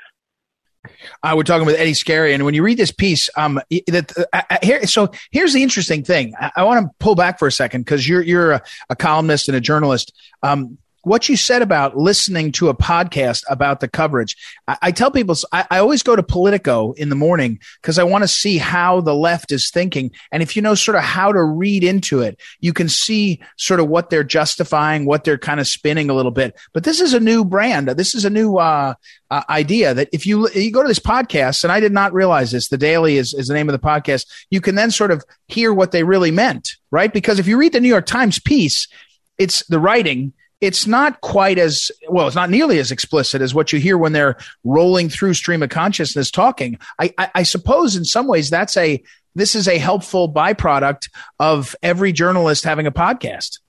uh, 1.23 1.35
we're 1.37 1.43
talking 1.43 1.66
with 1.66 1.76
Eddie 1.76 1.93
Scarry, 1.93 2.35
and 2.35 2.45
when 2.45 2.55
you 2.55 2.62
read 2.62 2.78
this 2.78 2.93
piece, 2.93 3.28
um, 3.37 3.61
that 3.87 4.12
uh, 4.33 4.43
uh, 4.50 4.59
here, 4.62 4.87
so 4.87 5.11
here's 5.31 5.52
the 5.52 5.62
interesting 5.62 6.05
thing. 6.05 6.35
I, 6.38 6.52
I 6.57 6.64
want 6.64 6.87
to 6.87 6.95
pull 6.99 7.14
back 7.14 7.38
for 7.38 7.49
a 7.49 7.52
second 7.52 7.83
because 7.83 8.09
you're 8.09 8.23
you're 8.23 8.52
a, 8.52 8.62
a, 8.90 8.97
columnist 8.97 9.49
and 9.49 9.57
a 9.57 9.61
journalist. 9.61 10.12
Um, 10.43 10.78
what 11.06 11.28
you 11.28 11.36
said 11.36 11.62
about 11.62 11.96
listening 11.96 12.50
to 12.50 12.68
a 12.68 12.75
podcast 12.75 13.44
about 13.48 13.78
the 13.78 13.86
coverage. 13.86 14.36
I, 14.66 14.76
I 14.82 14.90
tell 14.90 15.12
people, 15.12 15.36
I, 15.52 15.64
I, 15.70 15.78
always 15.78 16.02
go 16.02 16.16
to 16.16 16.22
Politico 16.22 16.94
in 16.94 17.10
the 17.10 17.14
morning 17.14 17.60
because 17.80 18.00
I 18.00 18.02
want 18.02 18.25
to 18.25 18.28
see 18.28 18.58
how 18.58 19.00
the 19.00 19.14
left 19.14 19.52
is 19.52 19.70
thinking. 19.70 20.10
And 20.32 20.42
if 20.42 20.56
you 20.56 20.62
know 20.62 20.75
sort 20.75 20.96
of 20.96 21.04
how 21.04 21.30
to 21.30 21.40
read 21.44 21.84
into 21.84 22.22
it, 22.22 22.40
you 22.58 22.72
can 22.72 22.88
see 22.88 23.40
sort 23.56 23.78
of 23.78 23.88
what 23.88 24.10
they're 24.10 24.25
justifying, 24.25 25.06
what 25.06 25.22
they're 25.22 25.38
kind 25.38 25.60
of 25.60 25.68
spinning 25.68 26.10
a 26.10 26.12
little 26.12 26.32
bit. 26.32 26.58
But 26.75 26.82
this 26.82 27.00
is 27.00 27.14
a 27.14 27.20
new 27.20 27.44
brand. 27.44 27.86
This 27.90 28.16
is 28.16 28.25
a 28.25 28.30
new 28.30 28.56
uh, 28.56 28.94
uh, 29.30 29.42
idea 29.48 29.94
that 29.94 30.08
if 30.12 30.26
you 30.26 30.48
you 30.56 30.72
go 30.72 30.82
to 30.82 30.88
this 30.88 30.98
podcast, 30.98 31.62
and 31.62 31.72
I 31.72 31.78
did 31.78 31.92
not 31.92 32.14
realize 32.14 32.50
this, 32.50 32.66
the 32.66 32.78
Daily 32.78 33.16
is, 33.16 33.32
is 33.32 33.46
the 33.46 33.54
name 33.54 33.68
of 33.68 33.80
the 33.80 33.86
podcast, 33.86 34.26
you 34.50 34.60
can 34.60 34.75
then 34.75 34.90
sort 34.90 35.12
of 35.12 35.25
hear 35.46 35.72
what 35.72 35.92
they 35.92 36.02
really 36.02 36.32
meant, 36.32 36.72
right? 36.90 37.12
Because 37.12 37.38
if 37.38 37.46
you 37.46 37.58
read 37.58 37.75
the 37.75 37.80
New 37.80 37.88
York 37.88 38.06
Times 38.06 38.40
piece, 38.40 38.88
it's 39.38 39.64
the 39.68 39.78
writing 39.78 40.32
it's 40.60 40.86
not 40.86 41.20
quite 41.20 41.58
as 41.58 41.90
well. 42.08 42.26
It's 42.26 42.36
not 42.36 42.50
nearly 42.50 42.78
as 42.78 42.90
explicit 42.90 43.42
as 43.42 43.54
what 43.54 43.72
you 43.72 43.78
hear 43.78 43.98
when 43.98 44.12
they're 44.12 44.36
rolling 44.64 45.08
through 45.08 45.34
stream 45.34 45.62
of 45.62 45.70
consciousness 45.70 46.30
talking. 46.30 46.78
I, 46.98 47.12
I, 47.18 47.30
I 47.36 47.42
suppose 47.42 47.96
in 47.96 48.04
some 48.04 48.26
ways 48.26 48.50
that's 48.50 48.76
a 48.76 49.02
this 49.34 49.54
is 49.54 49.68
a 49.68 49.76
helpful 49.76 50.32
byproduct 50.32 51.10
of 51.38 51.76
every 51.82 52.12
journalist 52.12 52.64
having 52.64 52.86
a 52.86 52.92
podcast. 52.92 53.60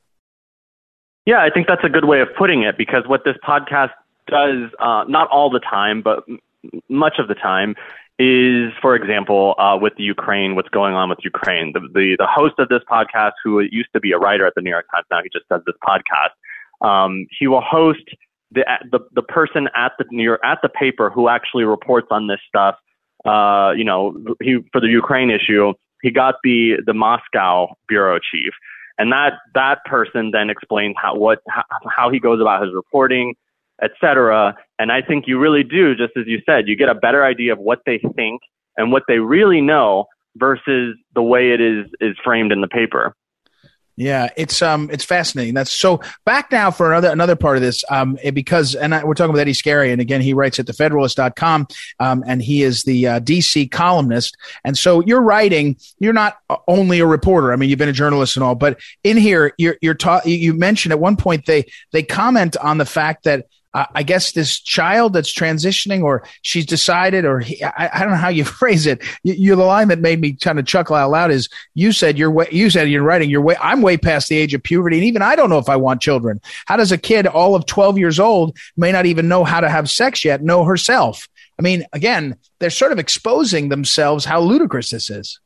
Yeah, 1.26 1.44
I 1.44 1.50
think 1.50 1.68
that's 1.68 1.84
a 1.84 1.90
good 1.90 2.06
way 2.06 2.22
of 2.22 2.30
putting 2.38 2.64
it 2.64 2.78
because 2.78 3.04
what 3.06 3.26
this 3.26 3.36
podcast 3.46 3.92
does, 4.28 4.72
uh, 4.80 5.04
not 5.10 5.28
all 5.30 5.50
the 5.50 5.60
time, 5.60 6.02
but 6.02 6.24
much 6.88 7.16
of 7.20 7.28
the 7.28 7.36
time, 7.36 7.76
is, 8.18 8.72
for 8.82 8.96
example, 8.96 9.56
uh, 9.60 9.78
with 9.80 9.94
the 9.98 10.04
Ukraine, 10.04 10.56
what's 10.56 10.70
going 10.70 10.96
on 10.96 11.10
with 11.10 11.20
Ukraine. 11.24 11.74
The, 11.74 11.82
the, 11.82 12.16
the 12.18 12.28
host 12.28 12.56
of 12.60 12.70
this 12.70 12.82
podcast, 12.90 13.34
who 13.44 13.60
used 13.60 13.90
to 13.94 14.00
be 14.00 14.14
a 14.14 14.18
writer 14.18 14.48
at 14.48 14.56
the 14.56 14.62
New 14.62 14.70
York 14.70 14.86
Times, 14.90 15.06
now 15.12 15.20
he 15.22 15.30
just 15.30 15.48
does 15.50 15.62
this 15.66 15.76
podcast. 15.84 16.32
Um, 16.82 17.28
he 17.40 17.48
will 17.48 17.62
host 17.62 18.04
the, 18.52 18.64
the 18.92 19.00
the 19.14 19.22
person 19.22 19.68
at 19.76 19.94
the 19.98 20.06
New 20.12 20.24
York 20.24 20.42
at 20.44 20.60
the 20.62 20.70
paper 20.70 21.10
who 21.10 21.28
actually 21.28 21.64
reports 21.64 22.08
on 22.12 22.28
this 22.28 22.40
stuff. 22.48 22.76
Uh, 23.26 23.74
you 23.76 23.84
know, 23.84 24.18
he 24.42 24.60
for 24.72 24.80
the 24.80 24.88
Ukraine 24.88 25.30
issue, 25.30 25.74
he 26.02 26.12
got 26.12 26.36
the 26.44 26.78
the 26.86 26.94
Moscow 26.94 27.68
bureau 27.88 28.20
chief, 28.20 28.54
and 28.98 29.12
that 29.12 29.34
that 29.54 29.84
person 29.86 30.32
then 30.32 30.50
explains 30.50 30.96
how 31.02 31.16
what 31.16 31.40
how, 31.50 31.64
how 31.90 32.10
he 32.10 32.20
goes 32.20 32.40
about 32.40 32.64
his 32.64 32.74
reporting, 32.74 33.36
etc. 33.82 34.56
And 34.80 34.92
I 34.92 35.02
think 35.02 35.26
you 35.28 35.40
really 35.40 35.64
do, 35.64 35.96
just 35.96 36.14
as 36.16 36.26
you 36.28 36.40
said, 36.46 36.68
you 36.68 36.76
get 36.76 36.90
a 36.90 36.96
better 36.96 37.26
idea 37.26 37.54
of 37.54 37.60
what 37.60 37.80
they 37.86 38.00
think 38.16 38.42
and 38.78 38.92
what 38.92 39.04
they 39.08 39.20
really 39.20 39.62
know 39.62 40.06
versus 40.38 40.96
the 41.16 41.22
way 41.22 41.52
it 41.52 41.60
is 41.60 41.88
is 42.00 42.16
framed 42.24 42.52
in 42.52 42.62
the 42.62 42.68
paper. 42.68 43.14
Yeah, 44.00 44.30
it's 44.38 44.62
um, 44.62 44.92
it's 44.92 45.04
fascinating. 45.04 45.56
That's 45.56 45.74
so 45.74 46.02
back 46.24 46.52
now 46.52 46.70
for 46.70 46.92
another 46.92 47.10
another 47.10 47.36
part 47.36 47.58
of 47.58 47.64
this, 47.64 47.84
um, 47.90 48.20
because 48.32 48.76
and 48.76 48.94
I, 48.94 49.04
we're 49.04 49.16
talking 49.16 49.32
with 49.34 49.42
Eddie 49.42 49.54
Scarry, 49.54 49.92
and 49.92 50.00
again, 50.00 50.22
he 50.22 50.36
writes 50.36 50.60
at 50.60 50.68
thefederalist.com, 50.68 51.68
um, 52.00 52.24
and 52.28 52.40
he 52.40 52.62
is 52.62 52.84
the 52.84 53.08
uh, 53.08 53.20
DC 53.20 53.72
columnist. 53.72 54.38
And 54.64 54.78
so 54.78 55.02
you're 55.02 55.24
writing, 55.24 55.78
you're 55.98 56.14
not 56.14 56.38
only 56.68 57.00
a 57.00 57.08
reporter. 57.08 57.52
I 57.52 57.56
mean, 57.56 57.72
you've 57.72 57.80
been 57.80 57.90
a 57.90 57.94
journalist 57.94 58.38
and 58.38 58.44
all, 58.44 58.54
but 58.54 58.80
in 59.04 59.18
here, 59.18 59.56
you're 59.58 59.78
you're 59.82 59.96
taught. 59.96 60.28
You 60.28 60.54
mentioned 60.54 60.94
at 60.94 61.00
one 61.00 61.18
point 61.18 61.48
they 61.48 61.66
they 61.92 62.04
comment 62.04 62.56
on 62.58 62.78
the 62.78 62.86
fact 62.86 63.24
that 63.24 63.48
I 63.94 64.04
guess 64.04 64.32
this 64.32 64.60
child 64.60 65.14
that's 65.14 65.34
transitioning, 65.34 66.04
or 66.04 66.24
she's 66.42 66.66
decided, 66.66 67.26
or 67.26 67.40
he, 67.40 67.64
I, 67.64 67.90
I, 67.94 68.00
don't 68.00 68.12
know 68.12 68.16
how 68.16 68.30
you 68.30 68.44
phrase 68.60 68.86
it. 68.86 69.04
You, 69.24 69.56
the 69.56 69.64
line 69.64 69.90
that 69.90 70.00
made 70.00 70.20
me 70.22 70.34
kind 70.34 70.60
of 70.60 70.66
chuckle 70.66 70.96
out 70.96 71.12
loud 71.12 71.32
is 71.32 71.50
you 71.74 71.92
said 71.92 72.18
you're 72.18 72.32
way, 72.32 72.48
you 72.52 72.70
said 72.70 72.90
you're 72.90 73.04
writing 73.04 73.30
you're 73.30 73.42
way, 73.42 73.56
I'm 73.62 73.82
way 73.82 73.98
past 73.98 74.30
the 74.30 74.38
age 74.38 74.54
of 74.54 74.64
puberty, 74.64 74.98
and 74.98 75.06
even 75.06 75.22
I 75.22 75.36
don't 75.36 75.50
know 75.50 75.58
if 75.58 75.70
I 75.70 75.76
want 75.76 76.02
children. 76.02 76.42
How 76.66 76.78
does 76.78 76.92
a 76.92 76.98
kid 76.98 77.28
all 77.28 77.56
of 77.56 77.66
12 77.66 77.98
years 77.98 78.20
old 78.20 78.58
may 78.76 78.92
not 78.92 79.06
even 79.06 79.28
know 79.28 79.44
how 79.44 79.60
to 79.60 79.70
have 79.70 79.90
sex 79.90 80.24
yet 80.24 80.42
know 80.42 80.64
herself? 80.64 81.28
I 81.60 81.62
mean, 81.62 81.86
again, 81.94 82.36
they're 82.60 82.70
sort 82.70 82.92
of 82.92 83.00
exposing 83.00 83.70
themselves 83.70 84.26
how 84.26 84.40
ludicrous 84.42 84.92
this 84.92 85.10
is. 85.10 85.40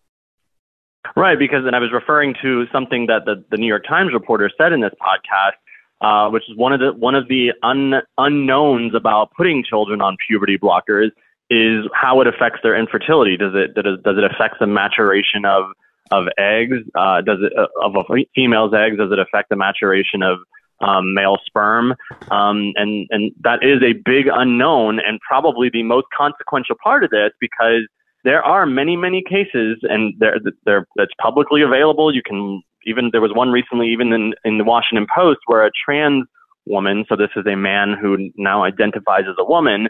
Right, 1.16 1.38
because 1.38 1.66
and 1.66 1.76
I 1.76 1.80
was 1.80 1.92
referring 1.92 2.36
to 2.42 2.68
something 2.72 3.08
that 3.08 3.26
the, 3.26 3.44
the 3.50 3.58
New 3.58 3.68
York 3.68 3.86
Times 3.88 4.14
reporter 4.14 4.52
said 4.58 4.72
in 4.72 4.82
this 4.82 4.94
podcast 5.02 5.54
uh, 6.02 6.30
which 6.30 6.44
is 6.50 6.58
one 6.58 6.74
of 6.74 6.80
the 6.80 6.94
one 6.94 7.16
of 7.16 7.28
the 7.28 7.54
un, 7.64 8.02
unknowns 8.18 8.96
about 8.96 9.32
putting 9.38 9.64
children 9.64 10.02
on 10.02 10.18
puberty 10.28 10.58
blockers 10.58 11.12
is 11.50 11.86
how 11.94 12.22
it 12.22 12.28
affects 12.28 12.60
their 12.64 12.78
infertility. 12.78 13.38
Does 13.38 13.54
it 13.54 13.76
does 13.76 13.98
it, 13.98 14.04
does 14.04 14.18
it 14.18 14.24
affect 14.24 14.56
the 14.60 14.68
maturation 14.68 15.46
of 15.46 15.66
of 16.12 16.26
eggs? 16.38 16.78
Uh, 16.96 17.22
does 17.22 17.40
it 17.42 17.54
uh, 17.58 17.68
of 17.84 17.96
a 17.96 18.04
female's 18.36 18.74
eggs? 18.74 18.98
Does 18.98 19.12
it 19.12 19.20
affect 19.20 19.50
the 19.50 19.56
maturation 19.56 20.24
of 20.24 20.40
um, 20.80 21.14
male 21.14 21.38
sperm? 21.46 21.94
Um, 22.32 22.74
and 22.76 23.08
and 23.12 23.32
that 23.44 23.60
is 23.64 23.84
a 23.84 23.94
big 24.06 24.28
unknown 24.32 25.00
and 25.00 25.20
probably 25.20 25.70
the 25.72 25.84
most 25.84 26.08
consequential 26.18 26.76
part 26.84 27.04
of 27.04 27.12
this 27.12 27.32
because 27.40 27.88
there 28.24 28.44
are 28.44 28.66
many 28.66 28.96
many 28.96 29.22
cases 29.22 29.78
and 29.84 30.14
there 30.20 30.38
there 30.66 30.88
that's 30.96 31.14
publicly 31.22 31.62
available. 31.62 32.14
You 32.14 32.24
can 32.24 32.64
even 32.86 33.10
there 33.12 33.22
was 33.22 33.32
one 33.34 33.50
recently, 33.50 33.88
even 33.90 34.14
in, 34.14 34.34
in 34.44 34.58
the 34.58 34.64
Washington 34.64 35.08
Post, 35.14 35.40
where 35.46 35.66
a 35.66 35.72
trans 35.86 36.26
woman, 36.66 37.06
so 37.10 37.16
this 37.16 37.30
is 37.36 37.46
a 37.46 37.56
man 37.56 37.96
who 38.00 38.30
now 38.38 38.64
identifies 38.64 39.24
as 39.28 39.36
a 39.40 39.46
woman, 39.46 39.88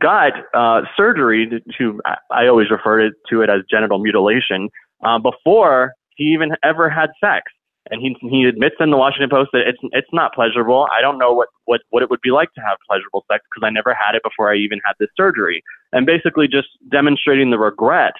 got 0.00 0.32
uh, 0.54 0.82
surgery 0.96 1.48
to, 1.48 1.60
to, 1.78 2.00
I 2.30 2.46
always 2.46 2.70
refer 2.70 3.10
to 3.10 3.42
it 3.42 3.50
as 3.50 3.60
genital 3.70 3.98
mutilation, 3.98 4.68
uh, 5.04 5.18
before 5.18 5.92
he 6.16 6.24
even 6.24 6.50
ever 6.64 6.88
had 6.88 7.10
sex. 7.22 7.50
And 7.90 8.00
he 8.00 8.14
he 8.30 8.44
admits 8.44 8.76
in 8.78 8.90
the 8.90 8.96
Washington 8.96 9.28
Post 9.28 9.50
that 9.52 9.66
it's 9.66 9.80
it's 9.90 10.08
not 10.12 10.34
pleasurable. 10.34 10.86
I 10.96 11.00
don't 11.00 11.18
know 11.18 11.32
what 11.32 11.48
what 11.64 11.80
what 11.90 12.00
it 12.00 12.10
would 12.10 12.20
be 12.22 12.30
like 12.30 12.52
to 12.54 12.60
have 12.60 12.78
pleasurable 12.88 13.24
sex 13.28 13.42
because 13.50 13.66
I 13.66 13.70
never 13.70 13.92
had 13.92 14.14
it 14.14 14.22
before 14.22 14.52
I 14.52 14.56
even 14.56 14.78
had 14.86 14.94
this 15.00 15.08
surgery. 15.16 15.64
And 15.90 16.06
basically 16.06 16.46
just 16.46 16.68
demonstrating 16.92 17.50
the 17.50 17.58
regret 17.58 18.12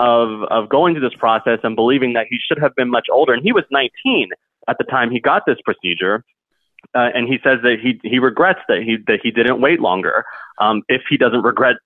of 0.00 0.44
of 0.44 0.68
going 0.68 0.94
through 0.94 1.08
this 1.08 1.18
process 1.18 1.58
and 1.62 1.76
believing 1.76 2.14
that 2.14 2.26
he 2.30 2.38
should 2.38 2.58
have 2.58 2.74
been 2.74 2.90
much 2.90 3.06
older. 3.12 3.32
And 3.34 3.42
he 3.42 3.52
was 3.52 3.64
19 3.70 4.30
at 4.68 4.78
the 4.78 4.84
time 4.84 5.10
he 5.10 5.20
got 5.20 5.42
this 5.46 5.58
procedure. 5.64 6.24
Uh, 6.94 7.10
and 7.14 7.28
he 7.28 7.38
says 7.44 7.58
that 7.62 7.76
he 7.82 8.00
he 8.02 8.18
regrets 8.18 8.60
that 8.68 8.82
he 8.82 8.96
that 9.06 9.20
he 9.22 9.30
didn't 9.30 9.60
wait 9.60 9.80
longer. 9.80 10.24
Um, 10.58 10.82
if 10.88 11.02
he 11.10 11.18
doesn't 11.18 11.42
regret 11.42 11.76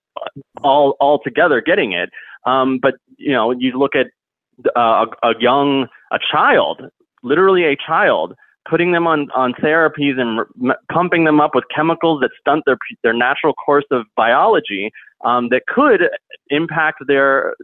all 0.63 0.97
altogether 1.01 1.61
getting 1.61 1.93
it, 1.93 2.11
um, 2.47 2.79
but 2.81 2.95
you 3.17 3.33
know, 3.33 3.51
you 3.51 3.77
look 3.77 3.97
at 3.97 4.07
uh, 4.77 5.07
a, 5.23 5.31
a 5.31 5.35
young 5.41 5.89
a 6.13 6.19
child, 6.31 6.83
literally 7.25 7.65
a 7.65 7.77
child, 7.77 8.35
putting 8.71 8.93
them 8.93 9.09
on 9.09 9.29
on 9.35 9.53
therapies 9.55 10.19
and 10.19 10.47
pumping 10.93 11.25
them 11.25 11.41
up 11.41 11.57
with 11.57 11.65
chemicals 11.75 12.21
that 12.21 12.31
stunt 12.41 12.63
their 12.65 12.79
their 13.03 13.13
natural 13.13 13.53
course 13.53 13.87
of 13.91 14.07
biology 14.17 14.93
um, 15.25 15.49
that 15.49 15.63
could 15.67 16.03
impact 16.51 17.03
their 17.09 17.55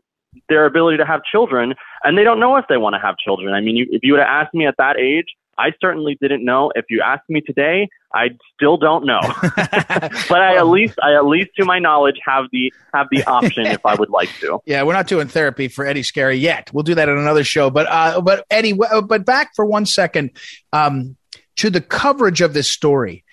their 0.48 0.66
ability 0.66 0.98
to 0.98 1.06
have 1.06 1.22
children, 1.24 1.74
and 2.04 2.16
they 2.16 2.24
don't 2.24 2.40
know 2.40 2.56
if 2.56 2.66
they 2.68 2.76
want 2.76 2.94
to 2.94 3.00
have 3.00 3.16
children. 3.18 3.54
I 3.54 3.60
mean, 3.60 3.76
you, 3.76 3.86
if 3.90 4.02
you 4.02 4.12
would 4.12 4.20
have 4.20 4.28
asked 4.28 4.54
me 4.54 4.66
at 4.66 4.76
that 4.78 4.98
age, 4.98 5.26
I 5.58 5.72
certainly 5.80 6.16
didn't 6.20 6.44
know. 6.44 6.72
If 6.74 6.86
you 6.88 7.02
ask 7.04 7.22
me 7.28 7.42
today, 7.42 7.88
I 8.14 8.30
still 8.54 8.78
don't 8.78 9.04
know. 9.04 9.20
but 9.42 10.40
I 10.40 10.56
at 10.56 10.68
least, 10.68 10.98
I 11.02 11.14
at 11.14 11.26
least, 11.26 11.50
to 11.58 11.64
my 11.66 11.78
knowledge, 11.78 12.16
have 12.24 12.46
the 12.50 12.72
have 12.94 13.08
the 13.10 13.22
option 13.24 13.66
if 13.66 13.84
I 13.84 13.94
would 13.94 14.10
like 14.10 14.30
to. 14.40 14.60
Yeah, 14.66 14.82
we're 14.84 14.94
not 14.94 15.06
doing 15.06 15.28
therapy 15.28 15.68
for 15.68 15.84
Eddie 15.84 16.02
Scarry 16.02 16.40
yet. 16.40 16.70
We'll 16.72 16.84
do 16.84 16.94
that 16.94 17.08
in 17.08 17.18
another 17.18 17.44
show. 17.44 17.70
But 17.70 17.86
uh, 17.90 18.20
but 18.20 18.46
Eddie, 18.50 18.72
but 18.72 19.24
back 19.24 19.50
for 19.54 19.64
one 19.64 19.84
second 19.84 20.30
um, 20.72 21.16
to 21.56 21.70
the 21.70 21.80
coverage 21.80 22.40
of 22.40 22.54
this 22.54 22.68
story. 22.68 23.24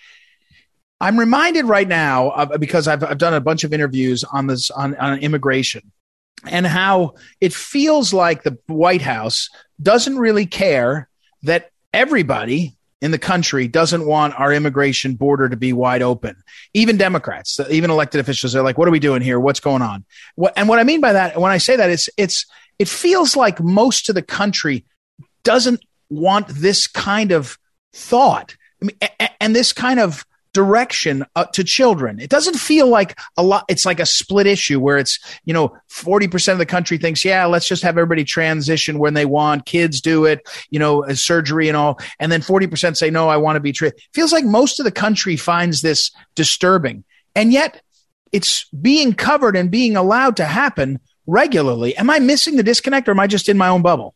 I'm 1.00 1.20
reminded 1.20 1.66
right 1.66 1.88
now 1.88 2.30
uh, 2.30 2.58
because 2.58 2.88
I've, 2.88 3.04
I've 3.04 3.20
done 3.20 3.36
a 3.36 3.42
bunch 3.42 3.64
of 3.64 3.72
interviews 3.72 4.24
on 4.24 4.48
this 4.48 4.72
on, 4.72 4.96
on 4.96 5.20
immigration 5.20 5.92
and 6.46 6.66
how 6.66 7.16
it 7.42 7.54
feels 7.54 8.14
like 8.14 8.44
the 8.44 8.58
White 8.68 9.02
House 9.02 9.50
doesn't 9.82 10.18
really 10.18 10.46
care 10.46 11.10
that 11.44 11.72
everybody 11.94 12.78
in 13.02 13.12
the 13.12 13.20
country 13.20 13.68
doesn't 13.68 14.06
want 14.06 14.40
our 14.40 14.52
immigration 14.52 15.16
border 15.16 15.50
to 15.50 15.56
be 15.56 15.72
wide 15.72 16.02
open. 16.02 16.36
Even 16.74 16.98
Democrats, 16.98 17.60
even 17.70 17.92
elected 17.92 18.20
officials 18.20 18.56
are 18.56 18.64
like, 18.64 18.78
what 18.78 18.88
are 18.88 18.92
we 18.92 19.00
doing 19.00 19.22
here? 19.22 19.40
What's 19.40 19.60
going 19.60 19.82
on? 19.82 20.04
and 20.56 20.68
what 20.68 20.80
I 20.80 20.84
mean 20.84 21.02
by 21.02 21.14
that, 21.14 21.40
when 21.40 21.52
I 21.52 21.60
say 21.60 21.76
that, 21.76 21.90
it's, 21.90 22.10
it's, 22.18 22.46
it 22.80 22.88
feels 22.88 23.36
like 23.36 23.62
most 23.62 24.10
of 24.10 24.16
the 24.16 24.22
country 24.22 24.86
doesn't 25.44 25.84
want 26.10 26.48
this 26.48 26.88
kind 26.88 27.32
of 27.32 27.58
thought. 27.94 28.56
I 28.82 28.86
mean, 28.86 29.30
and 29.40 29.56
this 29.56 29.74
kind 29.74 30.00
of 30.00 30.26
direction 30.58 31.24
uh, 31.36 31.46
to 31.46 31.64
children. 31.64 32.20
It 32.20 32.32
doesn't 32.32 32.56
feel 32.56 32.88
like 32.88 33.20
a 33.38 33.44
lot. 33.44 33.64
It's 33.70 33.86
like 33.86 34.00
a 34.00 34.08
split 34.08 34.48
issue 34.48 34.80
where 34.80 34.98
it's, 34.98 35.20
you 35.46 35.54
know, 35.54 35.78
40% 35.92 36.52
of 36.52 36.58
the 36.58 36.66
country 36.66 36.98
thinks, 36.98 37.24
yeah, 37.24 37.46
let's 37.46 37.68
just 37.68 37.84
have 37.84 37.96
everybody 37.96 38.24
transition 38.24 38.98
when 38.98 39.14
they 39.14 39.26
want. 39.26 39.68
Kids 39.68 40.02
do 40.02 40.26
it, 40.26 40.42
you 40.72 40.80
know, 40.80 41.06
surgery 41.14 41.68
and 41.68 41.78
all. 41.78 42.00
And 42.20 42.32
then 42.32 42.42
40% 42.42 42.98
say, 42.98 43.12
no, 43.12 43.30
I 43.30 43.38
want 43.38 43.56
to 43.56 43.60
be 43.60 43.72
treated. 43.72 44.02
Feels 44.16 44.34
like 44.34 44.46
most 44.46 44.80
of 44.80 44.84
the 44.84 44.92
country 44.92 45.36
finds 45.36 45.82
this 45.82 46.10
disturbing. 46.34 47.04
And 47.36 47.54
yet 47.54 47.80
it's 48.32 48.68
being 48.70 49.14
covered 49.14 49.56
and 49.56 49.70
being 49.70 49.96
allowed 49.96 50.38
to 50.38 50.46
happen 50.46 51.00
regularly. 51.28 51.96
Am 51.98 52.10
I 52.10 52.18
missing 52.18 52.56
the 52.56 52.64
disconnect 52.64 53.08
or 53.08 53.12
am 53.12 53.20
I 53.20 53.28
just 53.28 53.48
in 53.48 53.60
my 53.60 53.68
own 53.68 53.84
bubble? 53.84 54.16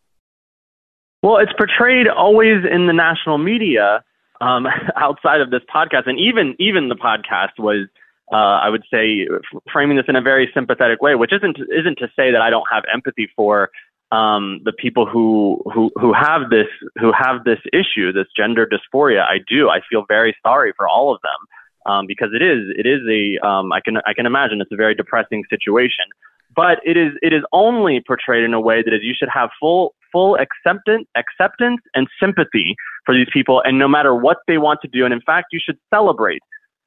Well, 1.21 1.38
it's 1.38 1.54
portrayed 1.54 2.08
always 2.08 2.65
in 2.65 2.88
the 2.88 2.93
national 2.93 3.38
media 3.38 4.04
um, 4.41 4.67
outside 4.97 5.41
of 5.41 5.51
this 5.51 5.62
podcast, 5.73 6.08
and 6.08 6.19
even 6.19 6.56
even 6.60 6.89
the 6.89 6.95
podcast 6.95 7.58
was, 7.58 7.88
uh, 8.32 8.36
I 8.36 8.69
would 8.69 8.84
say, 8.91 9.27
framing 9.71 9.97
this 9.97 10.06
in 10.10 10.15
a 10.15 10.21
very 10.21 10.49
sympathetic 10.54 11.01
way, 11.01 11.15
which 11.15 11.32
isn't 11.32 11.58
isn't 11.58 11.97
to 11.99 12.08
say 12.15 12.32
that 12.32 12.41
I 12.41 12.49
don't 12.49 12.67
have 12.71 12.84
empathy 12.93 13.30
for 13.36 13.69
um, 14.12 14.60
the 14.65 14.73
people 14.73 15.06
who 15.06 15.62
who 15.73 15.91
who 15.95 16.13
have 16.13 16.49
this 16.49 16.67
who 16.99 17.12
have 17.17 17.43
this 17.45 17.60
issue, 17.71 18.12
this 18.12 18.27
gender 18.36 18.67
dysphoria. 18.67 19.21
I 19.21 19.38
do. 19.47 19.69
I 19.69 19.80
feel 19.89 20.04
very 20.08 20.36
sorry 20.43 20.73
for 20.75 20.88
all 20.88 21.13
of 21.13 21.21
them 21.21 21.91
um, 21.91 22.08
because 22.08 22.30
it 22.34 22.41
is 22.41 22.73
it 22.77 22.86
is 22.86 23.01
a 23.10 23.45
um, 23.47 23.71
I 23.71 23.80
can 23.80 23.97
I 24.06 24.13
can 24.13 24.25
imagine 24.25 24.60
it's 24.62 24.71
a 24.71 24.75
very 24.75 24.95
depressing 24.95 25.43
situation. 25.49 26.06
But 26.54 26.80
it 26.84 26.97
is 26.97 27.13
it 27.21 27.32
is 27.32 27.43
only 27.54 28.04
portrayed 28.06 28.43
in 28.43 28.54
a 28.54 28.60
way 28.60 28.84
that 28.84 28.93
is 28.93 29.01
you 29.04 29.13
should 29.17 29.30
have 29.30 29.49
full 29.60 29.95
full 30.12 30.38
acceptance, 30.38 31.08
acceptance 31.15 31.82
and 31.95 32.08
sympathy 32.19 32.76
for 33.06 33.15
these 33.15 33.28
people, 33.32 33.62
and 33.65 33.80
no 33.80 33.88
matter 33.88 34.13
what 34.15 34.38
they 34.47 34.58
want 34.58 34.80
to 34.82 34.88
do. 34.88 35.06
And 35.06 35.13
in 35.13 35.21
fact, 35.21 35.47
you 35.52 35.60
should 35.63 35.78
celebrate 35.93 36.41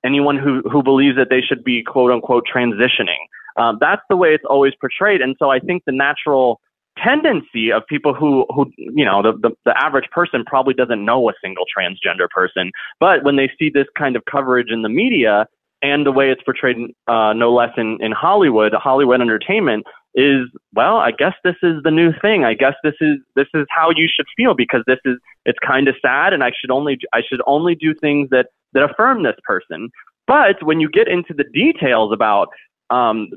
anyone 0.05 0.37
who, 0.37 0.63
who 0.71 0.83
believes 0.83 1.17
that 1.17 1.29
they 1.31 1.41
should 1.41 1.65
be 1.65 1.83
quote 1.83 2.13
unquote 2.13 2.45
transitioning. 2.53 3.25
Um, 3.57 3.79
that's 3.81 4.03
the 4.11 4.17
way 4.17 4.35
it's 4.35 4.45
always 4.49 4.73
portrayed. 4.81 5.21
And 5.21 5.37
so 5.39 5.51
I 5.51 5.59
think 5.59 5.85
the 5.87 5.93
natural 5.93 6.61
tendency 7.03 7.73
of 7.73 7.83
people 7.89 8.15
who, 8.15 8.47
who 8.51 8.71
you 8.77 9.05
know, 9.05 9.23
the, 9.23 9.33
the, 9.33 9.51
the 9.65 9.75
average 9.77 10.09
person 10.11 10.45
probably 10.47 10.75
doesn't 10.75 11.05
know 11.05 11.29
a 11.29 11.33
single 11.43 11.65
transgender 11.77 12.29
person. 12.31 12.71
But 13.01 13.25
when 13.25 13.37
they 13.37 13.51
see 13.59 13.71
this 13.71 13.87
kind 13.99 14.17
of 14.17 14.25
coverage 14.31 14.69
in 14.71 14.83
the 14.83 14.89
media 14.89 15.47
and 15.83 16.07
the 16.07 16.13
way 16.13 16.31
it's 16.31 16.43
portrayed, 16.43 16.77
uh, 17.09 17.33
no 17.33 17.53
less 17.53 17.71
in, 17.77 17.99
in 18.01 18.13
Hollywood, 18.13 18.73
Hollywood 18.75 19.21
entertainment, 19.21 19.87
is 20.15 20.47
well 20.75 20.99
i 20.99 21.11
guess 21.11 21.35
this 21.43 21.57
is 21.63 21.83
the 21.83 21.91
new 21.91 22.13
thing. 22.23 22.45
I 22.45 22.55
guess 22.55 22.75
this 22.85 22.95
is 23.01 23.19
this 23.35 23.49
is 23.55 23.67
how 23.69 23.91
you 23.91 24.09
should 24.15 24.27
feel 24.37 24.55
because 24.55 24.83
this 24.87 25.01
is 25.05 25.17
it's 25.45 25.59
kind 25.67 25.89
of 25.89 25.97
sad 26.01 26.33
and 26.33 26.45
i 26.45 26.51
should 26.59 26.71
only 26.71 26.99
i 27.13 27.21
should 27.29 27.41
only 27.47 27.75
do 27.75 27.95
things 27.95 28.31
that 28.31 28.47
that 28.75 28.83
affirm 28.83 29.23
this 29.23 29.37
person. 29.45 29.91
But 30.27 30.63
when 30.63 30.81
you 30.81 30.89
get 30.89 31.09
into 31.09 31.33
the 31.35 31.45
details 31.45 32.13
about 32.13 32.49
um, 32.91 33.29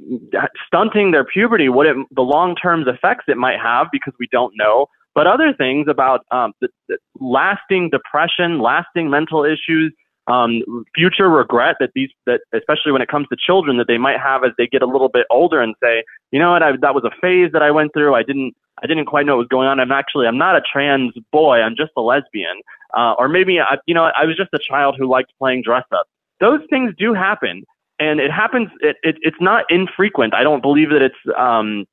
stunting 0.65 1.11
their 1.11 1.23
puberty, 1.23 1.69
what 1.69 1.85
it, 1.85 1.95
the 2.11 2.21
long 2.21 2.55
term 2.55 2.87
effects 2.87 3.25
it 3.27 3.37
might 3.37 3.59
have 3.59 3.87
because 3.91 4.13
we 4.19 4.27
don't 4.31 4.53
know, 4.57 4.87
but 5.15 5.25
other 5.25 5.53
things 5.53 5.87
about 5.89 6.25
um, 6.31 6.53
the, 6.61 6.67
the 6.89 6.97
lasting 7.19 7.89
depression, 7.89 8.59
lasting 8.59 9.09
mental 9.09 9.45
issues, 9.45 9.93
um, 10.27 10.85
future 10.93 11.29
regret 11.29 11.77
that 11.79 11.91
these 11.95 12.09
that 12.25 12.41
especially 12.53 12.91
when 12.91 13.01
it 13.01 13.07
comes 13.07 13.27
to 13.29 13.37
children 13.37 13.77
that 13.77 13.87
they 13.87 13.97
might 13.97 14.19
have 14.19 14.43
as 14.43 14.51
they 14.57 14.67
get 14.67 14.81
a 14.81 14.85
little 14.85 15.09
bit 15.09 15.25
older 15.29 15.61
and 15.61 15.73
say, 15.81 16.03
you 16.31 16.39
know 16.39 16.51
what, 16.51 16.61
I, 16.61 16.71
that 16.81 16.93
was 16.93 17.03
a 17.05 17.21
phase 17.21 17.51
that 17.53 17.61
I 17.61 17.71
went 17.71 17.93
through. 17.93 18.13
I 18.13 18.23
didn't 18.23 18.53
I 18.83 18.87
didn't 18.87 19.05
quite 19.05 19.25
know 19.25 19.33
what 19.33 19.39
was 19.39 19.47
going 19.47 19.67
on. 19.67 19.79
I'm 19.79 19.91
actually 19.91 20.27
I'm 20.27 20.37
not 20.37 20.55
a 20.55 20.61
trans 20.61 21.13
boy. 21.31 21.61
I'm 21.61 21.75
just 21.75 21.91
a 21.95 22.01
lesbian. 22.01 22.61
Uh, 22.95 23.13
or 23.17 23.29
maybe 23.29 23.59
I, 23.59 23.77
you 23.85 23.93
know 23.93 24.11
I 24.15 24.25
was 24.25 24.35
just 24.35 24.49
a 24.53 24.59
child 24.59 24.95
who 24.97 25.09
liked 25.09 25.31
playing 25.39 25.63
dress 25.63 25.85
up. 25.91 26.07
Those 26.39 26.59
things 26.69 26.93
do 26.97 27.13
happen, 27.13 27.63
and 27.99 28.19
it 28.19 28.31
happens. 28.31 28.69
It, 28.81 28.97
it 29.03 29.15
it's 29.21 29.37
not 29.39 29.65
infrequent. 29.69 30.33
I 30.33 30.43
don't 30.43 30.61
believe 30.61 30.89
that 30.89 31.01
it's 31.01 31.37
um, 31.37 31.85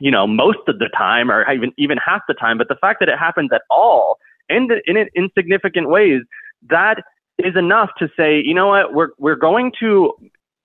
you 0.00 0.10
know 0.10 0.26
most 0.26 0.68
of 0.68 0.78
the 0.78 0.90
time 0.96 1.30
or 1.30 1.50
even 1.50 1.72
even 1.78 1.96
half 1.96 2.20
the 2.28 2.34
time. 2.34 2.58
But 2.58 2.68
the 2.68 2.76
fact 2.76 3.00
that 3.00 3.08
it 3.08 3.18
happens 3.18 3.50
at 3.54 3.62
all 3.70 4.18
and 4.50 4.70
in, 4.86 4.98
in 4.98 5.08
insignificant 5.14 5.88
ways 5.88 6.22
that 6.68 7.02
is 7.46 7.56
enough 7.56 7.90
to 7.98 8.08
say, 8.16 8.40
you 8.44 8.54
know 8.54 8.68
what, 8.68 8.94
we're, 8.94 9.08
we're 9.18 9.36
going 9.36 9.72
to, 9.80 10.12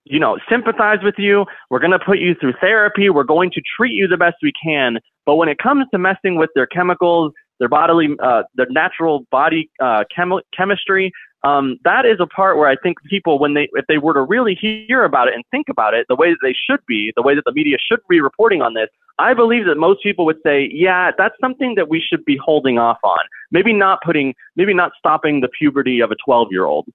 you 0.05 0.19
know, 0.19 0.37
sympathize 0.49 0.99
with 1.03 1.15
you. 1.17 1.45
We're 1.69 1.79
going 1.79 1.91
to 1.91 1.99
put 1.99 2.19
you 2.19 2.35
through 2.39 2.53
therapy. 2.61 3.09
We're 3.09 3.23
going 3.23 3.51
to 3.51 3.61
treat 3.77 3.93
you 3.93 4.07
the 4.07 4.17
best 4.17 4.35
we 4.41 4.51
can. 4.63 4.99
But 5.25 5.35
when 5.35 5.49
it 5.49 5.57
comes 5.57 5.85
to 5.91 5.97
messing 5.97 6.37
with 6.37 6.49
their 6.55 6.67
chemicals, 6.67 7.33
their 7.59 7.69
bodily, 7.69 8.09
uh, 8.21 8.43
their 8.55 8.67
natural 8.69 9.25
body 9.31 9.69
uh, 9.81 10.03
chem- 10.15 10.41
chemistry, 10.55 11.11
um, 11.43 11.77
that 11.83 12.05
is 12.05 12.17
a 12.19 12.25
part 12.27 12.57
where 12.57 12.67
I 12.67 12.75
think 12.75 12.97
people, 13.07 13.37
when 13.39 13.53
they, 13.53 13.69
if 13.73 13.85
they 13.87 13.97
were 13.97 14.13
to 14.13 14.21
really 14.21 14.57
hear 14.59 15.03
about 15.03 15.27
it 15.27 15.35
and 15.35 15.43
think 15.51 15.67
about 15.69 15.93
it, 15.93 16.05
the 16.09 16.15
way 16.15 16.31
that 16.31 16.39
they 16.41 16.55
should 16.69 16.79
be, 16.87 17.13
the 17.15 17.21
way 17.21 17.35
that 17.35 17.43
the 17.45 17.53
media 17.53 17.77
should 17.79 17.99
be 18.09 18.19
reporting 18.19 18.61
on 18.61 18.73
this, 18.73 18.89
I 19.17 19.33
believe 19.33 19.65
that 19.65 19.75
most 19.75 20.03
people 20.03 20.25
would 20.25 20.39
say, 20.45 20.69
yeah, 20.71 21.11
that's 21.17 21.35
something 21.39 21.75
that 21.75 21.89
we 21.89 22.01
should 22.01 22.25
be 22.25 22.37
holding 22.43 22.77
off 22.77 22.97
on. 23.03 23.19
Maybe 23.51 23.71
not 23.71 23.99
putting, 24.05 24.33
maybe 24.55 24.73
not 24.73 24.91
stopping 24.97 25.41
the 25.41 25.47
puberty 25.47 26.01
of 26.01 26.11
a 26.11 26.15
12 26.25 26.49
year 26.51 26.65
old. 26.65 26.87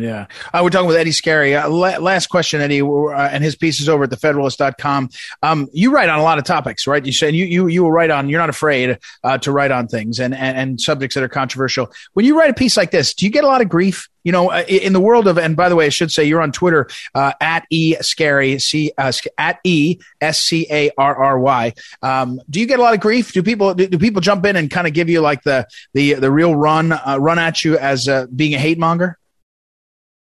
Yeah. 0.00 0.26
Uh, 0.52 0.60
we're 0.62 0.70
talking 0.70 0.86
with 0.86 0.96
Eddie 0.96 1.10
Scarry. 1.10 1.60
Uh, 1.60 1.68
la- 1.68 1.98
last 1.98 2.28
question, 2.28 2.60
Eddie, 2.60 2.82
uh, 2.82 3.10
and 3.10 3.42
his 3.42 3.56
piece 3.56 3.80
is 3.80 3.88
over 3.88 4.04
at 4.04 4.10
thefederalist.com. 4.10 5.10
Um, 5.42 5.68
you 5.72 5.90
write 5.90 6.08
on 6.08 6.20
a 6.20 6.22
lot 6.22 6.38
of 6.38 6.44
topics, 6.44 6.86
right? 6.86 7.04
You 7.04 7.12
said 7.12 7.34
you, 7.34 7.44
you, 7.44 7.66
you 7.66 7.82
will 7.82 7.90
write 7.90 8.10
on, 8.10 8.28
you're 8.28 8.40
not 8.40 8.48
afraid 8.48 8.98
uh, 9.24 9.38
to 9.38 9.50
write 9.50 9.72
on 9.72 9.88
things 9.88 10.20
and, 10.20 10.34
and, 10.34 10.56
and, 10.56 10.80
subjects 10.80 11.16
that 11.16 11.24
are 11.24 11.28
controversial. 11.28 11.92
When 12.14 12.24
you 12.24 12.38
write 12.38 12.50
a 12.50 12.54
piece 12.54 12.76
like 12.76 12.92
this, 12.92 13.12
do 13.12 13.26
you 13.26 13.32
get 13.32 13.42
a 13.42 13.48
lot 13.48 13.60
of 13.60 13.68
grief? 13.68 14.08
You 14.22 14.32
know, 14.32 14.50
uh, 14.50 14.64
in 14.68 14.92
the 14.92 15.00
world 15.00 15.26
of, 15.26 15.38
and 15.38 15.56
by 15.56 15.68
the 15.68 15.76
way, 15.76 15.86
I 15.86 15.88
should 15.88 16.12
say 16.12 16.24
you're 16.24 16.42
on 16.42 16.52
Twitter 16.52 16.88
uh, 17.14 17.32
at 17.40 17.66
E 17.70 17.96
Scarry, 17.96 18.60
C, 18.60 18.92
at 19.38 19.58
E 19.64 19.98
S 20.20 20.40
C 20.40 20.66
A 20.70 20.90
R 20.98 21.16
R 21.16 21.38
Y. 21.40 21.72
Um, 22.02 22.40
do 22.48 22.60
you 22.60 22.66
get 22.66 22.78
a 22.78 22.82
lot 22.82 22.94
of 22.94 23.00
grief? 23.00 23.32
Do 23.32 23.42
people, 23.42 23.74
do, 23.74 23.86
do 23.86 23.98
people 23.98 24.20
jump 24.20 24.44
in 24.44 24.54
and 24.56 24.70
kind 24.70 24.86
of 24.86 24.92
give 24.92 25.08
you 25.08 25.20
like 25.20 25.42
the, 25.42 25.66
the, 25.94 26.14
the 26.14 26.30
real 26.30 26.54
run, 26.54 26.90
run 26.90 27.38
at 27.38 27.64
you 27.64 27.78
as 27.78 28.08
being 28.34 28.54
a 28.54 28.58
hate 28.58 28.78
monger? 28.78 29.18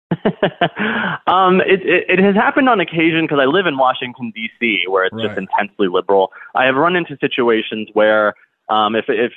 um, 1.27 1.61
it, 1.63 1.83
it, 1.83 2.05
it 2.09 2.19
has 2.21 2.35
happened 2.35 2.69
on 2.69 2.81
occasion 2.81 3.23
because 3.25 3.39
I 3.41 3.47
live 3.47 3.67
in 3.67 3.77
Washington 3.77 4.33
D.C., 4.35 4.85
where 4.89 5.05
it's 5.05 5.15
right. 5.15 5.27
just 5.27 5.39
intensely 5.39 5.89
liberal. 5.89 6.31
I 6.55 6.65
have 6.65 6.77
run 6.77 6.95
into 6.95 7.17
situations 7.21 7.89
where 7.93 8.35
um, 8.69 8.95
if 8.95 9.07
if 9.09 9.33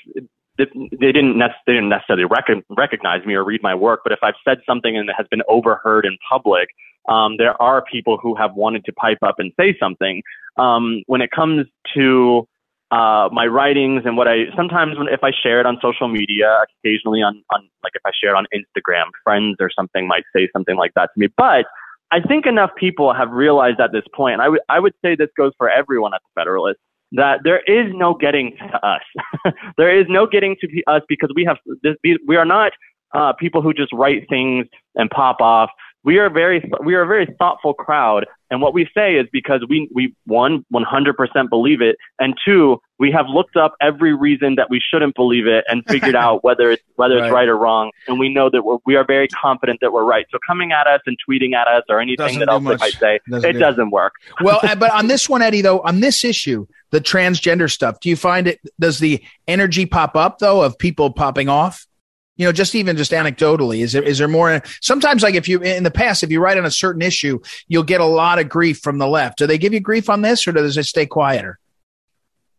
they 0.58 0.66
didn't, 1.12 1.38
nec- 1.38 1.52
they 1.66 1.74
didn't 1.74 1.90
necessarily 1.90 2.26
rec- 2.26 2.64
recognize 2.70 3.26
me 3.26 3.34
or 3.34 3.44
read 3.44 3.64
my 3.64 3.74
work, 3.74 4.02
but 4.04 4.12
if 4.12 4.20
I've 4.22 4.36
said 4.46 4.60
something 4.66 4.98
and 4.98 5.10
it 5.10 5.16
has 5.18 5.26
been 5.32 5.42
overheard 5.48 6.06
in 6.06 6.18
public, 6.30 6.70
um, 7.08 7.38
there 7.38 7.60
are 7.62 7.84
people 7.84 8.18
who 8.22 8.36
have 8.36 8.54
wanted 8.56 8.86
to 8.86 8.94
pipe 8.94 9.20
up 9.22 9.36
and 9.40 9.52
say 9.60 9.76
something. 9.80 10.22
Um, 10.58 11.04
when 11.08 11.22
it 11.22 11.32
comes 11.32 11.66
to 11.96 12.48
uh, 12.92 13.30
my 13.32 13.46
writings 13.46 14.04
and 14.06 14.18
what 14.18 14.28
I 14.28 14.46
sometimes 14.56 14.98
when, 14.98 15.08
if 15.08 15.24
I 15.24 15.32
share 15.32 15.60
it 15.60 15.66
on 15.66 15.78
social 15.82 16.08
media, 16.08 16.60
occasionally 16.84 17.22
on, 17.22 17.44
on 17.54 17.70
like 17.84 17.94
if 17.96 18.02
I 18.06 18.12
share 18.20 18.32
it 18.32 18.38
on 18.38 18.46
Instagram, 18.54 19.06
friends 19.24 19.58
or 19.60 19.70
something 19.76 20.08
might 20.08 20.24
say 20.36 20.50
something 20.54 20.76
like 20.76 20.94
that 20.96 21.10
to 21.14 21.20
me. 21.20 21.28
But 21.38 21.66
I 22.12 22.20
think 22.22 22.46
enough 22.46 22.72
people 22.76 23.14
have 23.14 23.30
realized 23.32 23.80
at 23.80 23.92
this 23.92 24.06
point, 24.14 24.34
and 24.34 24.42
I 24.42 24.50
would 24.50 24.62
I 24.70 24.80
would 24.80 24.94
say 25.04 25.16
this 25.16 25.30
goes 25.38 25.52
for 25.58 25.70
everyone 25.70 26.14
at 26.14 26.22
the 26.22 26.42
Federalist, 26.42 26.80
that 27.12 27.42
there 27.44 27.62
is 27.68 27.92
no 27.94 28.16
getting 28.16 28.58
to 28.58 28.86
us. 28.86 29.54
there 29.78 29.98
is 29.98 30.08
no 30.10 30.26
getting 30.26 30.56
to 30.62 30.84
us 30.88 31.02
because 31.08 31.30
we 31.36 31.46
have 31.46 31.58
this, 31.84 31.96
we 32.28 32.36
are 32.36 32.46
not 32.46 32.72
uh, 33.14 33.34
people 33.34 33.62
who 33.62 33.74
just 33.74 33.94
write 33.94 34.28
things 34.30 34.66
and 34.96 35.10
pop 35.12 35.42
off 35.42 35.70
we 36.04 36.18
are 36.18 36.30
very 36.30 36.70
we 36.84 36.96
are 36.96 37.02
a 37.02 37.08
very 37.08 37.28
thoughtful 37.38 37.74
crowd 37.74 38.26
and 38.50 38.62
what 38.62 38.74
we 38.74 38.90
say 38.94 39.16
is 39.16 39.28
because 39.32 39.66
we 39.68 39.90
we 39.94 40.14
one 40.26 40.66
100% 40.74 41.50
believe 41.50 41.82
it 41.82 41.98
and 42.20 42.36
two 42.44 42.82
we 42.98 43.12
have 43.12 43.28
looked 43.28 43.56
up 43.56 43.76
every 43.80 44.14
reason 44.14 44.56
that 44.56 44.70
we 44.70 44.82
shouldn't 44.82 45.16
believe 45.16 45.48
it 45.48 45.64
and 45.68 45.84
figured 45.88 46.16
out 46.16 46.44
whether 46.44 46.72
it's 46.72 46.84
whether 46.96 47.16
it's 47.16 47.24
right. 47.24 47.32
right 47.32 47.48
or 47.48 47.58
wrong 47.58 47.92
and 48.08 48.20
we 48.20 48.30
know 48.30 48.50
that 48.50 48.64
we're, 48.64 48.78
we 48.86 48.96
are 48.96 49.06
very 49.06 49.28
confident 49.28 49.80
that 49.82 49.92
we're 49.92 50.04
right 50.04 50.26
so 50.32 50.38
coming 50.46 50.72
at 50.72 50.88
us 50.88 51.02
and 51.06 51.18
tweeting 51.28 51.54
at 51.54 51.68
us 51.68 51.84
or 51.90 52.00
anything 52.00 52.26
doesn't 52.26 52.40
that 52.40 52.50
else 52.50 52.64
much. 52.64 52.80
they 52.80 52.86
might 52.86 52.94
say 52.94 53.20
doesn't 53.30 53.56
it 53.56 53.60
doesn't 53.60 53.92
work 53.92 54.14
well 54.42 54.60
uh, 54.64 54.76
but 54.76 54.92
on 54.92 55.08
this 55.08 55.30
one 55.30 55.42
eddie 55.42 55.62
though 55.62 55.80
on 55.82 56.00
this 56.00 56.24
issue 56.24 56.66
the 56.92 57.00
transgender 57.02 57.70
stuff 57.70 58.00
do 58.00 58.10
you 58.10 58.16
find 58.16 58.48
it 58.48 58.60
does 58.80 59.00
the 59.00 59.24
energy 59.48 59.86
pop 59.86 60.16
up 60.16 60.40
though 60.40 60.62
of 60.62 60.78
people 60.78 61.12
popping 61.12 61.50
off 61.50 61.88
you 62.40 62.46
know, 62.46 62.54
just 62.54 62.74
even 62.74 62.96
just 62.96 63.12
anecdotally, 63.12 63.82
is 63.82 63.92
there 63.92 64.02
is 64.02 64.18
there 64.18 64.30
more? 64.30 64.64
Sometimes, 64.82 65.24
like 65.24 65.36
if 65.36 65.50
you 65.50 65.60
in 65.60 65.84
the 65.84 65.92
past, 65.92 66.24
if 66.24 66.32
you 66.32 66.40
write 66.40 66.58
on 66.58 66.66
a 66.66 66.72
certain 66.72 67.02
issue, 67.02 67.38
you'll 67.68 67.84
get 67.84 68.00
a 68.00 68.06
lot 68.06 68.40
of 68.40 68.48
grief 68.48 68.80
from 68.80 68.98
the 68.98 69.08
left. 69.08 69.38
Do 69.38 69.46
they 69.46 69.58
give 69.58 69.74
you 69.74 69.82
grief 69.82 70.10
on 70.10 70.22
this, 70.22 70.48
or 70.48 70.54
does 70.54 70.78
it 70.78 70.84
stay 70.84 71.06
quieter? 71.06 71.60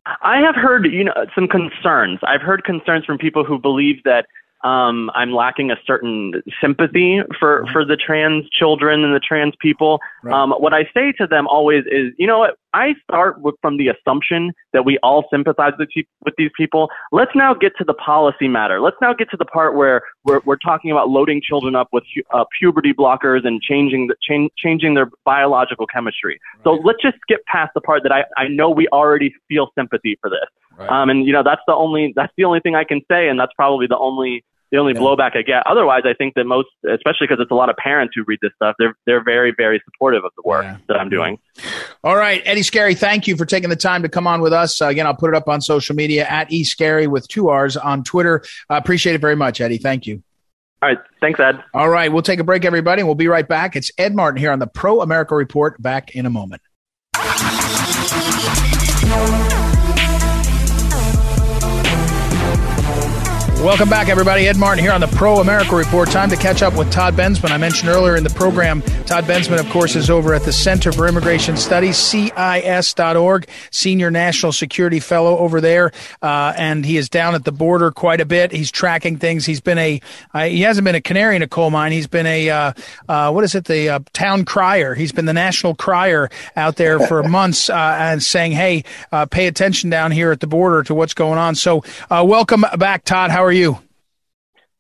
I 0.05 0.41
have 0.41 0.55
heard, 0.55 0.85
you 0.85 1.05
know, 1.05 1.15
some 1.35 1.49
concerns. 1.49 2.19
I've 2.23 2.43
heard 2.43 2.63
concerns 2.65 3.07
from 3.07 3.17
people 3.17 3.43
who 3.43 3.59
believe 3.59 4.03
that 4.05 4.27
um, 4.63 5.11
I'm 5.15 5.33
lacking 5.33 5.71
a 5.71 5.77
certain 5.87 6.43
sympathy 6.61 7.21
for, 7.39 7.67
for 7.73 7.85
the 7.85 7.97
trans 7.97 8.49
children 8.51 9.03
and 9.03 9.15
the 9.15 9.21
trans 9.21 9.55
people. 9.61 10.01
Right. 10.23 10.35
Um, 10.35 10.51
what 10.53 10.75
I 10.75 10.85
say 10.93 11.13
to 11.13 11.27
them 11.27 11.47
always 11.49 11.85
is, 11.87 12.13
you 12.19 12.27
know 12.27 12.41
what? 12.41 12.59
I 12.73 12.95
start 13.05 13.41
with, 13.41 13.55
from 13.63 13.77
the 13.77 13.89
assumption 13.89 14.53
that 14.73 14.85
we 14.85 14.99
all 15.03 15.25
sympathize 15.33 15.73
with, 15.79 15.89
with 16.25 16.35
these 16.37 16.51
people. 16.57 16.89
Let's 17.13 17.33
now 17.35 17.55
get 17.55 17.73
to 17.79 17.85
the 17.85 17.95
policy 17.95 18.49
matter. 18.49 18.81
Let's 18.81 18.97
now 19.01 19.13
get 19.13 19.31
to 19.31 19.37
the 19.37 19.45
part 19.45 19.75
where 19.77 20.03
we're, 20.25 20.41
we're 20.45 20.57
talking 20.57 20.91
about 20.91 21.09
loading 21.09 21.41
children 21.43 21.75
up 21.75 21.89
with 21.93 22.05
uh, 22.33 22.45
puberty 22.59 22.93
blockers 22.93 23.47
and 23.47 23.61
changing 23.61 24.09
the, 24.09 24.17
change, 24.23 24.51
changing 24.57 24.95
their 24.95 25.11
biological 25.25 25.87
chemistry. 25.87 26.39
Right. 26.57 26.65
So 26.65 26.73
let's 26.85 27.03
just 27.03 27.17
skip 27.23 27.45
past 27.47 27.73
the 27.75 27.81
part 27.81 28.03
that 28.05 28.13
I, 28.13 28.25
I 28.37 28.49
know 28.49 28.71
we 28.71 28.89
already 28.89 29.35
feel 29.49 29.69
sympathy 29.77 30.17
for 30.21 30.31
this. 30.31 30.49
Right. 30.77 30.89
Um, 30.89 31.11
and 31.11 31.27
you 31.27 31.33
know 31.33 31.43
that's 31.43 31.61
the 31.67 31.75
only 31.75 32.13
that's 32.17 32.33
the 32.39 32.45
only 32.45 32.61
thing 32.61 32.75
I 32.75 32.85
can 32.85 33.03
say, 33.11 33.29
and 33.29 33.39
that's 33.39 33.53
probably 33.55 33.87
the 33.87 33.99
only 33.99 34.45
the 34.71 34.79
only 34.79 34.95
yeah. 34.95 35.01
blowback 35.01 35.37
I 35.37 35.43
get. 35.43 35.67
Otherwise, 35.67 36.03
I 36.05 36.15
think 36.15 36.35
that 36.35 36.45
most, 36.45 36.69
especially 36.89 37.27
because 37.27 37.39
it's 37.41 37.51
a 37.51 37.55
lot 37.55 37.71
of 37.71 37.77
parents 37.77 38.15
who 38.17 38.25
read 38.27 38.39
this 38.43 38.53
stuff, 38.57 38.77
they're 38.79 38.95
they're 39.07 39.23
very 39.23 39.53
very 39.57 39.83
supportive 39.85 40.25
of 40.25 40.33
the 40.37 40.43
work 40.45 40.65
yeah. 40.65 40.77
that 40.89 40.97
I'm 40.97 41.09
doing. 41.09 41.39
All 42.05 42.17
right, 42.17 42.43
Eddie 42.45 42.63
Scarry, 42.63 42.97
thank 42.97 43.27
you 43.27 43.37
for 43.37 43.45
taking 43.45 43.71
the 43.71 43.77
time 43.77 44.03
to 44.03 44.09
come 44.09 44.27
on 44.27 44.41
with 44.41 44.53
us. 44.53 44.81
Uh, 44.81 44.87
again, 44.87 45.07
I'll 45.07 45.15
put 45.15 45.31
it 45.31 45.37
up 45.37 45.49
on 45.49 45.61
social 45.61 45.95
media 45.95 46.27
at 46.27 46.53
e 46.53 46.65
Scarry 46.65 47.09
with 47.09 47.27
two 47.29 47.49
R's 47.49 47.77
on 47.77 48.05
Twitter. 48.05 48.43
I 48.69 48.77
uh, 48.77 48.79
appreciate 48.79 49.15
it 49.15 49.21
very 49.21 49.37
much, 49.37 49.61
Eddie. 49.61 49.79
Thank 49.79 50.07
you. 50.07 50.23
All 50.83 50.89
right. 50.89 50.99
Thanks, 51.21 51.39
Ed. 51.39 51.63
All 51.75 51.91
right. 51.91 52.11
We'll 52.11 52.23
take 52.23 52.41
a 52.41 52.45
break, 52.45 52.65
everybody, 52.65 53.01
and 53.01 53.09
we'll 53.09 53.15
be 53.15 53.29
right 53.29 53.47
back. 53.47 53.77
It's 53.77 53.91
Ed 53.99 54.15
Martin 54.15 54.39
here 54.39 54.51
on 54.51 54.59
the 54.59 54.67
Pro 54.67 55.03
America 55.03 55.35
Report. 55.35 55.81
Back 55.83 56.15
in 56.15 56.25
a 56.25 56.31
moment. 56.31 56.63
Welcome 63.63 63.91
back, 63.91 64.09
everybody. 64.09 64.49
Ed 64.49 64.57
Martin 64.57 64.83
here 64.83 64.91
on 64.91 65.03
the 65.03 65.07
Pro 65.09 65.37
America 65.41 65.77
Report. 65.77 66.09
Time 66.09 66.31
to 66.31 66.37
catch 66.37 66.63
up 66.63 66.75
with 66.79 66.91
Todd 66.91 67.13
Bensman. 67.13 67.51
I 67.51 67.59
mentioned 67.59 67.91
earlier 67.91 68.17
in 68.17 68.25
the 68.25 68.31
program, 68.31 68.81
Todd 69.05 69.25
Bensman, 69.25 69.61
of 69.61 69.69
course, 69.69 69.97
is 69.97 70.09
over 70.09 70.33
at 70.33 70.45
the 70.45 70.53
Center 70.53 70.93
for 70.93 71.07
Immigration 71.07 71.59
Studies, 71.59 71.99
CIS.org, 71.99 73.47
Senior 73.71 74.11
National 74.11 74.53
Security 74.53 74.99
Fellow 74.99 75.37
over 75.37 75.61
there. 75.61 75.93
Uh, 76.23 76.55
and 76.57 76.87
he 76.87 76.97
is 76.97 77.11
down 77.11 77.35
at 77.35 77.45
the 77.45 77.53
border 77.53 77.91
quite 77.91 78.23
a 78.23 78.25
bit. 78.25 78.51
He's 78.51 78.71
tracking 78.71 79.19
things. 79.19 79.45
He's 79.45 79.61
been 79.61 79.77
a, 79.77 80.01
uh, 80.33 80.45
he 80.45 80.63
hasn't 80.63 80.87
been 80.87 80.95
a 80.95 81.03
canary 81.03 81.37
in 81.37 81.43
a 81.43 81.49
coal 81.49 81.69
mine. 81.69 81.93
He's 81.93 82.07
been 82.07 82.27
a, 82.27 82.49
uh, 82.49 82.73
uh 83.11 83.31
what 83.31 83.45
is 83.45 83.55
it, 83.55 83.67
the 83.67 83.91
uh, 83.91 83.99
town 84.15 84.47
crier. 84.47 84.95
He's 84.95 85.13
been 85.13 85.27
the 85.27 85.35
national 85.35 85.75
crier 85.75 86.31
out 86.57 86.77
there 86.77 86.99
for 86.99 87.23
months 87.29 87.69
uh, 87.69 87.75
and 87.75 88.23
saying, 88.23 88.53
hey, 88.53 88.85
pay 89.31 89.49
attention 89.49 89.91
down 89.91 90.13
here 90.13 90.33
at 90.33 90.41
the 90.41 90.47
border 90.47 90.83
to 90.85 90.95
what's 90.95 91.13
going 91.13 91.39
on. 91.39 91.57
So, 91.57 91.85
welcome 92.11 92.65
back, 92.79 93.05
Todd. 93.05 93.31
How 93.31 93.45
are 93.45 93.50
you? 93.53 93.79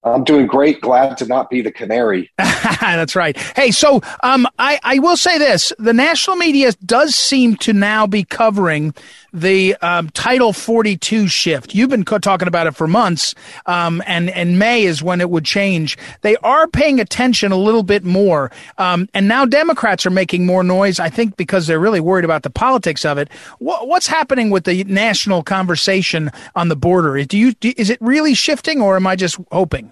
I'm 0.03 0.25
doing 0.25 0.47
great. 0.47 0.81
Glad 0.81 1.19
to 1.19 1.27
not 1.27 1.51
be 1.51 1.61
the 1.61 1.71
canary. 1.71 2.31
That's 2.39 3.15
right. 3.15 3.37
Hey, 3.37 3.71
so 3.71 4.01
um, 4.23 4.47
I, 4.59 4.81
I 4.83 4.99
will 4.99 5.17
say 5.17 5.37
this: 5.37 5.75
the 5.79 5.93
national 5.93 6.37
media 6.37 6.73
does 6.85 7.15
seem 7.15 7.57
to 7.57 7.75
now 7.75 8.07
be 8.07 8.25
covering 8.25 8.95
the 9.33 9.77
um, 9.77 10.09
Title 10.11 10.55
42 10.55 11.29
shift. 11.29 11.75
You've 11.75 11.91
been 11.91 12.07
co- 12.07 12.19
talking 12.19 12.49
about 12.49 12.67
it 12.67 12.75
for 12.75 12.87
months, 12.87 13.35
um, 13.67 14.03
and 14.07 14.31
and 14.31 14.59
May 14.59 14.85
is 14.85 15.03
when 15.03 15.21
it 15.21 15.29
would 15.29 15.45
change. 15.45 15.99
They 16.23 16.37
are 16.39 16.67
paying 16.67 16.99
attention 16.99 17.53
a 17.53 17.57
little 17.57 17.83
bit 17.83 18.03
more, 18.03 18.51
um, 18.79 19.07
and 19.13 19.29
now 19.29 19.45
Democrats 19.45 20.07
are 20.07 20.11
making 20.11 20.47
more 20.47 20.65
noise. 20.65 20.99
I 20.99 21.11
think 21.11 21.37
because 21.37 21.67
they're 21.67 21.79
really 21.79 22.01
worried 22.01 22.25
about 22.25 22.43
the 22.43 22.51
politics 22.51 23.05
of 23.05 23.19
it. 23.19 23.29
What, 23.59 23.87
what's 23.87 24.07
happening 24.07 24.49
with 24.49 24.65
the 24.65 24.83
national 24.85 25.43
conversation 25.43 26.31
on 26.57 26.69
the 26.69 26.77
border? 26.77 27.23
Do 27.25 27.37
you 27.37 27.53
do, 27.53 27.75
is 27.77 27.91
it 27.91 28.01
really 28.01 28.33
shifting, 28.33 28.81
or 28.81 28.97
am 28.97 29.07
I 29.07 29.15
just 29.15 29.39
hoping? 29.53 29.89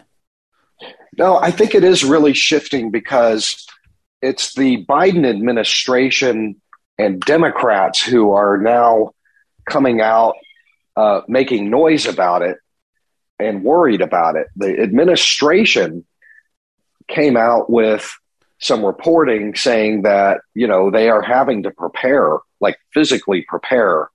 No, 1.18 1.36
I 1.36 1.50
think 1.50 1.74
it 1.74 1.82
is 1.82 2.04
really 2.04 2.32
shifting 2.32 2.92
because 2.92 3.66
it's 4.22 4.54
the 4.54 4.84
Biden 4.86 5.28
administration 5.28 6.62
and 6.96 7.20
Democrats 7.20 8.00
who 8.00 8.30
are 8.30 8.56
now 8.56 9.10
coming 9.68 10.00
out, 10.00 10.34
uh, 10.96 11.22
making 11.26 11.70
noise 11.70 12.06
about 12.06 12.42
it 12.42 12.58
and 13.40 13.64
worried 13.64 14.00
about 14.00 14.36
it. 14.36 14.46
The 14.56 14.80
administration 14.80 16.06
came 17.08 17.36
out 17.36 17.68
with 17.68 18.16
some 18.60 18.84
reporting 18.84 19.56
saying 19.56 20.02
that, 20.02 20.40
you 20.54 20.68
know, 20.68 20.90
they 20.90 21.08
are 21.08 21.22
having 21.22 21.64
to 21.64 21.70
prepare, 21.72 22.38
like 22.60 22.78
physically 22.94 23.44
prepare 23.48 24.08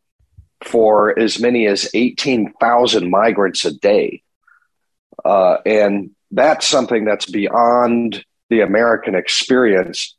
for 0.63 1.17
as 1.19 1.39
many 1.39 1.67
as 1.67 1.89
18,000 1.93 3.09
migrants 3.09 3.65
a 3.65 3.73
day. 3.73 4.21
Uh, 5.23 5.57
and 5.65 6.11
that's 6.33 6.67
something 6.67 7.05
that's 7.05 7.29
beyond 7.29 8.25
the 8.49 8.61
American 8.61 9.15
experience. 9.15 10.15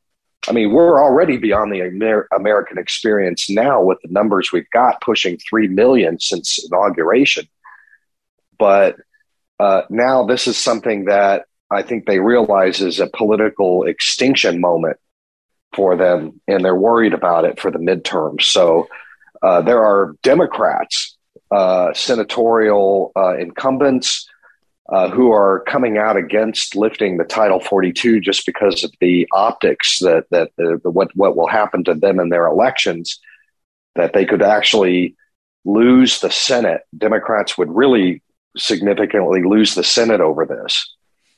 I 0.49 0.53
mean, 0.53 0.73
we're 0.73 1.03
already 1.03 1.37
beyond 1.39 1.73
the 1.73 1.83
Amer- 1.83 2.29
American 2.35 2.79
experience 2.79 3.51
now 3.51 3.83
with 3.83 3.99
the 4.03 4.13
numbers 4.13 4.51
we've 4.53 4.71
got 4.71 5.01
pushing 5.01 5.39
3 5.39 5.69
million 5.69 6.21
since 6.21 6.65
inauguration. 6.65 7.49
But 8.59 8.97
uh, 9.59 9.83
now 9.91 10.25
this 10.25 10.47
is 10.47 10.57
something 10.57 11.07
that 11.07 11.47
I 11.71 11.83
think 11.83 12.07
they 12.07 12.21
realize 12.21 12.81
is 12.81 13.01
a 13.01 13.07
political 13.07 13.85
extinction 13.85 14.61
moment 14.61 14.99
for 15.73 15.97
them, 15.97 16.41
and 16.47 16.65
they're 16.65 16.77
worried 16.77 17.15
about 17.15 17.45
it 17.45 17.59
for 17.59 17.71
the 17.71 17.79
midterms. 17.79 18.43
So 18.43 18.89
uh, 19.43 19.63
there 19.63 19.85
are 19.85 20.15
Democrats, 20.23 21.17
uh, 21.51 21.93
senatorial 21.95 23.11
uh, 23.17 23.37
incumbents, 23.37 24.29
uh, 24.91 25.09
who 25.11 25.33
are 25.33 25.61
coming 25.67 25.97
out 25.97 26.17
against 26.17 26.77
lifting 26.77 27.17
the 27.17 27.25
Title 27.25 27.61
42 27.61 28.21
just 28.21 28.45
because 28.45 28.85
of 28.85 28.93
the 29.01 29.27
optics 29.33 29.99
that 30.01 30.27
that 30.31 30.51
the, 30.57 30.81
the, 30.83 30.91
what 30.91 31.15
what 31.15 31.37
will 31.37 31.47
happen 31.47 31.85
to 31.85 31.95
them 31.95 32.21
in 32.21 32.29
their 32.29 32.47
elections, 32.47 33.19
that 33.95 34.13
they 34.13 34.27
could 34.27 34.43
actually 34.43 35.17
lose 35.65 36.21
the 36.21 36.31
Senate. 36.31 36.83
Democrats 36.97 37.57
would 37.57 37.75
really 37.75 38.23
significantly 38.57 39.43
lose 39.43 39.75
the 39.75 39.85
Senate 39.85 40.21
over 40.21 40.45
this. 40.45 40.95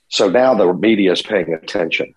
So 0.09 0.29
now 0.29 0.55
the 0.55 0.73
media 0.73 1.13
is 1.13 1.23
paying 1.23 1.55
attention. 1.55 2.15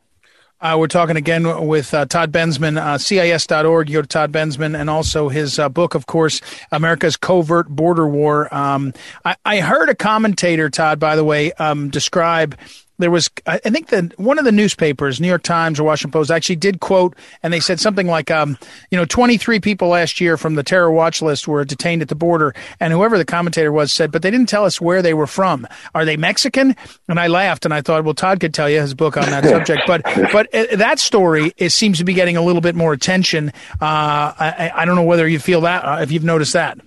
Uh, 0.62 0.76
we're 0.78 0.88
talking 0.88 1.15
again 1.15 1.67
with 1.67 1.93
uh, 1.93 2.06
Todd 2.06 2.34
Bensman, 2.34 2.78
uh, 2.78 2.98
CIS.org. 2.98 3.89
You 3.89 3.95
go 3.95 4.02
to 4.02 4.08
Todd 4.08 4.32
Bensman 4.34 4.78
and 4.78 4.89
also 4.89 5.30
his 5.30 5.58
uh, 5.58 5.69
book, 5.69 5.95
of 5.95 6.06
course, 6.06 6.41
America's 6.72 7.15
Covert 7.15 7.69
Border 7.69 8.08
War. 8.08 8.54
Um, 8.54 8.93
I, 9.24 9.38
I, 9.45 9.60
heard 9.62 9.88
a 9.88 9.95
commentator, 9.95 10.69
Todd, 10.69 11.00
by 11.00 11.15
the 11.15 11.24
way, 11.24 11.54
um, 11.54 11.89
describe 11.89 12.58
there 13.00 13.10
was 13.10 13.30
I 13.48 13.58
think 13.58 13.88
that 13.88 14.20
one 14.20 14.38
of 14.38 14.46
the 14.46 14.52
newspapers, 14.52 15.20
New 15.20 15.28
York 15.28 15.42
Times 15.42 15.80
or 15.80 15.84
Washington 15.84 16.12
Post, 16.12 16.30
actually 16.30 16.58
did 16.58 16.82
quote, 16.82 17.16
and 17.42 17.52
they 17.52 17.62
said 17.62 17.80
something 17.80 18.08
like, 18.08 18.30
um, 18.30 18.58
you 18.92 18.98
know, 18.98 19.06
23 19.06 19.60
people 19.62 19.88
last 19.88 20.20
year 20.22 20.38
from 20.38 20.56
the 20.56 20.64
terror 20.64 20.92
watch 20.92 21.22
list 21.22 21.48
were 21.48 21.64
detained 21.64 22.02
at 22.02 22.10
the 22.10 22.16
border, 22.16 22.54
and 22.80 22.94
whoever 22.94 23.18
the 23.18 23.26
commentator 23.26 23.72
was 23.72 23.92
said, 23.92 24.12
but 24.12 24.22
they 24.22 24.30
didn't 24.30 24.50
tell 24.50 24.66
us 24.66 24.82
where 24.82 25.02
they 25.02 25.14
were 25.14 25.28
from. 25.28 25.66
Are 25.96 26.04
they 26.06 26.18
Mexican? 26.18 26.76
And 27.08 27.20
I 27.20 27.28
laughed, 27.28 27.66
and 27.66 27.74
I 27.74 27.82
thought, 27.82 28.04
well, 28.04 28.14
Todd 28.14 28.40
could 28.42 28.54
tell 28.54 28.70
you 28.70 28.82
his 28.82 28.94
book 28.94 29.16
on 29.18 29.26
that 29.30 29.46
subject, 29.46 29.84
but 29.88 30.04
but 30.32 30.54
uh, 30.54 30.76
that 30.76 31.00
story 31.00 31.54
it 31.58 31.70
seems 31.70 31.98
to 32.00 32.04
be 32.04 32.14
getting 32.14 32.36
a 32.36 32.42
little 32.42 32.62
bit 32.62 32.76
more 32.76 32.92
attention. 32.92 33.50
Uh, 33.82 34.34
I, 34.40 34.72
I, 34.76 34.86
don't 34.86 34.96
know 34.96 35.04
whether 35.04 35.28
you 35.28 35.40
feel 35.40 35.62
that 35.62 35.86
uh, 35.86 36.00
if 36.02 36.12
you've 36.12 36.24
noticed 36.24 36.54
that. 36.54 36.78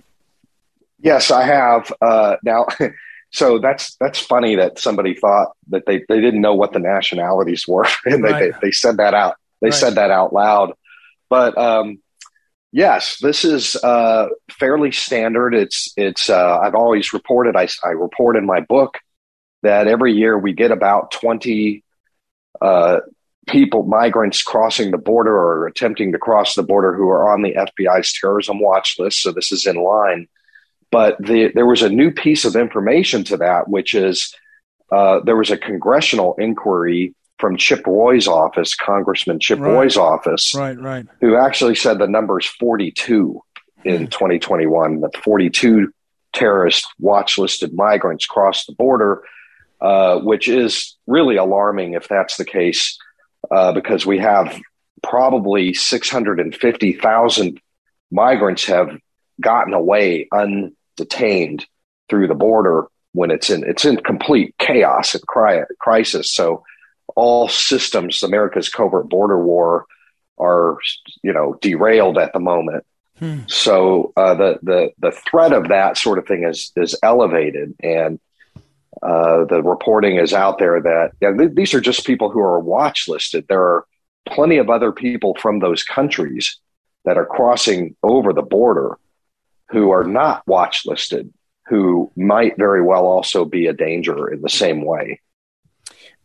Yes, 0.99 1.31
I 1.31 1.43
have. 1.43 1.91
Uh, 1.99 2.37
now. 2.43 2.67
so 3.33 3.57
that's 3.57 3.95
that's 3.95 4.19
funny 4.19 4.55
that 4.55 4.79
somebody 4.79 5.15
thought 5.15 5.49
that 5.69 5.87
they, 5.87 6.03
they 6.07 6.21
didn't 6.21 6.41
know 6.41 6.53
what 6.53 6.71
the 6.71 6.79
nationalities 6.79 7.67
were. 7.67 7.87
And 8.05 8.23
right. 8.23 8.39
they, 8.39 8.51
they, 8.51 8.57
they 8.61 8.71
said 8.71 8.97
that 8.97 9.13
out 9.13 9.35
they 9.61 9.67
right. 9.67 9.73
said 9.73 9.95
that 9.95 10.11
out 10.11 10.33
loud. 10.33 10.73
But 11.29 11.57
um, 11.57 11.99
yes 12.71 13.17
this 13.21 13.43
is 13.43 13.75
uh, 13.77 14.27
fairly 14.51 14.91
standard. 14.91 15.55
It's 15.55 15.91
it's 15.97 16.29
uh, 16.29 16.59
i've 16.59 16.75
always 16.75 17.11
reported 17.11 17.55
I, 17.55 17.67
I 17.83 17.89
report 17.89 18.37
in 18.37 18.45
my 18.45 18.61
book 18.61 18.99
that 19.63 19.87
every 19.87 20.13
year 20.13 20.37
we 20.37 20.53
get 20.53 20.71
about 20.71 21.11
20 21.11 21.83
uh, 22.61 22.99
people 23.47 23.83
migrants 23.83 24.43
crossing 24.43 24.91
the 24.91 24.97
border 24.97 25.35
or 25.35 25.65
attempting 25.65 26.11
to 26.11 26.19
cross 26.19 26.53
the 26.53 26.63
border 26.63 26.93
who 26.93 27.09
are 27.09 27.33
on 27.33 27.41
the 27.41 27.53
fbi's 27.53 28.13
terrorism 28.13 28.59
watch 28.59 28.97
list. 28.99 29.21
So 29.21 29.31
this 29.31 29.51
is 29.51 29.65
in 29.65 29.77
line 29.77 30.27
but 30.93 31.17
the, 31.19 31.51
there 31.55 31.65
was 31.65 31.81
a 31.81 31.89
new 31.89 32.11
piece 32.11 32.45
of 32.45 32.55
information 32.55 33.23
to 33.23 33.37
that, 33.37 33.67
which 33.67 33.95
is 33.95 34.33
uh, 34.91 35.21
there 35.25 35.35
was 35.35 35.49
a 35.49 35.57
congressional 35.57 36.35
inquiry 36.35 37.15
from 37.39 37.57
Chip 37.57 37.87
Roy's 37.87 38.27
office, 38.27 38.75
Congressman 38.75 39.39
Chip 39.39 39.59
right. 39.59 39.71
Roy's 39.71 39.97
office, 39.97 40.53
right, 40.53 40.79
right, 40.79 41.07
who 41.19 41.35
actually 41.35 41.73
said 41.73 41.97
the 41.97 42.07
number 42.07 42.39
is 42.39 42.45
42 42.45 43.41
in 43.83 44.01
hmm. 44.01 44.05
2021. 44.05 45.01
That 45.01 45.17
42 45.17 45.91
terrorist 46.31 46.85
watch 46.99 47.39
listed 47.39 47.73
migrants 47.73 48.27
crossed 48.27 48.67
the 48.67 48.73
border, 48.73 49.23
uh, 49.81 50.19
which 50.19 50.47
is 50.47 50.95
really 51.07 51.37
alarming 51.37 51.95
if 51.95 52.07
that's 52.07 52.37
the 52.37 52.45
case, 52.45 52.99
uh, 53.49 53.71
because 53.73 54.05
we 54.05 54.19
have 54.19 54.61
probably 55.01 55.73
650,000 55.73 57.59
migrants 58.11 58.65
have 58.65 58.95
gotten 59.41 59.73
away 59.73 60.27
un 60.31 60.75
detained 60.95 61.65
through 62.09 62.27
the 62.27 62.35
border 62.35 62.87
when 63.13 63.31
it's 63.31 63.49
in 63.49 63.63
it's 63.63 63.85
in 63.85 63.97
complete 63.97 64.55
chaos 64.57 65.15
and 65.15 65.23
crisis. 65.25 66.33
So 66.33 66.63
all 67.15 67.47
systems, 67.47 68.23
America's 68.23 68.69
covert 68.69 69.09
border 69.09 69.43
war, 69.43 69.85
are 70.39 70.77
you 71.21 71.33
know 71.33 71.57
derailed 71.61 72.17
at 72.17 72.33
the 72.33 72.39
moment. 72.39 72.85
Hmm. 73.19 73.41
So 73.47 74.11
uh, 74.17 74.33
the 74.33 74.59
the 74.63 74.91
the 74.99 75.11
threat 75.11 75.53
of 75.53 75.69
that 75.69 75.97
sort 75.97 76.17
of 76.17 76.27
thing 76.27 76.43
is 76.43 76.71
is 76.75 76.97
elevated, 77.03 77.75
and 77.81 78.19
uh, 79.01 79.45
the 79.45 79.61
reporting 79.63 80.17
is 80.17 80.33
out 80.33 80.57
there 80.59 80.81
that 80.81 81.11
yeah, 81.21 81.31
th- 81.31 81.53
these 81.53 81.73
are 81.73 81.81
just 81.81 82.05
people 82.05 82.29
who 82.29 82.39
are 82.39 82.59
watch 82.59 83.07
listed. 83.07 83.45
There 83.47 83.61
are 83.61 83.85
plenty 84.25 84.57
of 84.57 84.69
other 84.69 84.91
people 84.91 85.35
from 85.39 85.59
those 85.59 85.83
countries 85.83 86.57
that 87.05 87.17
are 87.17 87.25
crossing 87.25 87.95
over 88.01 88.33
the 88.33 88.41
border 88.41 88.97
who 89.73 89.91
are 89.91 90.05
not 90.05 90.47
watch 90.47 90.85
listed 90.85 91.33
who 91.67 92.11
might 92.15 92.57
very 92.57 92.81
well 92.81 93.05
also 93.05 93.45
be 93.45 93.67
a 93.67 93.73
danger 93.73 94.31
in 94.31 94.41
the 94.41 94.49
same 94.49 94.83
way. 94.83 95.19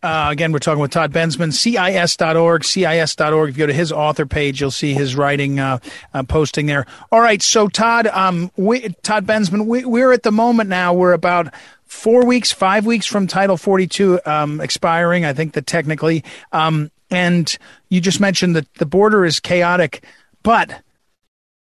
Uh, 0.00 0.28
again, 0.30 0.52
we're 0.52 0.60
talking 0.60 0.80
with 0.80 0.92
Todd 0.92 1.12
Bensman, 1.12 1.52
CIS.org, 1.52 2.64
CIS.org. 2.64 3.50
If 3.50 3.56
you 3.56 3.62
go 3.62 3.66
to 3.66 3.72
his 3.72 3.90
author 3.90 4.26
page, 4.26 4.60
you'll 4.60 4.70
see 4.70 4.94
his 4.94 5.16
writing 5.16 5.58
uh, 5.58 5.78
uh, 6.14 6.22
posting 6.22 6.66
there. 6.66 6.86
All 7.10 7.20
right, 7.20 7.42
so 7.42 7.66
Todd, 7.66 8.06
um, 8.08 8.52
we, 8.56 8.90
Todd 9.02 9.26
Bensman, 9.26 9.66
we, 9.66 9.84
we're 9.84 10.12
at 10.12 10.22
the 10.22 10.30
moment 10.30 10.70
now, 10.70 10.94
we're 10.94 11.14
about 11.14 11.52
four 11.86 12.24
weeks, 12.24 12.52
five 12.52 12.86
weeks 12.86 13.06
from 13.06 13.26
Title 13.26 13.56
42 13.56 14.20
um, 14.24 14.60
expiring, 14.60 15.24
I 15.24 15.32
think 15.32 15.54
that 15.54 15.66
technically. 15.66 16.22
Um, 16.52 16.92
and 17.10 17.56
you 17.88 18.00
just 18.00 18.20
mentioned 18.20 18.54
that 18.54 18.72
the 18.74 18.86
border 18.86 19.24
is 19.24 19.40
chaotic, 19.40 20.04
but 20.44 20.82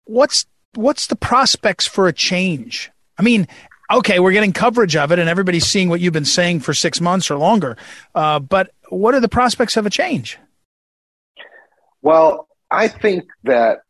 what's 0.04 0.46
what's 0.76 1.06
the 1.06 1.16
prospects 1.16 1.86
for 1.86 2.08
a 2.08 2.12
change? 2.12 2.90
I 3.18 3.22
mean, 3.22 3.46
okay, 3.90 4.20
we're 4.20 4.32
getting 4.32 4.52
coverage 4.52 4.96
of 4.96 5.12
it, 5.12 5.18
and 5.18 5.28
everybody's 5.28 5.66
seeing 5.66 5.88
what 5.88 6.00
you've 6.00 6.12
been 6.12 6.24
saying 6.24 6.60
for 6.60 6.74
six 6.74 7.00
months 7.00 7.30
or 7.30 7.36
longer. 7.36 7.76
Uh, 8.14 8.38
but 8.38 8.72
what 8.88 9.14
are 9.14 9.20
the 9.20 9.28
prospects 9.28 9.76
of 9.76 9.86
a 9.86 9.90
change? 9.90 10.38
Well, 12.02 12.48
I 12.70 12.88
think 12.88 13.24
that 13.44 13.80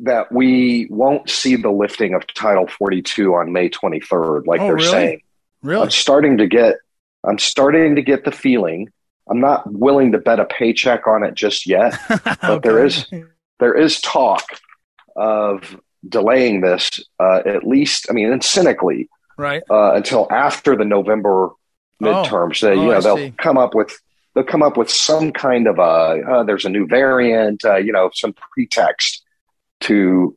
that 0.00 0.32
we 0.32 0.88
won't 0.90 1.30
see 1.30 1.54
the 1.54 1.70
lifting 1.70 2.14
of 2.14 2.26
Title 2.34 2.66
42 2.66 3.36
on 3.36 3.52
May 3.52 3.70
23rd, 3.70 4.46
like 4.46 4.60
oh, 4.60 4.66
they're 4.66 4.74
really? 4.74 4.90
saying. 4.90 5.22
Really, 5.62 5.82
I'm 5.82 5.90
starting 5.90 6.38
to 6.38 6.46
get. 6.46 6.76
I'm 7.24 7.38
starting 7.38 7.94
to 7.94 8.02
get 8.02 8.24
the 8.24 8.32
feeling. 8.32 8.88
I'm 9.30 9.40
not 9.40 9.70
willing 9.72 10.10
to 10.12 10.18
bet 10.18 10.40
a 10.40 10.44
paycheck 10.44 11.06
on 11.06 11.22
it 11.22 11.34
just 11.34 11.66
yet, 11.68 11.96
but 12.08 12.44
okay. 12.44 12.68
there 12.68 12.84
is 12.84 13.06
there 13.60 13.74
is 13.74 14.00
talk 14.00 14.44
of 15.16 15.78
delaying 16.08 16.60
this 16.60 16.90
uh, 17.20 17.40
at 17.46 17.64
least. 17.64 18.06
I 18.10 18.12
mean, 18.12 18.32
and 18.32 18.42
cynically, 18.42 19.08
right, 19.36 19.62
uh, 19.70 19.94
until 19.94 20.26
after 20.30 20.76
the 20.76 20.84
November 20.84 21.50
oh. 21.50 21.56
midterms. 22.00 22.62
Oh. 22.66 22.72
you 22.72 22.88
know, 22.88 22.96
I 22.96 23.00
they'll 23.00 23.16
see. 23.16 23.34
come 23.38 23.58
up 23.58 23.74
with 23.74 23.98
they'll 24.34 24.44
come 24.44 24.62
up 24.62 24.76
with 24.76 24.90
some 24.90 25.32
kind 25.32 25.66
of 25.66 25.78
a 25.78 26.22
uh, 26.28 26.42
there's 26.44 26.64
a 26.64 26.70
new 26.70 26.86
variant, 26.86 27.64
uh, 27.64 27.76
you 27.76 27.92
know, 27.92 28.10
some 28.14 28.34
pretext 28.52 29.22
to 29.80 30.36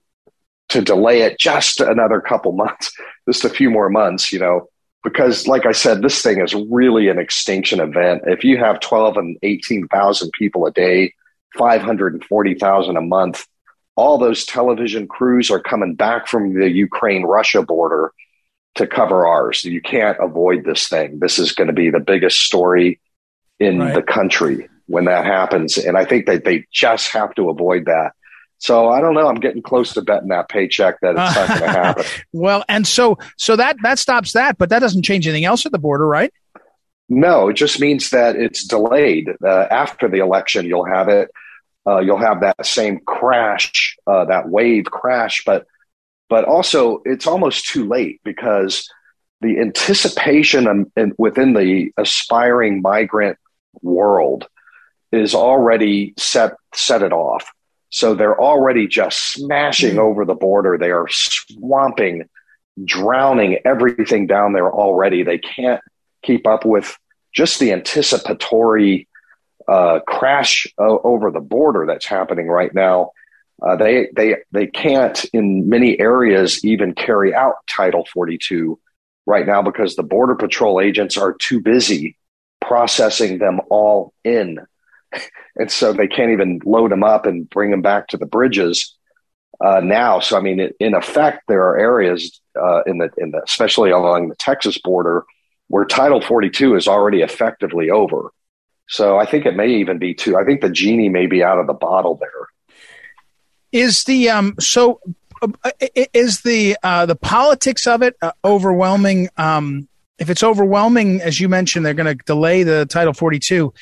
to 0.69 0.81
delay 0.81 1.21
it 1.21 1.39
just 1.39 1.79
another 1.79 2.21
couple 2.21 2.51
months, 2.53 2.91
just 3.27 3.45
a 3.45 3.49
few 3.49 3.69
more 3.69 3.89
months, 3.89 4.31
you 4.31 4.39
know, 4.39 4.69
because 5.03 5.47
like 5.47 5.65
I 5.65 5.71
said, 5.71 6.01
this 6.01 6.21
thing 6.21 6.41
is 6.41 6.53
really 6.69 7.07
an 7.07 7.19
extinction 7.19 7.79
event. 7.79 8.23
If 8.25 8.43
you 8.43 8.57
have 8.57 8.79
12 8.79 9.17
and 9.17 9.37
18,000 9.43 10.31
people 10.31 10.65
a 10.65 10.71
day, 10.71 11.13
540,000 11.57 12.97
a 12.97 13.01
month, 13.01 13.45
all 13.95 14.17
those 14.17 14.45
television 14.45 15.07
crews 15.07 15.49
are 15.49 15.59
coming 15.59 15.95
back 15.95 16.27
from 16.27 16.53
the 16.53 16.69
Ukraine 16.69 17.23
Russia 17.23 17.61
border 17.63 18.11
to 18.75 18.85
cover 18.85 19.25
ours. 19.25 19.63
You 19.63 19.81
can't 19.81 20.17
avoid 20.19 20.65
this 20.65 20.87
thing. 20.87 21.19
This 21.19 21.39
is 21.39 21.53
going 21.53 21.67
to 21.67 21.73
be 21.73 21.89
the 21.89 21.99
biggest 21.99 22.39
story 22.41 22.99
in 23.59 23.79
right. 23.79 23.95
the 23.95 24.01
country 24.01 24.67
when 24.87 25.05
that 25.05 25.25
happens. 25.25 25.77
And 25.77 25.97
I 25.97 26.05
think 26.05 26.25
that 26.25 26.43
they 26.43 26.65
just 26.71 27.11
have 27.13 27.33
to 27.35 27.49
avoid 27.49 27.85
that. 27.85 28.11
So 28.57 28.89
I 28.89 29.01
don't 29.01 29.13
know. 29.13 29.27
I'm 29.27 29.39
getting 29.39 29.61
close 29.61 29.93
to 29.93 30.01
betting 30.01 30.29
that 30.29 30.49
paycheck 30.49 30.99
that 31.01 31.11
it's 31.11 31.35
not 31.35 31.47
going 31.47 31.61
to 31.61 31.67
happen. 31.67 32.05
well, 32.33 32.63
and 32.69 32.87
so 32.87 33.17
so 33.37 33.55
that 33.55 33.75
that 33.83 33.99
stops 33.99 34.33
that, 34.33 34.57
but 34.57 34.69
that 34.69 34.79
doesn't 34.79 35.03
change 35.03 35.27
anything 35.27 35.45
else 35.45 35.65
at 35.65 35.71
the 35.71 35.77
border, 35.77 36.07
right? 36.07 36.33
No, 37.09 37.49
it 37.49 37.55
just 37.55 37.79
means 37.79 38.09
that 38.09 38.35
it's 38.35 38.65
delayed. 38.65 39.29
Uh, 39.43 39.67
after 39.69 40.07
the 40.07 40.19
election, 40.19 40.65
you'll 40.65 40.85
have 40.85 41.09
it 41.09 41.29
uh, 41.87 41.99
you'll 41.99 42.17
have 42.17 42.41
that 42.41 42.65
same 42.65 42.99
crash, 42.99 43.97
uh, 44.07 44.25
that 44.25 44.49
wave 44.49 44.85
crash, 44.85 45.43
but 45.45 45.65
but 46.27 46.45
also 46.45 47.01
it's 47.05 47.27
almost 47.27 47.67
too 47.67 47.87
late 47.87 48.19
because 48.23 48.89
the 49.41 49.59
anticipation 49.59 50.91
within 51.17 51.53
the 51.53 51.91
aspiring 51.97 52.81
migrant 52.81 53.37
world 53.81 54.47
is 55.11 55.35
already 55.35 56.13
set 56.17 56.53
set 56.73 57.01
it 57.01 57.13
off. 57.13 57.51
So 57.89 58.13
they're 58.13 58.39
already 58.39 58.87
just 58.87 59.33
smashing 59.33 59.95
mm. 59.95 59.99
over 59.99 60.25
the 60.25 60.33
border. 60.33 60.77
They 60.77 60.91
are 60.91 61.07
swamping, 61.09 62.27
drowning 62.83 63.59
everything 63.63 64.27
down 64.27 64.53
there 64.53 64.71
already. 64.71 65.23
They 65.23 65.37
can't 65.37 65.81
keep 66.23 66.47
up 66.47 66.65
with 66.65 66.97
just 67.31 67.59
the 67.59 67.71
anticipatory 67.71 69.07
uh, 69.67 69.99
crash 70.07 70.67
uh, 70.79 70.97
over 71.03 71.31
the 71.31 71.39
border 71.39 71.85
that's 71.87 72.05
happening 72.05 72.47
right 72.47 72.73
now. 72.73 73.11
Uh, 73.65 73.75
they 73.75 74.09
they 74.15 74.35
they 74.51 74.67
can't 74.67 75.23
in 75.33 75.69
many 75.69 75.99
areas 75.99 76.63
even 76.65 76.93
carry 76.93 77.33
out 77.33 77.55
Title 77.67 78.05
42 78.13 78.79
right 79.25 79.47
now 79.47 79.61
because 79.61 79.95
the 79.95 80.03
border 80.03 80.35
patrol 80.35 80.81
agents 80.81 81.17
are 81.17 81.33
too 81.33 81.61
busy 81.61 82.17
processing 82.61 83.37
them 83.37 83.61
all 83.69 84.13
in, 84.23 84.59
and 85.55 85.71
so 85.71 85.93
they 85.93 86.07
can't 86.07 86.31
even 86.31 86.59
load 86.65 86.91
them 86.91 87.03
up 87.03 87.25
and 87.25 87.49
bring 87.49 87.71
them 87.71 87.81
back 87.81 88.07
to 88.09 88.17
the 88.17 88.25
bridges 88.25 88.95
uh, 89.63 89.79
now. 89.79 90.19
So 90.19 90.37
I 90.37 90.41
mean, 90.41 90.69
in 90.79 90.93
effect, 90.93 91.43
there 91.47 91.63
are 91.63 91.79
areas 91.79 92.41
uh, 92.59 92.83
in 92.83 92.97
the 92.97 93.09
in 93.17 93.31
the 93.31 93.41
especially 93.43 93.91
along 93.91 94.29
the 94.29 94.35
Texas 94.35 94.77
border 94.77 95.23
where 95.67 95.85
Title 95.85 96.21
42 96.21 96.75
is 96.75 96.87
already 96.87 97.21
effectively 97.21 97.89
over. 97.89 98.31
So 98.87 99.17
I 99.17 99.25
think 99.25 99.45
it 99.45 99.55
may 99.55 99.69
even 99.69 99.97
be 99.97 100.13
too. 100.13 100.37
I 100.37 100.43
think 100.43 100.61
the 100.61 100.69
genie 100.69 101.09
may 101.09 101.25
be 101.25 101.43
out 101.43 101.59
of 101.59 101.67
the 101.67 101.73
bottle 101.73 102.15
there. 102.15 102.29
Is 103.71 104.03
the 104.03 104.29
um 104.29 104.55
so 104.59 105.01
uh, 105.41 105.71
is 106.13 106.41
the 106.41 106.77
uh, 106.83 107.05
the 107.05 107.15
politics 107.15 107.87
of 107.87 108.01
it 108.01 108.15
uh, 108.21 108.31
overwhelming? 108.43 109.29
Um, 109.37 109.87
if 110.17 110.29
it's 110.29 110.43
overwhelming, 110.43 111.21
as 111.21 111.39
you 111.39 111.49
mentioned, 111.49 111.85
they're 111.85 111.93
going 111.93 112.17
to 112.17 112.23
delay 112.25 112.63
the 112.63 112.85
Title 112.85 113.13
42. 113.13 113.73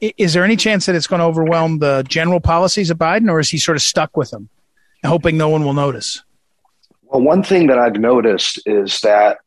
Is 0.00 0.34
there 0.34 0.44
any 0.44 0.56
chance 0.56 0.86
that 0.86 0.94
it's 0.94 1.06
going 1.06 1.20
to 1.20 1.24
overwhelm 1.24 1.78
the 1.78 2.04
general 2.06 2.40
policies 2.40 2.90
of 2.90 2.98
Biden, 2.98 3.30
or 3.30 3.40
is 3.40 3.48
he 3.48 3.58
sort 3.58 3.76
of 3.76 3.82
stuck 3.82 4.16
with 4.16 4.30
them, 4.30 4.48
hoping 5.04 5.36
no 5.36 5.48
one 5.48 5.64
will 5.64 5.74
notice? 5.74 6.22
Well, 7.02 7.22
one 7.22 7.42
thing 7.42 7.68
that 7.68 7.78
I've 7.78 7.96
noticed 7.96 8.60
is 8.66 9.00
that 9.00 9.38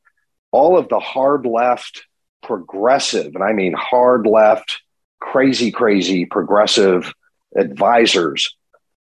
all 0.52 0.78
of 0.78 0.90
the 0.90 1.00
hard 1.00 1.46
left 1.46 2.06
progressive, 2.42 3.36
and 3.36 3.44
I 3.44 3.54
mean 3.54 3.74
hard 3.74 4.26
left 4.26 4.82
crazy, 5.22 5.72
crazy 5.72 6.26
progressive 6.26 7.14
advisors 7.56 8.54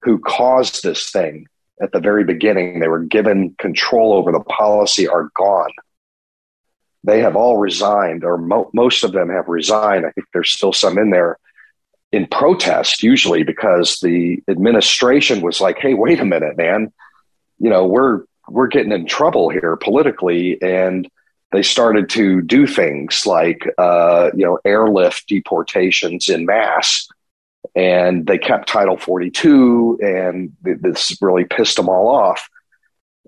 who 0.01 0.17
caused 0.19 0.81
this 0.81 1.11
thing 1.11 1.45
at 1.81 1.91
the 1.91 1.99
very 1.99 2.23
beginning. 2.23 2.79
They 2.79 2.87
were 2.87 3.03
given 3.03 3.55
control 3.59 4.13
over 4.13 4.31
the 4.31 4.39
policy 4.39 5.07
are 5.07 5.29
gone. 5.35 5.71
They 7.03 7.19
have 7.21 7.35
all 7.35 7.57
resigned, 7.57 8.23
or 8.23 8.39
mo- 8.39 8.71
most 8.73 9.03
of 9.03 9.11
them 9.11 9.29
have 9.29 9.47
resigned. 9.47 10.07
I 10.07 10.11
think 10.11 10.27
there's 10.33 10.51
still 10.51 10.73
some 10.73 10.97
in 10.97 11.11
there 11.11 11.37
in 12.11 12.25
protest, 12.25 13.03
usually 13.03 13.43
because 13.43 13.99
the 13.99 14.41
administration 14.47 15.41
was 15.41 15.61
like, 15.61 15.77
"Hey, 15.77 15.93
wait 15.93 16.19
a 16.19 16.25
minute, 16.25 16.57
man! 16.57 16.91
You 17.59 17.69
know, 17.69 17.85
we're 17.85 18.23
we're 18.49 18.67
getting 18.67 18.91
in 18.91 19.05
trouble 19.05 19.49
here 19.49 19.75
politically, 19.75 20.59
and 20.63 21.07
they 21.55 21.63
started 21.63 22.09
to 22.09 22.41
do 22.41 22.67
things 22.67 23.25
like 23.25 23.65
uh, 23.77 24.29
you 24.35 24.45
know 24.45 24.59
airlift 24.65 25.25
deportations 25.27 26.27
in 26.27 26.45
mass 26.45 27.07
and 27.75 28.27
they 28.27 28.37
kept 28.37 28.67
title 28.67 28.97
42 28.97 29.97
and 30.01 30.51
this 30.61 31.17
really 31.21 31.45
pissed 31.45 31.77
them 31.77 31.89
all 31.89 32.07
off. 32.07 32.49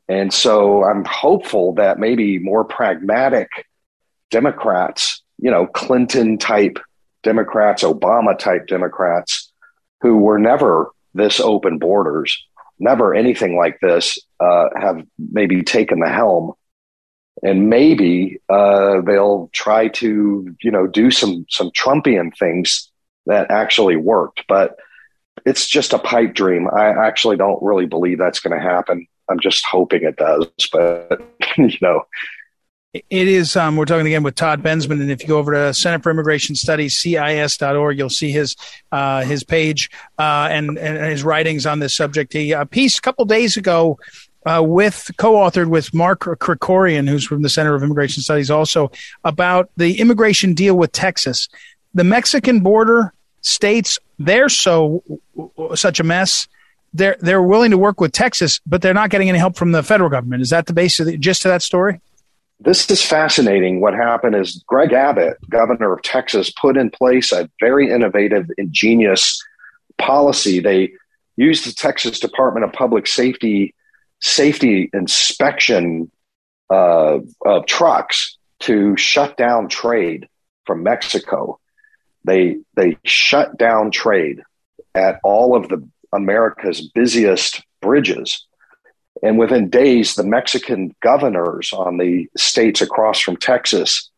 And 0.10 0.34
so 0.34 0.84
i'm 0.84 1.06
hopeful 1.06 1.74
that 1.76 2.00
maybe 2.00 2.38
more 2.40 2.63
pragmatic 2.63 3.50
democrats 4.30 5.22
you 5.38 5.52
know 5.52 5.68
clinton 5.68 6.38
type 6.38 6.80
democrats 7.24 7.84
obama 7.84 8.38
type 8.38 8.68
democrats 8.68 9.52
who 10.02 10.18
were 10.18 10.40
never 10.40 10.92
this 11.13 11.40
open 11.40 11.78
borders 11.78 12.42
never 12.80 13.13
anything 13.13 13.58
like 13.58 13.80
this 13.82 14.18
uh, 14.40 14.68
have 14.80 15.04
maybe 15.18 15.62
taken 15.63 16.00
the 16.00 16.10
helm 16.10 16.54
and 17.43 17.69
maybe 17.69 18.39
uh, 18.50 19.02
they'll 19.02 19.50
try 19.54 19.88
to 19.89 20.56
you 20.62 20.71
know 20.71 20.88
do 20.88 21.12
some 21.12 21.45
some 21.50 21.71
Trumpian 21.71 22.36
things 22.38 22.91
that 23.26 23.52
actually 23.52 23.95
worked. 23.95 24.43
But 24.47 24.78
it's 25.45 25.67
just 25.67 25.93
a 25.93 26.00
pipe 26.00 26.34
dream. 26.34 26.67
I 26.67 26.89
actually 26.89 27.38
don't 27.38 27.62
really 27.62 27.86
believe 27.86 28.17
that's 28.17 28.39
going 28.39 28.58
to 28.58 28.63
happen. 28.63 29.08
I'm 29.30 29.39
just 29.39 29.65
hoping 29.65 30.04
it 30.04 30.15
does, 30.15 30.47
but 30.71 31.21
you 31.58 31.78
know. 31.82 32.06
It 32.93 33.28
is. 33.28 33.56
Um, 33.56 33.76
we're 33.76 33.86
talking 33.86 34.08
again 34.08 34.23
with 34.23 34.36
Todd 34.36 34.63
Bensman, 34.63 35.02
and 35.02 35.12
if 35.12 35.21
you 35.21 35.28
go 35.28 35.38
over 35.38 35.52
to 35.52 35.73
Center 35.73 36.02
for 36.02 36.10
Immigration 36.10 36.56
Studies 36.56 36.97
(CIS.org), 36.97 37.97
you'll 37.97 38.10
see 38.10 38.32
his 38.32 38.56
uh, 38.91 39.23
his 39.23 39.43
page 39.43 39.91
uh, 40.17 40.47
and, 40.50 40.78
and 40.80 41.12
his 41.12 41.23
writings 41.23 41.65
on 41.65 41.80
this 41.80 41.95
subject. 41.95 42.34
He 42.34 42.54
a 42.54 42.65
piece 42.65 42.97
a 42.97 43.02
couple 43.02 43.26
days 43.26 43.58
ago 43.58 44.00
uh, 44.48 44.62
with 44.62 45.12
co-authored 45.18 45.68
with 45.68 45.94
Mark 45.94 46.22
Krikorian, 46.22 47.10
who's 47.10 47.26
from 47.26 47.42
the 47.42 47.50
Center 47.50 47.76
of 47.76 47.84
Immigration 47.84 48.24
Studies, 48.24 48.50
also 48.50 48.92
about 49.24 49.70
the 49.76 50.00
immigration 50.00 50.54
deal 50.54 50.78
with 50.78 50.92
Texas. 50.94 51.50
The 51.94 52.06
Mexican 52.06 52.62
border 52.62 53.14
states 53.42 54.00
they're 54.20 54.50
so 54.50 55.04
such 55.76 56.00
a 56.00 56.04
mess. 56.04 56.48
They're 56.94 57.18
they're 57.20 57.42
willing 57.42 57.72
to 57.72 57.78
work 57.78 58.00
with 58.00 58.14
Texas, 58.14 58.62
but 58.66 58.82
they're 58.82 58.94
not 58.94 59.10
getting 59.10 59.30
any 59.30 59.38
help 59.38 59.58
from 59.58 59.74
the 59.74 59.84
federal 59.84 60.10
government. 60.10 60.42
Is 60.42 60.50
that 60.50 60.66
the 60.66 60.74
base 60.74 61.00
of 61.00 61.08
the 61.08 61.18
gist 61.18 61.46
of 61.46 61.50
that 61.50 61.62
story? 61.62 62.00
This 62.60 62.90
is 62.90 63.04
fascinating. 63.04 63.82
What 63.82 63.94
happened 63.94 64.36
is 64.36 64.64
Greg 64.66 64.92
Abbott, 64.92 65.38
governor 65.50 65.94
of 65.94 66.02
Texas, 66.02 66.50
put 66.50 66.76
in 66.76 66.90
place 66.90 67.32
a 67.32 67.50
very 67.60 67.92
innovative, 67.92 68.50
ingenious 68.58 69.44
policy. 70.00 70.60
They 70.60 70.94
used 71.36 71.68
the 71.68 71.74
Texas 71.74 72.20
Department 72.20 72.66
of 72.66 72.74
Public 72.74 73.06
Safety 73.06 73.76
safety 74.20 74.90
inspection 74.94 76.12
uh, 76.70 77.20
of 77.46 77.65
trucks 77.65 78.38
to 78.60 78.98
shut 78.98 79.38
down 79.38 79.70
trade 79.70 80.28
from 80.65 80.84
Mexico. 80.84 81.60
They 82.26 82.58
they 82.76 82.98
shut 83.06 83.58
down 83.58 83.92
trade 83.92 84.42
at 84.96 85.20
all 85.24 85.56
of 85.56 85.70
the 85.70 85.88
America's 86.12 86.82
busiest 86.82 87.62
bridges, 87.82 88.46
And 89.24 89.38
within 89.38 89.70
days, 89.70 90.15
the 90.15 90.24
Mexican 90.24 90.96
governors 91.02 91.74
on 91.74 91.98
the 91.98 92.28
states 92.38 92.82
across 92.82 93.20
from 93.20 93.38
Texas 93.38 94.10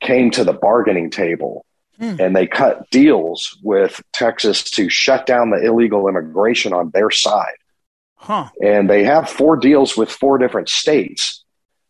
came 0.00 0.30
to 0.32 0.44
the 0.44 0.52
bargaining 0.52 1.10
table 1.10 1.66
mm. 2.00 2.18
and 2.18 2.34
they 2.34 2.46
cut 2.46 2.88
deals 2.90 3.56
with 3.62 4.02
Texas 4.12 4.62
to 4.70 4.88
shut 4.88 5.26
down 5.26 5.50
the 5.50 5.62
illegal 5.64 6.08
immigration 6.08 6.72
on 6.72 6.90
their 6.90 7.10
side. 7.10 7.59
Huh. 8.20 8.50
And 8.62 8.88
they 8.88 9.02
have 9.04 9.30
four 9.30 9.56
deals 9.56 9.96
with 9.96 10.10
four 10.10 10.36
different 10.36 10.68
states. 10.68 11.42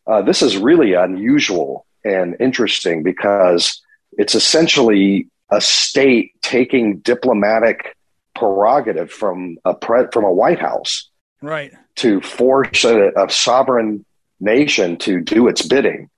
Uh, 0.07 0.23
this 0.23 0.43
is 0.43 0.57
really 0.57 0.95
unusual 0.95 1.87
and 2.05 2.37
interesting 2.39 3.03
because 3.03 3.83
it's 4.13 4.37
essentially 4.37 5.27
a 5.51 5.61
state 5.61 6.33
taking 6.41 6.99
diplomatic 6.99 7.97
prerogative 8.37 9.11
from 9.11 9.59
a 9.65 9.75
pre- 9.75 10.07
from 10.13 10.25
a 10.25 10.33
White 10.33 10.61
House, 10.61 11.11
right, 11.43 11.73
to 11.97 12.21
force 12.21 12.85
a, 12.85 13.11
a 13.17 13.29
sovereign 13.29 14.05
nation 14.39 14.97
to 14.99 15.21
do 15.21 15.49
its 15.49 15.67
bidding. 15.67 16.09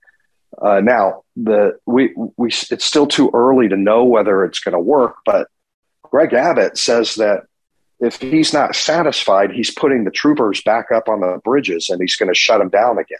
Uh, 0.60 0.80
now, 0.80 1.22
the 1.36 1.78
we 1.86 2.14
we 2.36 2.48
it's 2.48 2.84
still 2.84 3.06
too 3.06 3.30
early 3.32 3.66
to 3.66 3.76
know 3.78 4.04
whether 4.04 4.44
it's 4.44 4.60
going 4.60 4.74
to 4.74 4.78
work, 4.78 5.16
but 5.24 5.48
Greg 6.02 6.34
Abbott 6.34 6.76
says 6.76 7.14
that 7.14 7.44
if 8.02 8.20
he's 8.20 8.52
not 8.52 8.74
satisfied, 8.74 9.52
he's 9.52 9.70
putting 9.70 10.02
the 10.04 10.10
troopers 10.10 10.60
back 10.60 10.90
up 10.90 11.08
on 11.08 11.20
the 11.20 11.40
bridges 11.44 11.88
and 11.88 12.00
he's 12.00 12.16
going 12.16 12.28
to 12.28 12.34
shut 12.34 12.58
them 12.58 12.68
down 12.68 12.98
again. 12.98 13.18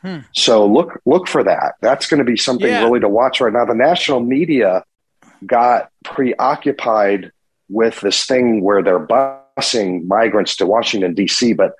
Hmm. 0.00 0.18
So 0.32 0.64
look 0.64 1.00
look 1.04 1.26
for 1.26 1.42
that. 1.42 1.74
That's 1.80 2.06
going 2.06 2.18
to 2.18 2.24
be 2.24 2.36
something 2.36 2.68
yeah. 2.68 2.84
really 2.84 3.00
to 3.00 3.08
watch 3.08 3.40
right 3.40 3.52
now. 3.52 3.64
The 3.64 3.74
national 3.74 4.20
media 4.20 4.84
got 5.44 5.90
preoccupied 6.04 7.32
with 7.68 8.00
this 8.00 8.24
thing 8.24 8.62
where 8.62 8.82
they're 8.82 9.04
busing 9.04 10.06
migrants 10.06 10.56
to 10.56 10.66
Washington 10.66 11.14
D.C., 11.14 11.54
but 11.54 11.72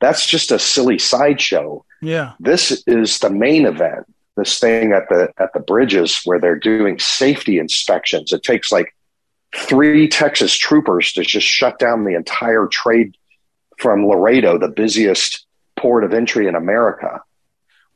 that's 0.00 0.26
just 0.26 0.50
a 0.50 0.58
silly 0.58 0.98
sideshow. 0.98 1.84
Yeah, 2.02 2.32
this 2.40 2.82
is 2.88 3.20
the 3.20 3.30
main 3.30 3.66
event. 3.66 4.06
This 4.36 4.58
thing 4.58 4.92
at 4.92 5.08
the 5.10 5.32
at 5.38 5.52
the 5.52 5.60
bridges 5.60 6.22
where 6.24 6.40
they're 6.40 6.58
doing 6.58 6.98
safety 6.98 7.58
inspections. 7.58 8.32
It 8.32 8.42
takes 8.42 8.72
like 8.72 8.94
three 9.54 10.08
Texas 10.08 10.56
troopers 10.56 11.12
to 11.12 11.22
just 11.22 11.46
shut 11.46 11.78
down 11.78 12.04
the 12.04 12.14
entire 12.14 12.66
trade 12.66 13.16
from 13.78 14.06
Laredo, 14.06 14.58
the 14.58 14.68
busiest 14.68 15.46
port 15.76 16.04
of 16.04 16.12
entry 16.12 16.46
in 16.46 16.54
America. 16.54 17.22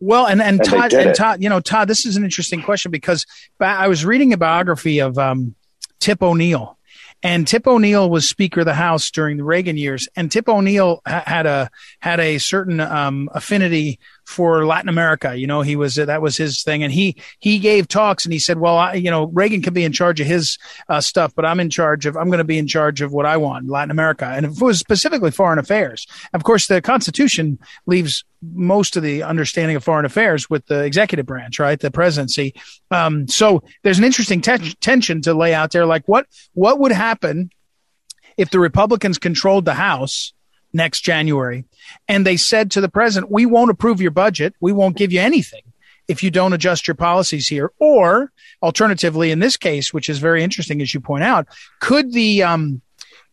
Well, 0.00 0.26
and 0.26 0.42
and, 0.42 0.61
and 0.61 0.68
Todd, 0.68 0.92
and 0.92 1.14
Todd, 1.14 1.42
you 1.42 1.48
know, 1.48 1.61
Todd, 1.61 1.86
this 1.86 2.07
is 2.07 2.16
an 2.16 2.24
interesting 2.24 2.62
question 2.62 2.90
because 2.90 3.24
I 3.61 3.86
was 3.86 4.05
reading 4.05 4.32
a 4.32 4.36
biography 4.36 4.98
of 4.98 5.16
um, 5.16 5.55
Tip 6.00 6.22
O'Neill, 6.22 6.76
and 7.22 7.46
Tip 7.46 7.68
O'Neill 7.68 8.11
was 8.11 8.28
Speaker 8.28 8.61
of 8.61 8.66
the 8.66 8.74
House 8.74 9.12
during 9.12 9.36
the 9.36 9.44
Reagan 9.44 9.76
years, 9.76 10.09
and 10.16 10.30
Tip 10.30 10.48
O'Neill 10.48 11.03
ha- 11.07 11.22
had 11.24 11.46
a 11.46 11.70
had 12.00 12.18
a 12.18 12.38
certain 12.38 12.80
um, 12.80 13.28
affinity 13.32 14.00
for 14.33 14.66
Latin 14.66 14.89
America. 14.89 15.37
You 15.37 15.47
know, 15.47 15.62
he 15.62 15.76
was 15.76 15.95
that 15.97 16.22
was 16.22 16.37
his 16.37 16.62
thing, 16.62 16.83
and 16.83 16.93
he 16.93 17.16
he 17.39 17.59
gave 17.59 17.87
talks, 17.87 18.24
and 18.24 18.33
he 18.33 18.39
said, 18.39 18.59
"Well, 18.59 18.76
I, 18.76 18.95
you 18.95 19.11
know, 19.11 19.26
Reagan 19.26 19.62
can 19.62 19.74
be 19.74 19.85
in 19.85 19.93
charge 19.93 20.20
of 20.20 20.26
his 20.26 20.59
uh, 20.89 21.01
stuff, 21.01 21.35
but 21.35 21.45
I'm 21.45 21.61
in 21.61 21.70
charge 21.70 22.07
of 22.07 22.16
I'm 22.16 22.28
going 22.28 22.39
to 22.39 22.45
be 22.45 22.59
in 22.59 22.66
charge 22.66 23.03
of 23.03 23.12
what 23.12 23.26
I 23.26 23.37
want, 23.37 23.68
Latin 23.68 23.91
America, 23.91 24.26
and 24.26 24.47
it 24.47 24.61
was 24.61 24.78
specifically 24.78 25.30
foreign 25.30 25.59
affairs. 25.59 26.07
Of 26.33 26.45
course, 26.45 26.66
the 26.66 26.80
Constitution 26.80 27.59
leaves 27.87 28.24
most 28.43 28.97
of 28.97 29.03
the 29.03 29.22
understanding 29.22 29.76
of 29.76 29.85
foreign 29.85 30.05
affairs 30.05 30.51
with 30.51 30.66
the 30.66 30.83
executive 30.83 31.26
branch, 31.26 31.59
right, 31.61 31.78
the 31.78 31.91
presidency. 31.91 32.55
Um, 32.91 33.28
so 33.28 33.62
there's 33.83 33.99
an 33.99 34.05
interesting 34.05 34.41
te- 34.41 34.74
tension 34.80 35.22
to 35.22 35.35
lay 35.35 35.55
out 35.55 35.70
there, 35.70 35.87
like 35.87 36.07
what 36.07 36.26
what 36.55 36.80
would 36.80 36.93
happen 36.93 37.51
if 38.37 38.51
the 38.51 38.59
Republicans 38.59 39.18
controlled 39.18 39.64
the 39.64 39.74
House 39.74 40.33
next 40.73 41.03
January 41.03 41.64
and 42.09 42.27
they 42.27 42.37
said 42.37 42.70
to 42.70 42.81
the 42.81 42.89
president, 42.89 43.31
we 43.31 43.47
won't 43.47 43.70
approve 43.70 44.01
your 44.01 44.11
budget. 44.11 44.55
We 44.61 44.73
won't 44.73 44.97
give 44.97 45.12
you 45.12 45.20
anything 45.20 45.62
if 46.09 46.23
you 46.23 46.31
don't 46.31 46.53
adjust 46.53 46.89
your 46.89 46.95
policies 46.95 47.49
here. 47.49 47.73
Or 47.79 48.33
alternatively, 48.62 49.31
in 49.31 49.39
this 49.39 49.57
case, 49.57 49.93
which 49.93 50.09
is 50.09 50.18
very 50.18 50.43
interesting, 50.43 50.81
as 50.83 50.93
you 50.93 51.01
point 51.01 51.25
out, 51.25 51.47
could 51.81 52.12
the, 52.12 52.43
um, 52.43 52.83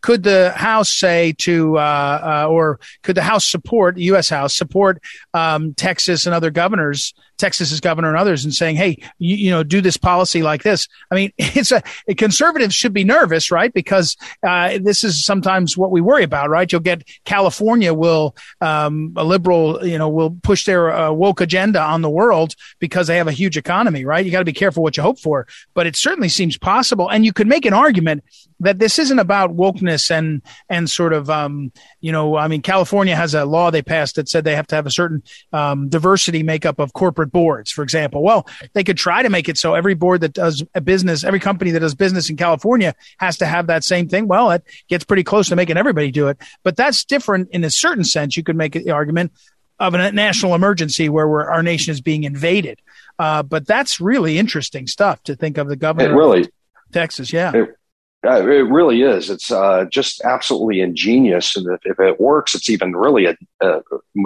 could 0.01 0.23
the 0.23 0.51
House 0.51 0.89
say 0.89 1.33
to, 1.39 1.77
uh, 1.77 2.43
uh, 2.45 2.47
or 2.49 2.79
could 3.03 3.15
the 3.15 3.21
House 3.21 3.45
support, 3.45 3.97
U.S. 3.97 4.29
House 4.29 4.55
support 4.55 5.01
um, 5.33 5.73
Texas 5.73 6.25
and 6.25 6.33
other 6.33 6.51
governors 6.51 7.13
Texas's 7.39 7.79
governor 7.79 8.09
and 8.09 8.17
others 8.17 8.43
and 8.43 8.53
saying, 8.53 8.75
"Hey, 8.75 8.97
you, 9.17 9.35
you, 9.35 9.51
know, 9.51 9.63
do 9.63 9.81
this 9.81 9.97
policy 9.97 10.43
like 10.43 10.63
this." 10.63 10.87
I 11.11 11.15
mean, 11.15 11.31
it's 11.37 11.71
a 11.71 11.81
conservatives 12.15 12.75
should 12.75 12.93
be 12.93 13.03
nervous, 13.03 13.51
right? 13.51 13.73
Because 13.73 14.17
uh, 14.43 14.79
this 14.81 15.03
is 15.03 15.25
sometimes 15.25 15.77
what 15.77 15.91
we 15.91 16.01
worry 16.01 16.23
about, 16.23 16.49
right? 16.49 16.71
You'll 16.71 16.81
get 16.81 17.03
California 17.25 17.93
will 17.93 18.35
um, 18.61 19.13
a 19.15 19.23
liberal, 19.23 19.85
you 19.85 19.97
know, 19.97 20.09
will 20.09 20.31
push 20.43 20.65
their 20.65 20.93
uh, 20.93 21.11
woke 21.11 21.41
agenda 21.41 21.81
on 21.81 22.01
the 22.01 22.09
world 22.09 22.55
because 22.79 23.07
they 23.07 23.17
have 23.17 23.27
a 23.27 23.31
huge 23.31 23.57
economy, 23.57 24.05
right? 24.05 24.25
You 24.25 24.31
got 24.31 24.39
to 24.39 24.45
be 24.45 24.53
careful 24.53 24.83
what 24.83 24.97
you 24.97 25.03
hope 25.03 25.19
for, 25.19 25.47
but 25.73 25.87
it 25.87 25.95
certainly 25.95 26.29
seems 26.29 26.57
possible, 26.57 27.09
and 27.09 27.25
you 27.25 27.33
could 27.33 27.47
make 27.47 27.65
an 27.65 27.73
argument 27.73 28.23
that 28.59 28.79
this 28.79 28.99
isn't 28.99 29.19
about 29.19 29.55
wokeness 29.55 30.11
and 30.11 30.41
and 30.69 30.89
sort 30.89 31.13
of 31.13 31.29
um, 31.29 31.71
you 32.01 32.11
know, 32.11 32.35
I 32.37 32.47
mean, 32.47 32.61
California 32.61 33.15
has 33.15 33.33
a 33.33 33.45
law 33.45 33.71
they 33.71 33.81
passed 33.81 34.15
that 34.15 34.29
said 34.29 34.43
they 34.43 34.55
have 34.55 34.67
to 34.67 34.75
have 34.75 34.85
a 34.85 34.91
certain 34.91 35.23
um, 35.53 35.89
diversity 35.89 36.43
makeup 36.43 36.79
of 36.79 36.93
corporate 36.93 37.28
boards, 37.31 37.71
for 37.71 37.83
example. 37.83 38.23
Well, 38.23 38.47
they 38.73 38.83
could 38.83 38.97
try 38.97 39.23
to 39.23 39.29
make 39.29 39.49
it 39.49 39.57
so 39.57 39.73
every 39.73 39.93
board 39.93 40.21
that 40.21 40.33
does 40.33 40.63
a 40.75 40.81
business, 40.81 41.23
every 41.23 41.39
company 41.39 41.71
that 41.71 41.79
does 41.79 41.95
business 41.95 42.29
in 42.29 42.37
California 42.37 42.95
has 43.19 43.37
to 43.37 43.45
have 43.45 43.67
that 43.67 43.83
same 43.83 44.07
thing. 44.07 44.27
Well, 44.27 44.51
it 44.51 44.63
gets 44.87 45.03
pretty 45.03 45.23
close 45.23 45.49
to 45.49 45.55
making 45.55 45.77
everybody 45.77 46.11
do 46.11 46.27
it, 46.27 46.37
but 46.63 46.75
that's 46.75 47.05
different 47.05 47.49
in 47.51 47.63
a 47.63 47.69
certain 47.69 48.03
sense. 48.03 48.37
You 48.37 48.43
could 48.43 48.55
make 48.55 48.73
the 48.73 48.91
argument 48.91 49.31
of 49.79 49.93
a 49.93 50.11
national 50.11 50.55
emergency 50.55 51.09
where 51.09 51.49
our 51.49 51.63
nation 51.63 51.91
is 51.91 52.01
being 52.01 52.23
invaded. 52.23 52.81
Uh, 53.17 53.43
but 53.43 53.65
that's 53.65 53.99
really 53.99 54.37
interesting 54.37 54.87
stuff 54.87 55.23
to 55.23 55.35
think 55.35 55.57
of 55.57 55.67
the 55.67 55.75
governor. 55.75 56.11
It 56.11 56.15
really, 56.15 56.49
Texas, 56.91 57.31
yeah. 57.31 57.51
It, 57.53 57.78
uh, 58.25 58.41
it 58.41 58.69
really 58.69 59.01
is. 59.01 59.29
It's 59.29 59.49
uh, 59.49 59.85
just 59.85 60.21
absolutely 60.25 60.81
ingenious, 60.81 61.55
and 61.55 61.65
if, 61.67 61.79
if, 61.85 61.99
it 61.99 62.19
works, 62.19 62.53
it's 62.53 62.69
even 62.69 62.93
really 62.95 63.25
a, 63.25 63.37
uh, 63.61 63.79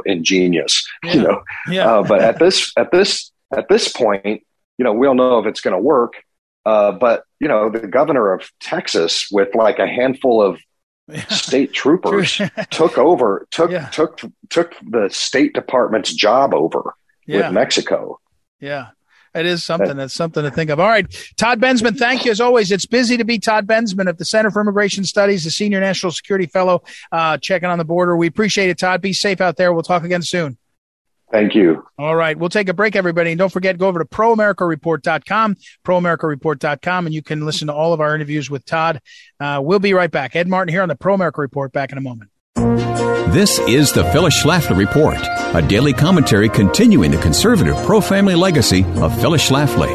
ingenious. 0.05 0.87
Yeah. 1.03 1.13
You 1.13 1.21
know, 1.21 1.43
yeah. 1.69 1.91
Uh, 1.91 2.03
but 2.03 2.21
at 2.21 2.39
this 2.39 2.71
at 2.77 2.91
this 2.91 3.31
at 3.55 3.67
this 3.67 3.89
point, 3.89 4.41
you 4.77 4.85
know, 4.85 4.93
we 4.93 5.05
don't 5.05 5.17
know 5.17 5.37
if 5.39 5.45
it's 5.45 5.61
going 5.61 5.75
to 5.75 5.81
work. 5.81 6.13
Uh, 6.65 6.93
but 6.93 7.25
you 7.39 7.47
know, 7.47 7.69
the 7.69 7.87
governor 7.87 8.31
of 8.31 8.49
Texas, 8.61 9.27
with 9.31 9.53
like 9.53 9.79
a 9.79 9.87
handful 9.87 10.41
of 10.41 10.59
yeah. 11.07 11.27
state 11.27 11.73
troopers, 11.73 12.39
took 12.71 12.97
over 12.97 13.47
took 13.51 13.69
yeah. 13.71 13.89
took 13.89 14.21
took 14.49 14.75
the 14.81 15.09
State 15.09 15.53
Department's 15.53 16.13
job 16.13 16.53
over 16.53 16.95
with 17.27 17.51
Mexico. 17.51 18.19
Yeah. 18.59 18.87
It 19.35 19.45
is 19.45 19.63
something. 19.63 19.97
That's 19.97 20.13
something 20.13 20.43
to 20.43 20.51
think 20.51 20.69
of. 20.69 20.79
All 20.79 20.87
right. 20.87 21.05
Todd 21.37 21.59
Bensman, 21.59 21.97
thank 21.97 22.25
you 22.25 22.31
as 22.31 22.39
always. 22.39 22.71
It's 22.71 22.85
busy 22.85 23.17
to 23.17 23.23
be 23.23 23.39
Todd 23.39 23.65
Bensman 23.65 24.07
of 24.07 24.17
the 24.17 24.25
Center 24.25 24.51
for 24.51 24.61
Immigration 24.61 25.05
Studies, 25.05 25.43
the 25.43 25.51
Senior 25.51 25.79
National 25.79 26.11
Security 26.11 26.45
Fellow, 26.45 26.83
uh, 27.11 27.37
checking 27.37 27.69
on 27.69 27.79
the 27.79 27.85
border. 27.85 28.15
We 28.15 28.27
appreciate 28.27 28.69
it, 28.69 28.77
Todd. 28.77 29.01
Be 29.01 29.13
safe 29.13 29.41
out 29.41 29.57
there. 29.57 29.73
We'll 29.73 29.83
talk 29.83 30.03
again 30.03 30.21
soon. 30.21 30.57
Thank 31.31 31.55
you. 31.55 31.83
All 31.97 32.15
right. 32.15 32.37
We'll 32.37 32.49
take 32.49 32.69
a 32.69 32.75
break, 32.75 32.95
everybody. 32.95 33.31
And 33.31 33.39
don't 33.39 33.51
forget, 33.51 33.79
go 33.79 33.87
over 33.87 33.97
to 33.97 34.05
proamericareport.com, 34.05 35.55
proamericareport.com, 35.83 37.05
and 37.07 37.15
you 37.15 37.23
can 37.23 37.43
listen 37.43 37.67
to 37.69 37.73
all 37.73 37.91
of 37.91 38.01
our 38.01 38.13
interviews 38.13 38.51
with 38.51 38.63
Todd. 38.65 39.01
Uh, 39.39 39.59
we'll 39.63 39.79
be 39.79 39.95
right 39.95 40.11
back. 40.11 40.35
Ed 40.35 40.47
Martin 40.47 40.71
here 40.71 40.83
on 40.83 40.89
the 40.89 40.95
Pro 40.95 41.15
America 41.15 41.41
Report. 41.41 41.71
Back 41.71 41.91
in 41.91 41.97
a 41.97 42.01
moment. 42.01 42.29
This 43.33 43.57
is 43.61 43.91
the 43.91 44.03
Phyllis 44.11 44.43
Schlafly 44.43 44.77
Report, 44.77 45.17
a 45.55 45.67
daily 45.67 45.91
commentary 45.91 46.47
continuing 46.47 47.09
the 47.09 47.17
conservative 47.17 47.75
pro 47.77 47.99
family 47.99 48.35
legacy 48.35 48.83
of 48.97 49.19
Phyllis 49.19 49.49
Schlafly. 49.49 49.89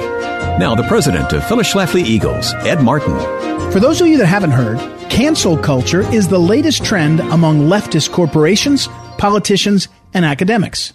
Now, 0.59 0.75
the 0.75 0.83
president 0.89 1.33
of 1.33 1.47
Phyllis 1.47 1.73
Schlafly 1.73 2.03
Eagles, 2.03 2.53
Ed 2.65 2.83
Martin. 2.83 3.17
For 3.71 3.79
those 3.79 4.01
of 4.01 4.09
you 4.09 4.17
that 4.17 4.27
haven't 4.27 4.51
heard, 4.51 4.81
cancel 5.09 5.57
culture 5.57 6.01
is 6.13 6.27
the 6.27 6.41
latest 6.41 6.85
trend 6.85 7.21
among 7.21 7.69
leftist 7.69 8.11
corporations, 8.11 8.89
politicians, 9.19 9.87
and 10.13 10.25
academics. 10.25 10.93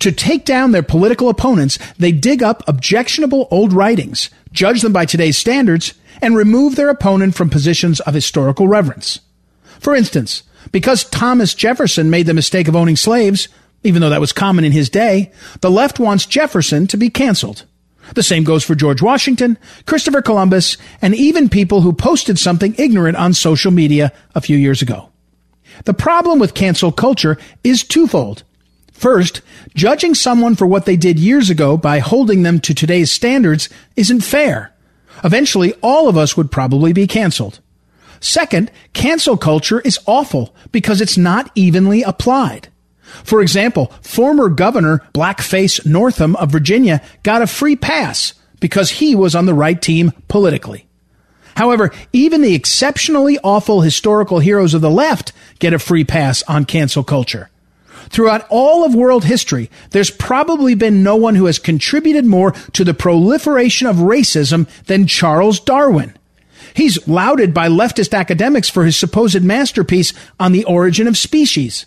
To 0.00 0.12
take 0.12 0.44
down 0.44 0.72
their 0.72 0.82
political 0.82 1.30
opponents, 1.30 1.78
they 1.96 2.12
dig 2.12 2.42
up 2.42 2.62
objectionable 2.68 3.48
old 3.50 3.72
writings, 3.72 4.28
judge 4.52 4.82
them 4.82 4.92
by 4.92 5.06
today's 5.06 5.38
standards, 5.38 5.94
and 6.20 6.36
remove 6.36 6.76
their 6.76 6.90
opponent 6.90 7.34
from 7.34 7.48
positions 7.48 8.00
of 8.00 8.12
historical 8.12 8.68
reverence. 8.68 9.20
For 9.78 9.94
instance, 9.94 10.42
because 10.72 11.04
Thomas 11.04 11.54
Jefferson 11.54 12.10
made 12.10 12.26
the 12.26 12.34
mistake 12.34 12.68
of 12.68 12.76
owning 12.76 12.96
slaves, 12.96 13.48
even 13.82 14.00
though 14.00 14.10
that 14.10 14.20
was 14.20 14.32
common 14.32 14.64
in 14.64 14.72
his 14.72 14.90
day, 14.90 15.32
the 15.60 15.70
left 15.70 15.98
wants 15.98 16.26
Jefferson 16.26 16.86
to 16.88 16.96
be 16.96 17.10
canceled. 17.10 17.64
The 18.14 18.22
same 18.22 18.44
goes 18.44 18.64
for 18.64 18.74
George 18.74 19.02
Washington, 19.02 19.56
Christopher 19.86 20.22
Columbus, 20.22 20.76
and 21.00 21.14
even 21.14 21.48
people 21.48 21.80
who 21.80 21.92
posted 21.92 22.38
something 22.38 22.74
ignorant 22.76 23.16
on 23.16 23.34
social 23.34 23.70
media 23.70 24.12
a 24.34 24.40
few 24.40 24.56
years 24.56 24.82
ago. 24.82 25.10
The 25.84 25.94
problem 25.94 26.38
with 26.38 26.54
cancel 26.54 26.92
culture 26.92 27.38
is 27.62 27.84
twofold. 27.84 28.42
First, 28.92 29.40
judging 29.74 30.14
someone 30.14 30.56
for 30.56 30.66
what 30.66 30.84
they 30.84 30.96
did 30.96 31.18
years 31.18 31.48
ago 31.48 31.76
by 31.76 32.00
holding 32.00 32.42
them 32.42 32.60
to 32.60 32.74
today's 32.74 33.10
standards 33.10 33.68
isn't 33.96 34.20
fair. 34.20 34.74
Eventually, 35.24 35.72
all 35.82 36.08
of 36.08 36.18
us 36.18 36.36
would 36.36 36.50
probably 36.50 36.92
be 36.92 37.06
canceled. 37.06 37.60
Second, 38.20 38.70
cancel 38.92 39.36
culture 39.36 39.80
is 39.80 39.98
awful 40.06 40.54
because 40.72 41.00
it's 41.00 41.16
not 41.16 41.50
evenly 41.54 42.02
applied. 42.02 42.68
For 43.24 43.42
example, 43.42 43.86
former 44.02 44.48
Governor 44.48 45.02
Blackface 45.12 45.84
Northam 45.84 46.36
of 46.36 46.52
Virginia 46.52 47.02
got 47.22 47.42
a 47.42 47.46
free 47.46 47.76
pass 47.76 48.34
because 48.60 48.90
he 48.90 49.16
was 49.16 49.34
on 49.34 49.46
the 49.46 49.54
right 49.54 49.80
team 49.80 50.12
politically. 50.28 50.86
However, 51.56 51.90
even 52.12 52.42
the 52.42 52.54
exceptionally 52.54 53.38
awful 53.42 53.80
historical 53.80 54.38
heroes 54.38 54.74
of 54.74 54.80
the 54.80 54.90
left 54.90 55.32
get 55.58 55.74
a 55.74 55.78
free 55.78 56.04
pass 56.04 56.42
on 56.44 56.64
cancel 56.64 57.02
culture. 57.02 57.50
Throughout 58.08 58.46
all 58.48 58.84
of 58.84 58.94
world 58.94 59.24
history, 59.24 59.70
there's 59.90 60.10
probably 60.10 60.74
been 60.74 61.02
no 61.02 61.16
one 61.16 61.34
who 61.34 61.46
has 61.46 61.58
contributed 61.58 62.24
more 62.24 62.52
to 62.72 62.84
the 62.84 62.94
proliferation 62.94 63.86
of 63.86 63.96
racism 63.96 64.68
than 64.84 65.06
Charles 65.06 65.60
Darwin. 65.60 66.14
He's 66.74 67.06
lauded 67.06 67.52
by 67.52 67.68
leftist 67.68 68.16
academics 68.16 68.68
for 68.68 68.84
his 68.84 68.96
supposed 68.96 69.42
masterpiece 69.42 70.12
on 70.38 70.52
the 70.52 70.64
origin 70.64 71.06
of 71.06 71.16
species. 71.16 71.86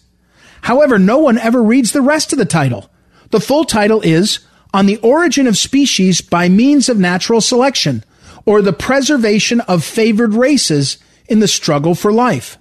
However, 0.62 0.98
no 0.98 1.18
one 1.18 1.38
ever 1.38 1.62
reads 1.62 1.92
the 1.92 2.02
rest 2.02 2.32
of 2.32 2.40
the 2.40 2.46
title. 2.46 2.90
The 3.32 3.42
full 3.42 3.66
title 3.66 4.02
is 4.02 4.40
On 4.74 4.86
the 4.86 4.98
Origin 4.98 5.48
of 5.48 5.58
Species 5.58 6.22
by 6.22 6.50
Means 6.50 6.88
of 6.88 6.98
Natural 6.98 7.42
Selection, 7.42 8.04
or 8.46 8.62
the 8.62 8.74
Preservation 8.74 9.62
of 9.62 9.84
Favored 9.84 10.34
Races 10.34 10.98
in 11.28 11.40
the 11.40 11.48
Struggle 11.48 11.96
for 11.96 12.12
Life. 12.12 12.58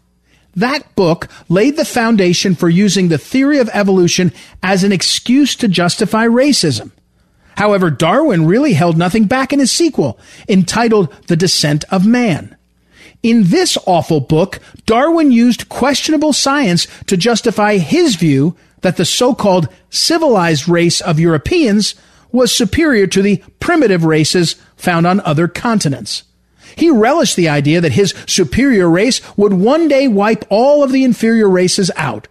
That 0.54 0.94
book 0.94 1.28
laid 1.48 1.76
the 1.76 1.84
foundation 1.84 2.54
for 2.54 2.68
using 2.68 3.08
the 3.08 3.18
theory 3.18 3.58
of 3.58 3.70
evolution 3.72 4.32
as 4.62 4.84
an 4.84 4.92
excuse 4.92 5.56
to 5.56 5.68
justify 5.68 6.26
racism. 6.26 6.92
However, 7.56 7.90
Darwin 7.90 8.46
really 8.46 8.72
held 8.72 8.96
nothing 8.96 9.24
back 9.24 9.52
in 9.52 9.58
his 9.58 9.72
sequel, 9.72 10.18
entitled 10.48 11.14
The 11.26 11.36
Descent 11.36 11.84
of 11.90 12.06
Man. 12.06 12.56
In 13.22 13.44
this 13.44 13.78
awful 13.86 14.20
book, 14.20 14.58
Darwin 14.84 15.30
used 15.30 15.68
questionable 15.68 16.32
science 16.32 16.86
to 17.06 17.16
justify 17.16 17.76
his 17.76 18.16
view 18.16 18.56
that 18.80 18.96
the 18.96 19.04
so-called 19.04 19.68
civilized 19.90 20.68
race 20.68 21.00
of 21.00 21.20
Europeans 21.20 21.94
was 22.32 22.56
superior 22.56 23.06
to 23.06 23.22
the 23.22 23.42
primitive 23.60 24.04
races 24.04 24.56
found 24.76 25.06
on 25.06 25.20
other 25.20 25.46
continents. 25.46 26.24
He 26.74 26.90
relished 26.90 27.36
the 27.36 27.48
idea 27.48 27.80
that 27.80 27.92
his 27.92 28.14
superior 28.26 28.88
race 28.88 29.20
would 29.36 29.52
one 29.52 29.88
day 29.88 30.08
wipe 30.08 30.44
all 30.48 30.82
of 30.82 30.90
the 30.90 31.04
inferior 31.04 31.48
races 31.48 31.90
out. 31.96 32.28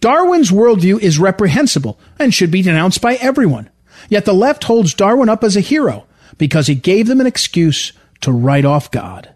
Darwin's 0.00 0.50
worldview 0.50 0.98
is 0.98 1.18
reprehensible 1.18 2.00
and 2.18 2.34
should 2.34 2.50
be 2.50 2.62
denounced 2.62 3.00
by 3.00 3.14
everyone. 3.16 3.68
Yet 4.12 4.26
the 4.26 4.34
left 4.34 4.64
holds 4.64 4.92
Darwin 4.92 5.30
up 5.30 5.42
as 5.42 5.56
a 5.56 5.60
hero 5.60 6.04
because 6.36 6.66
he 6.66 6.74
gave 6.74 7.06
them 7.06 7.18
an 7.22 7.26
excuse 7.26 7.94
to 8.20 8.30
write 8.30 8.66
off 8.66 8.90
God. 8.90 9.30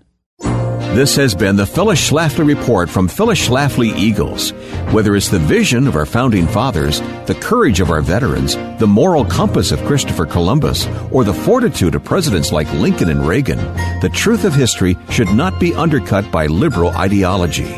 This 0.92 1.16
has 1.16 1.34
been 1.34 1.56
the 1.56 1.64
Phyllis 1.64 2.10
Schlafly 2.10 2.46
Report 2.46 2.90
from 2.90 3.08
Phyllis 3.08 3.48
Schlafly 3.48 3.96
Eagles. 3.96 4.50
Whether 4.92 5.16
it's 5.16 5.30
the 5.30 5.38
vision 5.38 5.86
of 5.86 5.96
our 5.96 6.04
founding 6.04 6.46
fathers, 6.46 7.00
the 7.24 7.38
courage 7.40 7.80
of 7.80 7.90
our 7.90 8.02
veterans, 8.02 8.54
the 8.78 8.86
moral 8.86 9.24
compass 9.24 9.72
of 9.72 9.82
Christopher 9.86 10.26
Columbus, 10.26 10.86
or 11.10 11.24
the 11.24 11.32
fortitude 11.32 11.94
of 11.94 12.04
presidents 12.04 12.52
like 12.52 12.70
Lincoln 12.74 13.08
and 13.08 13.26
Reagan, 13.26 13.56
the 14.02 14.10
truth 14.12 14.44
of 14.44 14.54
history 14.54 14.94
should 15.08 15.32
not 15.32 15.58
be 15.58 15.74
undercut 15.74 16.30
by 16.30 16.48
liberal 16.48 16.90
ideology. 16.90 17.72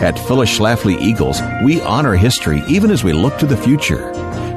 At 0.00 0.18
Phyllis 0.18 0.58
Schlafly 0.58 0.98
Eagles, 0.98 1.42
we 1.62 1.82
honor 1.82 2.14
history 2.14 2.62
even 2.68 2.90
as 2.90 3.04
we 3.04 3.12
look 3.12 3.36
to 3.36 3.46
the 3.46 3.56
future. 3.56 4.14